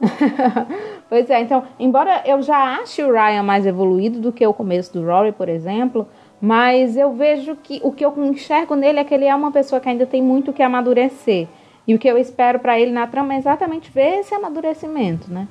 pois 1.08 1.28
é, 1.28 1.40
então, 1.40 1.64
embora 1.78 2.22
eu 2.24 2.40
já 2.40 2.78
ache 2.80 3.02
o 3.02 3.12
Ryan 3.12 3.42
mais 3.42 3.66
evoluído 3.66 4.20
do 4.20 4.32
que 4.32 4.46
o 4.46 4.54
começo 4.54 4.92
do 4.92 5.04
Rory, 5.04 5.32
por 5.32 5.48
exemplo, 5.48 6.08
mas 6.40 6.96
eu 6.96 7.12
vejo 7.12 7.56
que 7.56 7.80
o 7.82 7.92
que 7.92 8.04
eu 8.04 8.14
enxergo 8.24 8.76
nele 8.76 9.00
é 9.00 9.04
que 9.04 9.12
ele 9.12 9.24
é 9.24 9.34
uma 9.34 9.50
pessoa 9.50 9.80
que 9.80 9.88
ainda 9.88 10.06
tem 10.06 10.22
muito 10.22 10.52
que 10.52 10.62
amadurecer. 10.62 11.48
E 11.86 11.94
o 11.94 11.98
que 11.98 12.08
eu 12.08 12.16
espero 12.16 12.60
para 12.60 12.78
ele 12.78 12.92
na 12.92 13.06
trama 13.06 13.34
é 13.34 13.38
exatamente 13.38 13.90
ver 13.90 14.20
esse 14.20 14.34
amadurecimento, 14.34 15.32
né? 15.32 15.48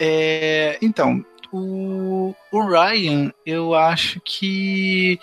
É, 0.00 0.78
então, 0.80 1.24
o, 1.52 2.34
o 2.50 2.60
Ryan, 2.60 3.32
eu 3.44 3.74
acho 3.74 4.20
que 4.24 5.18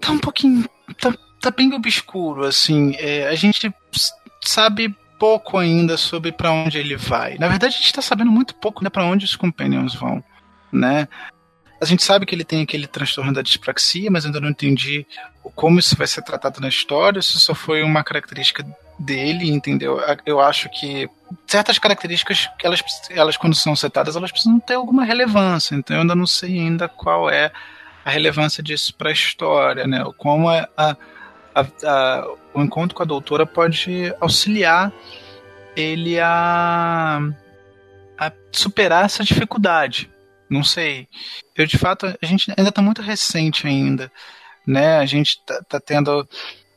tá 0.00 0.12
um 0.12 0.18
pouquinho. 0.18 0.68
tá, 1.00 1.14
tá 1.40 1.50
bem 1.50 1.72
obscuro, 1.74 2.44
assim. 2.44 2.94
É, 2.98 3.28
a 3.28 3.34
gente 3.34 3.72
sabe 4.42 4.94
pouco 5.18 5.58
ainda 5.58 5.96
sobre 5.96 6.32
para 6.32 6.52
onde 6.52 6.78
ele 6.78 6.96
vai. 6.96 7.36
Na 7.38 7.48
verdade, 7.48 7.74
a 7.74 7.78
gente 7.78 7.86
está 7.86 8.00
sabendo 8.02 8.30
muito 8.30 8.54
pouco 8.54 8.84
né, 8.84 8.90
para 8.90 9.04
onde 9.04 9.24
os 9.24 9.36
Companions 9.36 9.94
vão, 9.94 10.22
né? 10.72 11.08
A 11.80 11.84
gente 11.84 12.02
sabe 12.02 12.26
que 12.26 12.34
ele 12.34 12.44
tem 12.44 12.62
aquele 12.62 12.86
transtorno 12.86 13.32
da 13.32 13.42
dispraxia, 13.42 14.10
mas 14.10 14.26
ainda 14.26 14.40
não 14.40 14.48
entendi 14.48 15.06
como 15.54 15.78
isso 15.78 15.96
vai 15.96 16.06
ser 16.06 16.22
tratado 16.22 16.60
na 16.60 16.68
história, 16.68 17.22
se 17.22 17.38
só 17.38 17.54
foi 17.54 17.82
uma 17.82 18.02
característica 18.02 18.66
dele, 18.98 19.48
entendeu? 19.48 20.00
Eu 20.26 20.40
acho 20.40 20.68
que 20.70 21.08
certas 21.46 21.78
características, 21.78 22.48
elas, 22.62 22.82
elas 23.10 23.36
quando 23.36 23.54
são 23.54 23.76
setadas, 23.76 24.16
elas 24.16 24.32
precisam 24.32 24.58
ter 24.58 24.74
alguma 24.74 25.04
relevância, 25.04 25.76
então 25.76 25.96
eu 25.96 26.00
ainda 26.02 26.16
não 26.16 26.26
sei 26.26 26.58
ainda 26.58 26.88
qual 26.88 27.30
é 27.30 27.52
a 28.04 28.10
relevância 28.10 28.62
disso 28.62 28.94
para 28.94 29.10
a 29.10 29.12
história, 29.12 29.86
né? 29.86 30.04
Como 30.16 30.48
a, 30.48 30.68
a, 30.76 30.96
a, 31.84 32.26
o 32.54 32.62
encontro 32.62 32.96
com 32.96 33.02
a 33.02 33.06
doutora 33.06 33.46
pode 33.46 34.14
auxiliar 34.20 34.92
ele 35.76 36.18
a, 36.18 37.20
a 38.18 38.32
superar 38.52 39.04
essa 39.04 39.22
dificuldade. 39.22 40.10
Não 40.50 40.64
sei. 40.64 41.06
Eu, 41.54 41.66
de 41.66 41.76
fato, 41.76 42.06
a 42.06 42.26
gente 42.26 42.52
ainda 42.56 42.70
está 42.70 42.80
muito 42.80 43.02
recente 43.02 43.66
ainda, 43.66 44.10
né? 44.66 44.98
A 44.98 45.06
gente 45.06 45.44
tá, 45.44 45.62
tá 45.68 45.80
tendo 45.80 46.26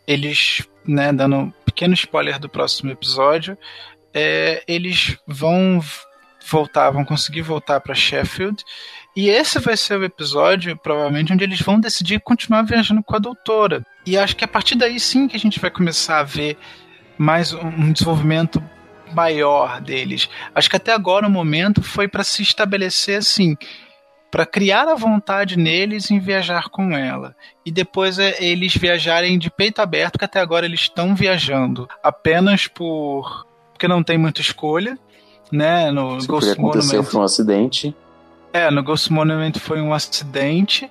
eles, 0.05 0.67
né, 0.85 1.13
dando 1.13 1.35
um 1.37 1.51
pequeno 1.65 1.93
spoiler 1.93 2.37
do 2.37 2.49
próximo 2.49 2.91
episódio, 2.91 3.57
é, 4.13 4.63
eles 4.67 5.17
vão 5.25 5.81
voltar, 6.51 6.91
vão 6.91 7.05
conseguir 7.05 7.41
voltar 7.41 7.79
para 7.79 7.95
Sheffield 7.95 8.63
e 9.15 9.29
esse 9.29 9.59
vai 9.59 9.75
ser 9.75 9.97
o 9.97 10.03
episódio, 10.03 10.77
provavelmente, 10.77 11.33
onde 11.33 11.43
eles 11.43 11.61
vão 11.61 11.79
decidir 11.79 12.21
continuar 12.21 12.63
viajando 12.63 13.03
com 13.03 13.15
a 13.15 13.19
doutora. 13.19 13.85
E 14.05 14.17
acho 14.17 14.35
que 14.35 14.45
a 14.45 14.47
partir 14.47 14.75
daí 14.75 14.99
sim 14.99 15.27
que 15.27 15.35
a 15.35 15.39
gente 15.39 15.59
vai 15.59 15.69
começar 15.69 16.19
a 16.19 16.23
ver 16.23 16.57
mais 17.17 17.53
um 17.53 17.91
desenvolvimento 17.91 18.63
maior 19.13 19.81
deles. 19.81 20.29
Acho 20.55 20.69
que 20.69 20.77
até 20.77 20.93
agora 20.93 21.27
o 21.27 21.31
momento 21.31 21.83
foi 21.83 22.07
para 22.07 22.23
se 22.23 22.41
estabelecer 22.41 23.17
assim, 23.17 23.57
para 24.31 24.45
criar 24.45 24.87
a 24.87 24.95
vontade 24.95 25.57
neles 25.57 26.09
em 26.09 26.19
viajar 26.19 26.69
com 26.69 26.95
ela. 26.95 27.35
E 27.65 27.71
depois 27.71 28.17
é 28.17 28.41
eles 28.41 28.75
viajarem 28.75 29.37
de 29.37 29.51
peito 29.51 29.81
aberto, 29.81 30.17
que 30.17 30.25
até 30.25 30.39
agora 30.39 30.65
eles 30.65 30.81
estão 30.81 31.13
viajando 31.13 31.87
apenas 32.01 32.67
por 32.67 33.45
porque 33.73 33.87
não 33.87 34.03
tem 34.03 34.15
muita 34.15 34.41
escolha, 34.41 34.95
né? 35.51 35.91
No 35.91 36.19
Se 36.21 36.27
Ghost 36.27 36.59
Monument 36.59 37.03
foi 37.03 37.19
um 37.19 37.23
acidente. 37.23 37.95
É, 38.53 38.69
no 38.69 38.83
Ghost 38.83 39.11
Monument 39.11 39.53
foi 39.59 39.81
um 39.81 39.93
acidente. 39.93 40.89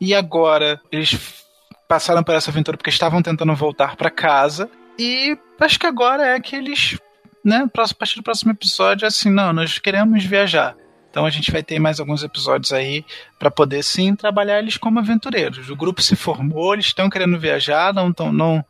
E 0.00 0.14
agora 0.14 0.80
eles 0.92 1.44
passaram 1.88 2.22
por 2.22 2.34
essa 2.34 2.50
aventura 2.50 2.76
porque 2.76 2.90
estavam 2.90 3.22
tentando 3.22 3.54
voltar 3.54 3.96
para 3.96 4.10
casa. 4.10 4.70
E 4.98 5.36
acho 5.60 5.78
que 5.78 5.86
agora 5.86 6.26
é 6.26 6.40
que 6.40 6.54
eles, 6.54 6.98
né, 7.44 7.66
a 7.66 7.94
partir 7.94 8.16
do 8.16 8.22
próximo 8.22 8.52
episódio, 8.52 9.04
é 9.04 9.08
assim, 9.08 9.30
não, 9.30 9.52
nós 9.52 9.78
queremos 9.78 10.24
viajar. 10.24 10.76
Então 11.10 11.24
a 11.24 11.30
gente 11.30 11.50
vai 11.50 11.62
ter 11.62 11.78
mais 11.78 11.98
alguns 11.98 12.22
episódios 12.22 12.72
aí 12.72 13.04
para 13.38 13.50
poder 13.50 13.82
sim 13.82 14.14
trabalhar 14.14 14.58
eles 14.58 14.76
como 14.76 14.98
aventureiros. 14.98 15.70
O 15.70 15.76
grupo 15.76 16.02
se 16.02 16.14
formou, 16.14 16.74
eles 16.74 16.86
estão 16.86 17.08
querendo 17.08 17.38
viajar, 17.38 17.94
não 17.94 18.12
tão, 18.12 18.32
não 18.32 18.64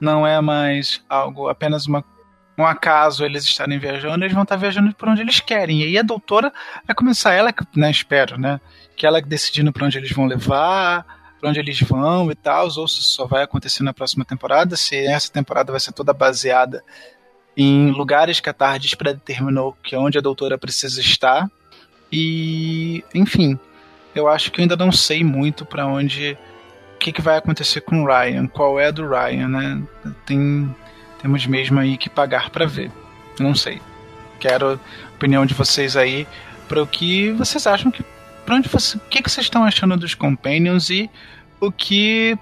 não 0.00 0.24
é 0.24 0.40
mais 0.40 1.02
algo 1.08 1.48
apenas 1.48 1.86
uma 1.86 2.04
um 2.58 2.66
acaso 2.66 3.24
eles 3.24 3.44
estarem 3.44 3.78
viajando, 3.78 4.24
eles 4.24 4.34
vão 4.34 4.42
estar 4.42 4.56
viajando 4.56 4.92
por 4.94 5.08
onde 5.08 5.22
eles 5.22 5.38
querem. 5.38 5.82
E 5.82 5.84
aí 5.84 5.98
a 5.98 6.02
doutora 6.02 6.52
vai 6.84 6.94
começar, 6.94 7.32
ela, 7.32 7.54
né, 7.76 7.90
espero, 7.90 8.38
né, 8.38 8.60
que 8.96 9.06
ela 9.06 9.22
decidindo 9.22 9.72
para 9.72 9.86
onde 9.86 9.96
eles 9.96 10.10
vão 10.10 10.26
levar, 10.26 11.06
para 11.40 11.50
onde 11.50 11.60
eles 11.60 11.80
vão 11.80 12.30
e 12.32 12.34
tal, 12.34 12.64
ou 12.64 12.88
se 12.88 13.02
só 13.02 13.26
vai 13.26 13.44
acontecer 13.44 13.84
na 13.84 13.94
próxima 13.94 14.24
temporada, 14.24 14.76
se 14.76 14.96
essa 15.06 15.32
temporada 15.32 15.70
vai 15.70 15.80
ser 15.80 15.92
toda 15.92 16.12
baseada 16.12 16.82
em 17.56 17.90
lugares 17.92 18.40
que 18.40 18.50
a 18.50 18.52
Tardes 18.52 18.94
predeterminou 18.94 19.76
que 19.82 19.94
é 19.94 19.98
onde 19.98 20.18
a 20.18 20.20
doutora 20.20 20.58
precisa 20.58 21.00
estar. 21.00 21.48
E, 22.10 23.04
enfim, 23.14 23.58
eu 24.14 24.28
acho 24.28 24.50
que 24.50 24.60
eu 24.60 24.62
ainda 24.62 24.76
não 24.76 24.90
sei 24.90 25.22
muito 25.22 25.64
para 25.64 25.86
onde 25.86 26.36
o 26.94 26.98
que, 26.98 27.12
que 27.12 27.22
vai 27.22 27.36
acontecer 27.36 27.82
com 27.82 28.02
o 28.02 28.06
Ryan, 28.06 28.48
qual 28.48 28.80
é 28.80 28.90
do 28.90 29.08
Ryan, 29.08 29.48
né? 29.48 29.82
Tem 30.26 30.74
temos 31.20 31.46
mesmo 31.46 31.78
aí 31.78 31.96
que 31.96 32.08
pagar 32.08 32.50
para 32.50 32.66
ver. 32.66 32.90
Não 33.38 33.54
sei. 33.54 33.80
Quero 34.40 34.72
a 34.72 35.14
opinião 35.14 35.44
de 35.44 35.54
vocês 35.54 35.96
aí 35.96 36.26
para 36.68 36.82
o 36.82 36.86
que 36.86 37.32
vocês 37.32 37.66
acham 37.66 37.90
que 37.90 38.04
para 38.44 38.56
onde 38.56 38.68
você, 38.68 38.96
o 38.96 39.00
que, 39.00 39.22
que 39.22 39.30
vocês 39.30 39.46
estão 39.46 39.64
achando 39.64 39.96
dos 39.96 40.14
Companions 40.14 40.88
e 40.88 41.10
o 41.60 41.70
que 41.70 42.38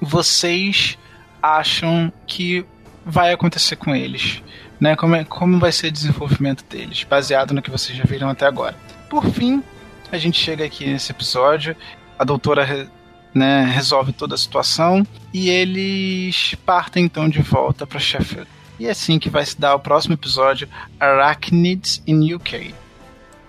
vocês 0.00 0.98
acham 1.40 2.12
que 2.26 2.64
vai 3.04 3.32
acontecer 3.32 3.76
com 3.76 3.94
eles, 3.94 4.42
né? 4.80 4.96
Como, 4.96 5.14
é, 5.14 5.24
como 5.24 5.58
vai 5.58 5.70
ser 5.70 5.88
o 5.88 5.92
desenvolvimento 5.92 6.64
deles, 6.64 7.04
baseado 7.04 7.52
no 7.52 7.62
que 7.62 7.70
vocês 7.70 7.96
já 7.96 8.04
viram 8.04 8.28
até 8.28 8.46
agora. 8.46 8.76
Por 9.08 9.24
fim, 9.26 9.62
a 10.10 10.18
gente 10.18 10.40
chega 10.40 10.64
aqui 10.64 10.86
nesse 10.86 11.12
episódio. 11.12 11.76
A 12.18 12.24
doutora 12.24 12.88
né, 13.34 13.64
resolve 13.64 14.12
toda 14.12 14.34
a 14.34 14.38
situação 14.38 15.06
e 15.32 15.50
eles 15.50 16.54
partem 16.64 17.04
então 17.04 17.28
de 17.28 17.42
volta 17.42 17.86
para 17.86 17.98
Sheffield. 17.98 18.48
E 18.78 18.86
é 18.86 18.90
assim 18.90 19.18
que 19.18 19.30
vai 19.30 19.44
se 19.44 19.58
dar 19.60 19.74
o 19.74 19.80
próximo 19.80 20.14
episódio, 20.14 20.68
Arachnids 20.98 22.02
in 22.06 22.34
UK. 22.34 22.74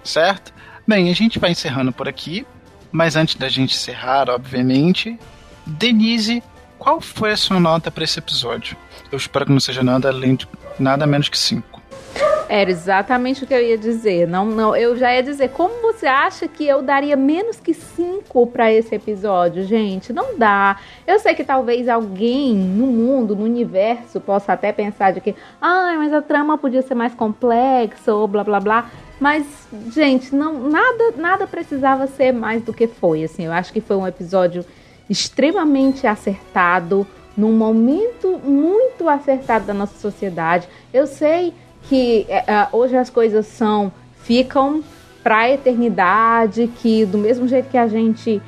Certo? 0.04 0.54
Bem, 0.88 1.10
a 1.10 1.14
gente 1.14 1.40
vai 1.40 1.52
encerrando 1.52 1.92
por 1.92 2.08
aqui, 2.08 2.46
mas 2.92 3.16
antes 3.16 3.36
da 3.36 3.50
gente 3.50 3.76
encerrar, 3.76 4.30
obviamente, 4.30 5.18
Denise, 5.66 6.44
qual 6.78 7.02
foi 7.02 7.32
a 7.32 7.38
sua 7.38 7.60
nota 7.60 7.90
para 7.90 8.04
esse 8.04 8.20
episódio? 8.20 8.78
Eu 9.12 9.18
espero 9.18 9.46
que 9.46 9.52
não 9.52 9.60
seja 9.60 9.84
nada 9.84 10.10
além 10.10 10.36
de 10.36 10.48
nada 10.80 11.08
menos 11.08 11.28
que 11.28 11.38
5. 11.38 11.75
Era 12.48 12.70
exatamente 12.70 13.44
o 13.44 13.48
que 13.48 13.54
eu 13.54 13.62
ia 13.62 13.78
dizer. 13.78 14.28
Não, 14.28 14.46
não, 14.46 14.76
eu 14.76 14.96
já 14.96 15.14
ia 15.14 15.24
dizer, 15.24 15.50
como 15.50 15.82
você 15.82 16.06
acha 16.06 16.48
que 16.48 16.66
eu 16.68 16.82
daria 16.82 17.16
menos 17.16 17.60
que 17.60 17.74
cinco 17.74 18.46
para 18.48 18.72
esse 18.72 18.94
episódio, 18.94 19.64
gente? 19.64 20.14
Não 20.14 20.38
dá. 20.38 20.78
Eu 21.08 21.20
sei 21.20 21.34
que 21.34 21.44
talvez 21.44 21.88
alguém 21.88 22.54
no 22.54 22.86
mundo, 22.86 23.36
no 23.36 23.44
universo, 23.44 24.20
possa 24.20 24.54
até 24.54 24.72
pensar 24.72 25.12
de 25.12 25.22
que, 25.22 25.36
ah, 25.62 25.96
mas 25.98 26.14
a 26.14 26.22
trama 26.22 26.58
podia 26.58 26.82
ser 26.82 26.96
mais 26.96 27.14
complexa 27.16 28.14
ou 28.14 28.28
blá 28.28 28.44
blá 28.44 28.60
blá. 28.60 28.92
Mas, 29.20 29.46
gente, 29.92 30.36
não, 30.36 30.70
nada, 30.70 31.14
nada 31.18 31.48
precisava 31.48 32.06
ser 32.06 32.32
mais 32.32 32.62
do 32.62 32.74
que 32.74 32.86
foi. 32.86 33.24
Assim, 33.24 33.46
eu 33.46 33.52
acho 33.52 33.74
que 33.74 33.82
foi 33.82 33.96
um 33.96 34.06
episódio 34.06 34.66
extremamente 35.10 36.06
acertado, 36.06 37.08
num 37.36 37.54
momento 37.54 38.40
muito 38.44 39.08
acertado 39.10 39.66
da 39.66 39.74
nossa 39.74 39.98
sociedade. 39.98 40.68
Eu 40.94 41.08
sei 41.08 41.54
que 41.90 42.26
uh, 42.30 42.78
hoje 42.78 42.96
as 42.96 43.10
coisas 43.10 43.46
são 43.46 43.92
ficam 44.24 44.84
para 45.24 45.40
a 45.40 45.52
eternidade, 45.52 46.68
que 46.82 47.06
do 47.06 47.18
mesmo 47.18 47.48
jeito 47.48 47.70
que 47.70 47.78
a 47.78 47.88
gente 47.88 48.42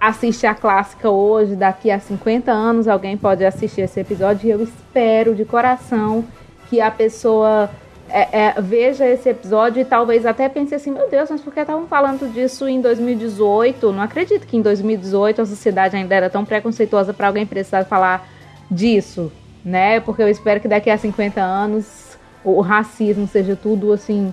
assiste 0.00 0.46
a 0.46 0.54
clássica 0.54 1.08
hoje, 1.08 1.54
daqui 1.54 1.90
a 1.90 1.98
50 1.98 2.50
anos 2.50 2.88
alguém 2.88 3.16
pode 3.16 3.44
assistir 3.44 3.82
esse 3.82 4.00
episódio 4.00 4.48
e 4.48 4.50
eu 4.50 4.62
espero 4.62 5.34
de 5.34 5.44
coração 5.44 6.24
que 6.68 6.80
a 6.80 6.90
pessoa 6.90 7.70
é, 8.08 8.46
é, 8.46 8.60
veja 8.60 9.06
esse 9.06 9.28
episódio 9.28 9.80
e 9.80 9.84
talvez 9.84 10.26
até 10.26 10.48
pense 10.48 10.74
assim, 10.74 10.90
meu 10.90 11.08
Deus, 11.08 11.30
mas 11.30 11.40
por 11.40 11.52
que 11.52 11.60
estavam 11.60 11.86
falando 11.86 12.32
disso 12.32 12.68
em 12.68 12.80
2018? 12.80 13.92
Não 13.92 14.02
acredito 14.02 14.46
que 14.46 14.56
em 14.56 14.62
2018 14.62 15.42
a 15.42 15.46
sociedade 15.46 15.96
ainda 15.96 16.14
era 16.14 16.28
tão 16.28 16.44
preconceituosa 16.44 17.14
para 17.14 17.28
alguém 17.28 17.46
precisar 17.46 17.84
falar 17.84 18.28
disso, 18.70 19.32
né? 19.64 20.00
Porque 20.00 20.22
eu 20.22 20.28
espero 20.28 20.60
que 20.60 20.68
daqui 20.68 20.90
a 20.90 20.98
50 20.98 21.40
anos 21.40 22.11
o 22.44 22.60
racismo 22.60 23.26
seja 23.26 23.56
tudo 23.56 23.92
assim 23.92 24.32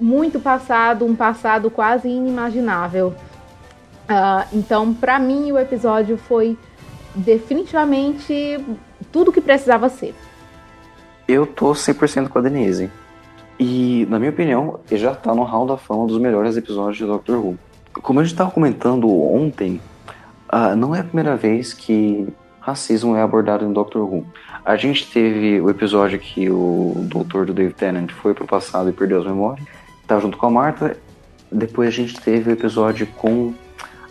muito 0.00 0.40
passado, 0.40 1.04
um 1.04 1.14
passado 1.14 1.70
quase 1.70 2.08
inimaginável. 2.08 3.14
Uh, 4.04 4.46
então, 4.52 4.92
para 4.92 5.18
mim, 5.18 5.50
o 5.52 5.58
episódio 5.58 6.18
foi 6.18 6.58
definitivamente 7.14 8.58
tudo 9.10 9.32
que 9.32 9.40
precisava 9.40 9.88
ser. 9.88 10.14
Eu 11.26 11.46
tô 11.46 11.72
100% 11.72 12.28
com 12.28 12.38
a 12.38 12.42
Denise. 12.42 12.90
E, 13.58 14.06
na 14.10 14.18
minha 14.18 14.30
opinião, 14.30 14.80
ele 14.90 15.00
já 15.00 15.14
tá 15.14 15.34
no 15.34 15.44
hall 15.44 15.66
da 15.66 15.76
fama 15.76 16.06
dos 16.06 16.18
melhores 16.18 16.56
episódios 16.56 16.96
de 16.96 17.06
Doctor 17.06 17.36
Who. 17.36 17.58
Como 18.02 18.18
a 18.18 18.24
gente 18.24 18.32
estava 18.32 18.50
comentando 18.50 19.08
ontem, 19.08 19.80
uh, 20.52 20.74
não 20.76 20.94
é 20.94 21.00
a 21.00 21.04
primeira 21.04 21.36
vez 21.36 21.72
que 21.72 22.28
racismo 22.60 23.14
é 23.16 23.22
abordado 23.22 23.64
em 23.64 23.72
Doctor 23.72 24.02
Who. 24.02 24.26
A 24.64 24.76
gente 24.76 25.06
teve 25.10 25.60
o 25.60 25.68
episódio 25.68 26.18
que 26.18 26.48
o 26.48 26.94
doutor 27.02 27.44
do 27.44 27.52
David 27.52 27.74
Tennant 27.74 28.10
foi 28.10 28.32
pro 28.32 28.46
passado 28.46 28.88
e 28.88 28.94
perdeu 28.94 29.18
as 29.18 29.26
memórias. 29.26 29.66
Tá 30.06 30.18
junto 30.18 30.38
com 30.38 30.46
a 30.46 30.50
Marta. 30.50 30.96
Depois 31.52 31.88
a 31.88 31.92
gente 31.92 32.18
teve 32.18 32.50
o 32.50 32.52
episódio 32.54 33.06
com 33.08 33.52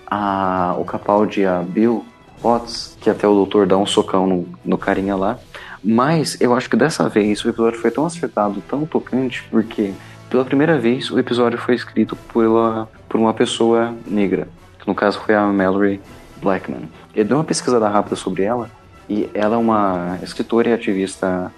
a, 0.06 0.76
o 0.78 0.86
Capaldi 0.86 1.44
a 1.44 1.64
Bill 1.64 2.06
Potts, 2.40 2.96
que 3.02 3.10
até 3.10 3.28
o 3.28 3.34
doutor 3.34 3.66
dá 3.66 3.76
um 3.78 3.86
socão 3.88 4.28
no, 4.28 4.48
no 4.64 4.78
carinha 4.78 5.16
lá. 5.16 5.40
Mas 5.84 6.40
eu 6.40 6.54
acho 6.54 6.70
que 6.70 6.78
dessa 6.78 7.10
vez 7.10 7.44
o 7.44 7.50
episódio 7.50 7.80
foi 7.80 7.90
tão 7.90 8.06
acertado, 8.06 8.62
tão 8.70 8.86
tocante, 8.86 9.44
porque 9.50 9.92
pela 10.30 10.46
primeira 10.46 10.78
vez 10.78 11.10
o 11.10 11.18
episódio 11.18 11.58
foi 11.58 11.74
escrito 11.74 12.16
pela, 12.32 12.88
por 13.10 13.20
uma 13.20 13.34
pessoa 13.34 13.92
negra, 14.06 14.48
que 14.80 14.88
no 14.88 14.94
caso 14.94 15.20
foi 15.20 15.34
a 15.34 15.48
Mallory 15.48 16.00
Blackman. 16.38 16.88
Eu 17.16 17.26
dei 17.26 17.36
uma 17.36 17.44
pesquisada 17.44 17.90
rápida 17.90 18.16
sobre 18.16 18.44
ela 18.44 18.70
e 19.10 19.30
ela 19.34 19.56
é 19.56 19.58
uma 19.58 20.20
escritora 20.24 20.70
e 20.70 20.74
ativista 20.74 21.52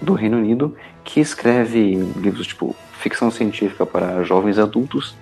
do 0.00 0.14
Reino 0.14 0.38
Unido 0.38 0.76
que 1.04 1.20
escreve 1.20 1.94
livros 2.16 2.46
tipo 2.46 2.74
ficção 3.00 3.30
científica 3.30 3.86
para 3.86 4.22
jovens 4.22 4.58
adultos 4.58 5.14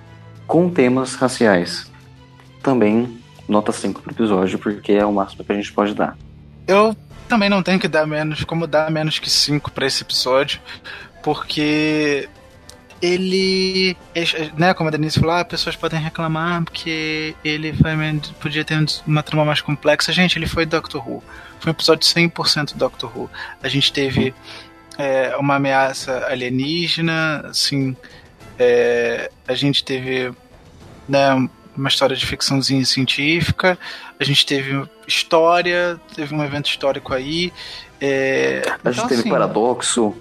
com 0.46 0.68
temas 0.68 1.14
raciais. 1.14 1.90
Também 2.62 3.18
nota 3.48 3.72
5 3.72 4.02
pro 4.02 4.12
episódio, 4.12 4.58
porque 4.58 4.92
é 4.92 5.06
o 5.06 5.12
máximo 5.12 5.44
que 5.44 5.52
a 5.52 5.54
gente 5.54 5.72
pode 5.72 5.94
dar. 5.94 6.16
Eu 6.66 6.96
também 7.28 7.48
não 7.48 7.62
tenho 7.62 7.78
que 7.78 7.88
dar 7.88 8.06
menos, 8.06 8.44
como 8.44 8.66
dar 8.66 8.90
menos 8.90 9.18
que 9.18 9.30
5 9.30 9.70
para 9.70 9.86
esse 9.86 10.02
episódio, 10.02 10.60
porque 11.22 12.28
ele, 13.00 13.96
né, 14.56 14.74
como 14.74 14.88
a 14.88 14.90
Denise 14.90 15.20
falou, 15.20 15.36
ah, 15.36 15.44
pessoas 15.44 15.76
podem 15.76 16.00
reclamar 16.00 16.64
porque 16.64 17.34
ele 17.44 17.72
foi, 17.72 17.92
podia 18.40 18.64
ter 18.64 18.84
uma 19.06 19.22
trama 19.22 19.44
mais 19.44 19.60
complexa. 19.60 20.12
Gente, 20.12 20.36
ele 20.38 20.46
foi 20.46 20.66
Doctor 20.66 21.08
Who. 21.08 21.22
Foi 21.60 21.70
um 21.70 21.74
episódio 21.74 22.08
100% 22.08 22.76
Doctor 22.76 23.16
Who. 23.16 23.30
A 23.62 23.68
gente 23.68 23.92
teve 23.92 24.34
é, 24.96 25.36
uma 25.36 25.56
ameaça 25.56 26.26
alienígena, 26.26 27.46
assim, 27.48 27.96
é, 28.58 29.30
a 29.46 29.54
gente 29.54 29.84
teve 29.84 30.32
né, 31.08 31.48
uma 31.76 31.88
história 31.88 32.16
de 32.16 32.26
ficçãozinha 32.26 32.84
científica, 32.84 33.78
a 34.18 34.24
gente 34.24 34.44
teve 34.44 34.84
história, 35.06 36.00
teve 36.14 36.34
um 36.34 36.42
evento 36.42 36.68
histórico 36.68 37.14
aí. 37.14 37.52
É, 38.00 38.62
a 38.84 38.90
gente 38.90 38.98
então, 38.98 39.08
teve 39.08 39.20
assim, 39.20 39.30
paradoxo. 39.30 40.16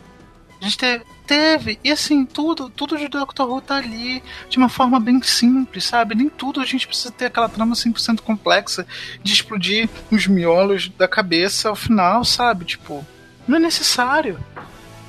A 0.61 0.63
gente 0.63 0.77
teve 0.77 1.03
Teve. 1.27 1.77
E 1.83 1.91
assim, 1.91 2.25
tudo, 2.25 2.69
tudo 2.69 2.97
de 2.97 3.09
Doctor 3.09 3.49
Who 3.49 3.59
tá 3.59 3.75
ali 3.75 4.23
de 4.49 4.57
uma 4.57 4.69
forma 4.69 4.97
bem 4.97 5.21
simples, 5.21 5.83
sabe? 5.83 6.15
Nem 6.15 6.29
tudo 6.29 6.61
a 6.61 6.65
gente 6.65 6.87
precisa 6.87 7.11
ter 7.11 7.25
aquela 7.25 7.49
trama 7.49 7.75
100% 7.75 8.21
complexa 8.21 8.87
de 9.21 9.33
explodir 9.33 9.89
os 10.09 10.25
miolos 10.25 10.89
da 10.97 11.05
cabeça 11.05 11.67
ao 11.67 11.75
final, 11.75 12.23
sabe? 12.23 12.63
Tipo, 12.63 13.05
não 13.45 13.57
é 13.57 13.59
necessário. 13.59 14.39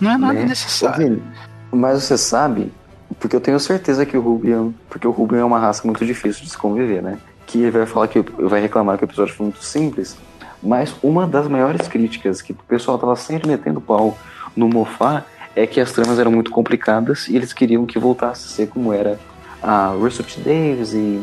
Não 0.00 0.10
é 0.10 0.18
nada 0.18 0.34
né? 0.34 0.44
necessário. 0.44 1.22
Mas 1.70 2.02
você 2.02 2.18
sabe, 2.18 2.72
porque 3.20 3.36
eu 3.36 3.40
tenho 3.40 3.60
certeza 3.60 4.04
que 4.04 4.16
o 4.16 4.20
Rubian. 4.20 4.72
Porque 4.90 5.06
o 5.06 5.12
Rubian 5.12 5.38
é 5.38 5.44
uma 5.44 5.60
raça 5.60 5.82
muito 5.84 6.04
difícil 6.04 6.42
de 6.42 6.50
se 6.50 6.58
conviver, 6.58 7.00
né? 7.00 7.18
Que 7.46 7.62
ele 7.62 7.70
vai 7.70 7.86
falar 7.86 8.08
que 8.08 8.20
vai 8.20 8.60
reclamar 8.60 8.98
que 8.98 9.04
o 9.04 9.06
episódio 9.06 9.34
foi 9.34 9.46
muito 9.46 9.64
simples. 9.64 10.16
Mas 10.60 10.92
uma 11.00 11.28
das 11.28 11.46
maiores 11.46 11.86
críticas 11.86 12.42
que 12.42 12.52
o 12.52 12.56
pessoal 12.56 12.98
tava 12.98 13.14
sempre 13.14 13.48
metendo 13.48 13.80
pau 13.80 14.18
no 14.56 14.68
Mofá 14.68 15.24
é 15.58 15.66
que 15.66 15.80
as 15.80 15.92
tramas 15.92 16.18
eram 16.18 16.30
muito 16.30 16.50
complicadas 16.50 17.26
e 17.26 17.36
eles 17.36 17.52
queriam 17.52 17.84
que 17.84 17.98
voltasse 17.98 18.46
a 18.46 18.48
ser 18.48 18.68
como 18.68 18.92
era 18.92 19.18
a 19.60 19.88
Russell 19.88 20.24
T. 20.24 20.40
Davis 20.40 20.92
e 20.92 21.20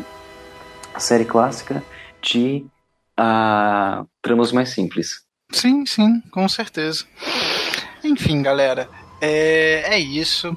a 0.94 1.00
série 1.00 1.24
clássica 1.24 1.82
de 2.20 2.64
uh, 3.18 4.06
tramas 4.20 4.52
mais 4.52 4.68
simples. 4.70 5.22
Sim, 5.50 5.86
sim, 5.86 6.20
com 6.30 6.46
certeza. 6.48 7.04
Enfim, 8.04 8.42
galera, 8.42 8.88
é, 9.20 9.94
é 9.94 9.98
isso. 9.98 10.56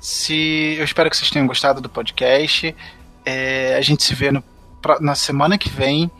Se 0.00 0.74
eu 0.76 0.84
espero 0.84 1.08
que 1.08 1.16
vocês 1.16 1.30
tenham 1.30 1.46
gostado 1.46 1.80
do 1.80 1.88
podcast. 1.88 2.74
É, 3.24 3.76
a 3.76 3.80
gente 3.82 4.02
se 4.02 4.14
vê 4.14 4.30
no, 4.32 4.42
na 5.00 5.14
semana 5.14 5.58
que 5.58 5.68
vem 5.68 6.10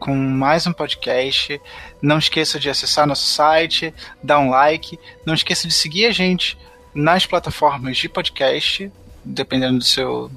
com 0.00 0.16
mais 0.16 0.66
um 0.66 0.72
podcast. 0.72 1.60
Não 2.02 2.18
esqueça 2.18 2.58
de 2.58 2.70
acessar 2.70 3.06
nosso 3.06 3.26
site, 3.26 3.94
dar 4.22 4.40
um 4.40 4.48
like. 4.50 4.98
Não 5.24 5.34
esqueça 5.34 5.68
de 5.68 5.74
seguir 5.74 6.06
a 6.06 6.10
gente 6.10 6.58
nas 6.92 7.26
plataformas 7.26 7.98
de 7.98 8.08
podcast, 8.08 8.90
dependendo 9.24 9.78
do 9.78 9.84
seu, 9.84 10.30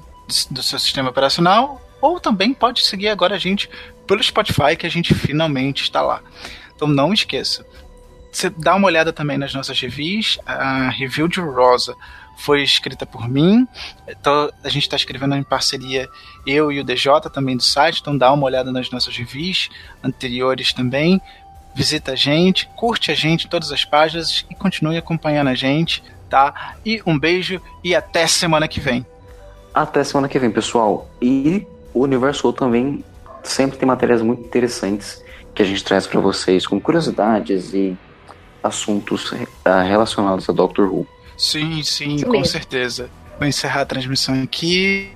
do 0.50 0.62
seu 0.62 0.78
sistema 0.78 1.08
operacional. 1.08 1.80
Ou 2.00 2.20
também 2.20 2.52
pode 2.52 2.82
seguir 2.82 3.08
agora 3.08 3.34
a 3.34 3.38
gente 3.38 3.68
pelo 4.06 4.22
Spotify, 4.22 4.76
que 4.78 4.86
a 4.86 4.90
gente 4.90 5.14
finalmente 5.14 5.82
está 5.82 6.02
lá. 6.02 6.22
Então 6.76 6.86
não 6.86 7.12
esqueça. 7.12 7.66
Você 8.30 8.50
dá 8.50 8.74
uma 8.74 8.86
olhada 8.86 9.12
também 9.12 9.38
nas 9.38 9.54
nossas 9.54 9.80
reviews. 9.80 10.38
A 10.44 10.90
review 10.90 11.26
de 11.26 11.40
Rosa 11.40 11.96
foi 12.36 12.62
escrita 12.62 13.06
por 13.06 13.28
mim. 13.28 13.66
Então, 14.08 14.50
a 14.62 14.68
gente 14.68 14.82
está 14.82 14.96
escrevendo 14.96 15.34
em 15.34 15.42
parceria 15.42 16.08
eu 16.46 16.70
e 16.70 16.80
o 16.80 16.84
DJ 16.84 17.12
também 17.32 17.56
do 17.56 17.62
site, 17.62 18.00
então 18.00 18.16
dá 18.16 18.32
uma 18.32 18.44
olhada 18.44 18.72
nas 18.72 18.90
nossas 18.90 19.16
reviews 19.16 19.70
anteriores 20.02 20.72
também. 20.72 21.20
Visita 21.74 22.12
a 22.12 22.16
gente, 22.16 22.68
curte 22.76 23.10
a 23.10 23.14
gente 23.14 23.46
em 23.46 23.48
todas 23.48 23.72
as 23.72 23.84
páginas 23.84 24.44
e 24.50 24.54
continue 24.54 24.96
acompanhando 24.96 25.48
a 25.48 25.54
gente, 25.54 26.02
tá? 26.30 26.76
E 26.84 27.02
um 27.04 27.18
beijo 27.18 27.60
e 27.82 27.94
até 27.94 28.26
semana 28.26 28.68
que 28.68 28.78
vem. 28.78 29.04
Até 29.74 30.04
semana 30.04 30.28
que 30.28 30.38
vem, 30.38 30.50
pessoal. 30.50 31.08
E 31.20 31.66
o 31.92 32.02
Universo 32.02 32.52
também 32.52 33.04
sempre 33.42 33.76
tem 33.76 33.86
matérias 33.86 34.22
muito 34.22 34.44
interessantes 34.44 35.22
que 35.54 35.62
a 35.62 35.64
gente 35.64 35.84
traz 35.84 36.06
para 36.06 36.20
vocês 36.20 36.66
com 36.66 36.80
curiosidades 36.80 37.74
e 37.74 37.96
assuntos 38.62 39.30
uh, 39.32 39.36
relacionados 39.86 40.48
a 40.48 40.52
Doctor 40.52 40.92
Who. 40.92 41.06
Sim, 41.36 41.82
sim, 41.82 42.16
Isso 42.16 42.26
com 42.26 42.32
mesmo. 42.32 42.46
certeza. 42.46 43.10
Vou 43.38 43.48
encerrar 43.48 43.80
a 43.82 43.86
transmissão 43.86 44.42
aqui. 44.42 45.10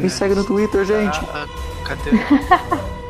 me 0.00 0.10
segue 0.10 0.34
no 0.34 0.44
Twitter, 0.44 0.84
gente. 0.84 1.18
Ah, 1.32 1.46
cadê? 1.84 2.10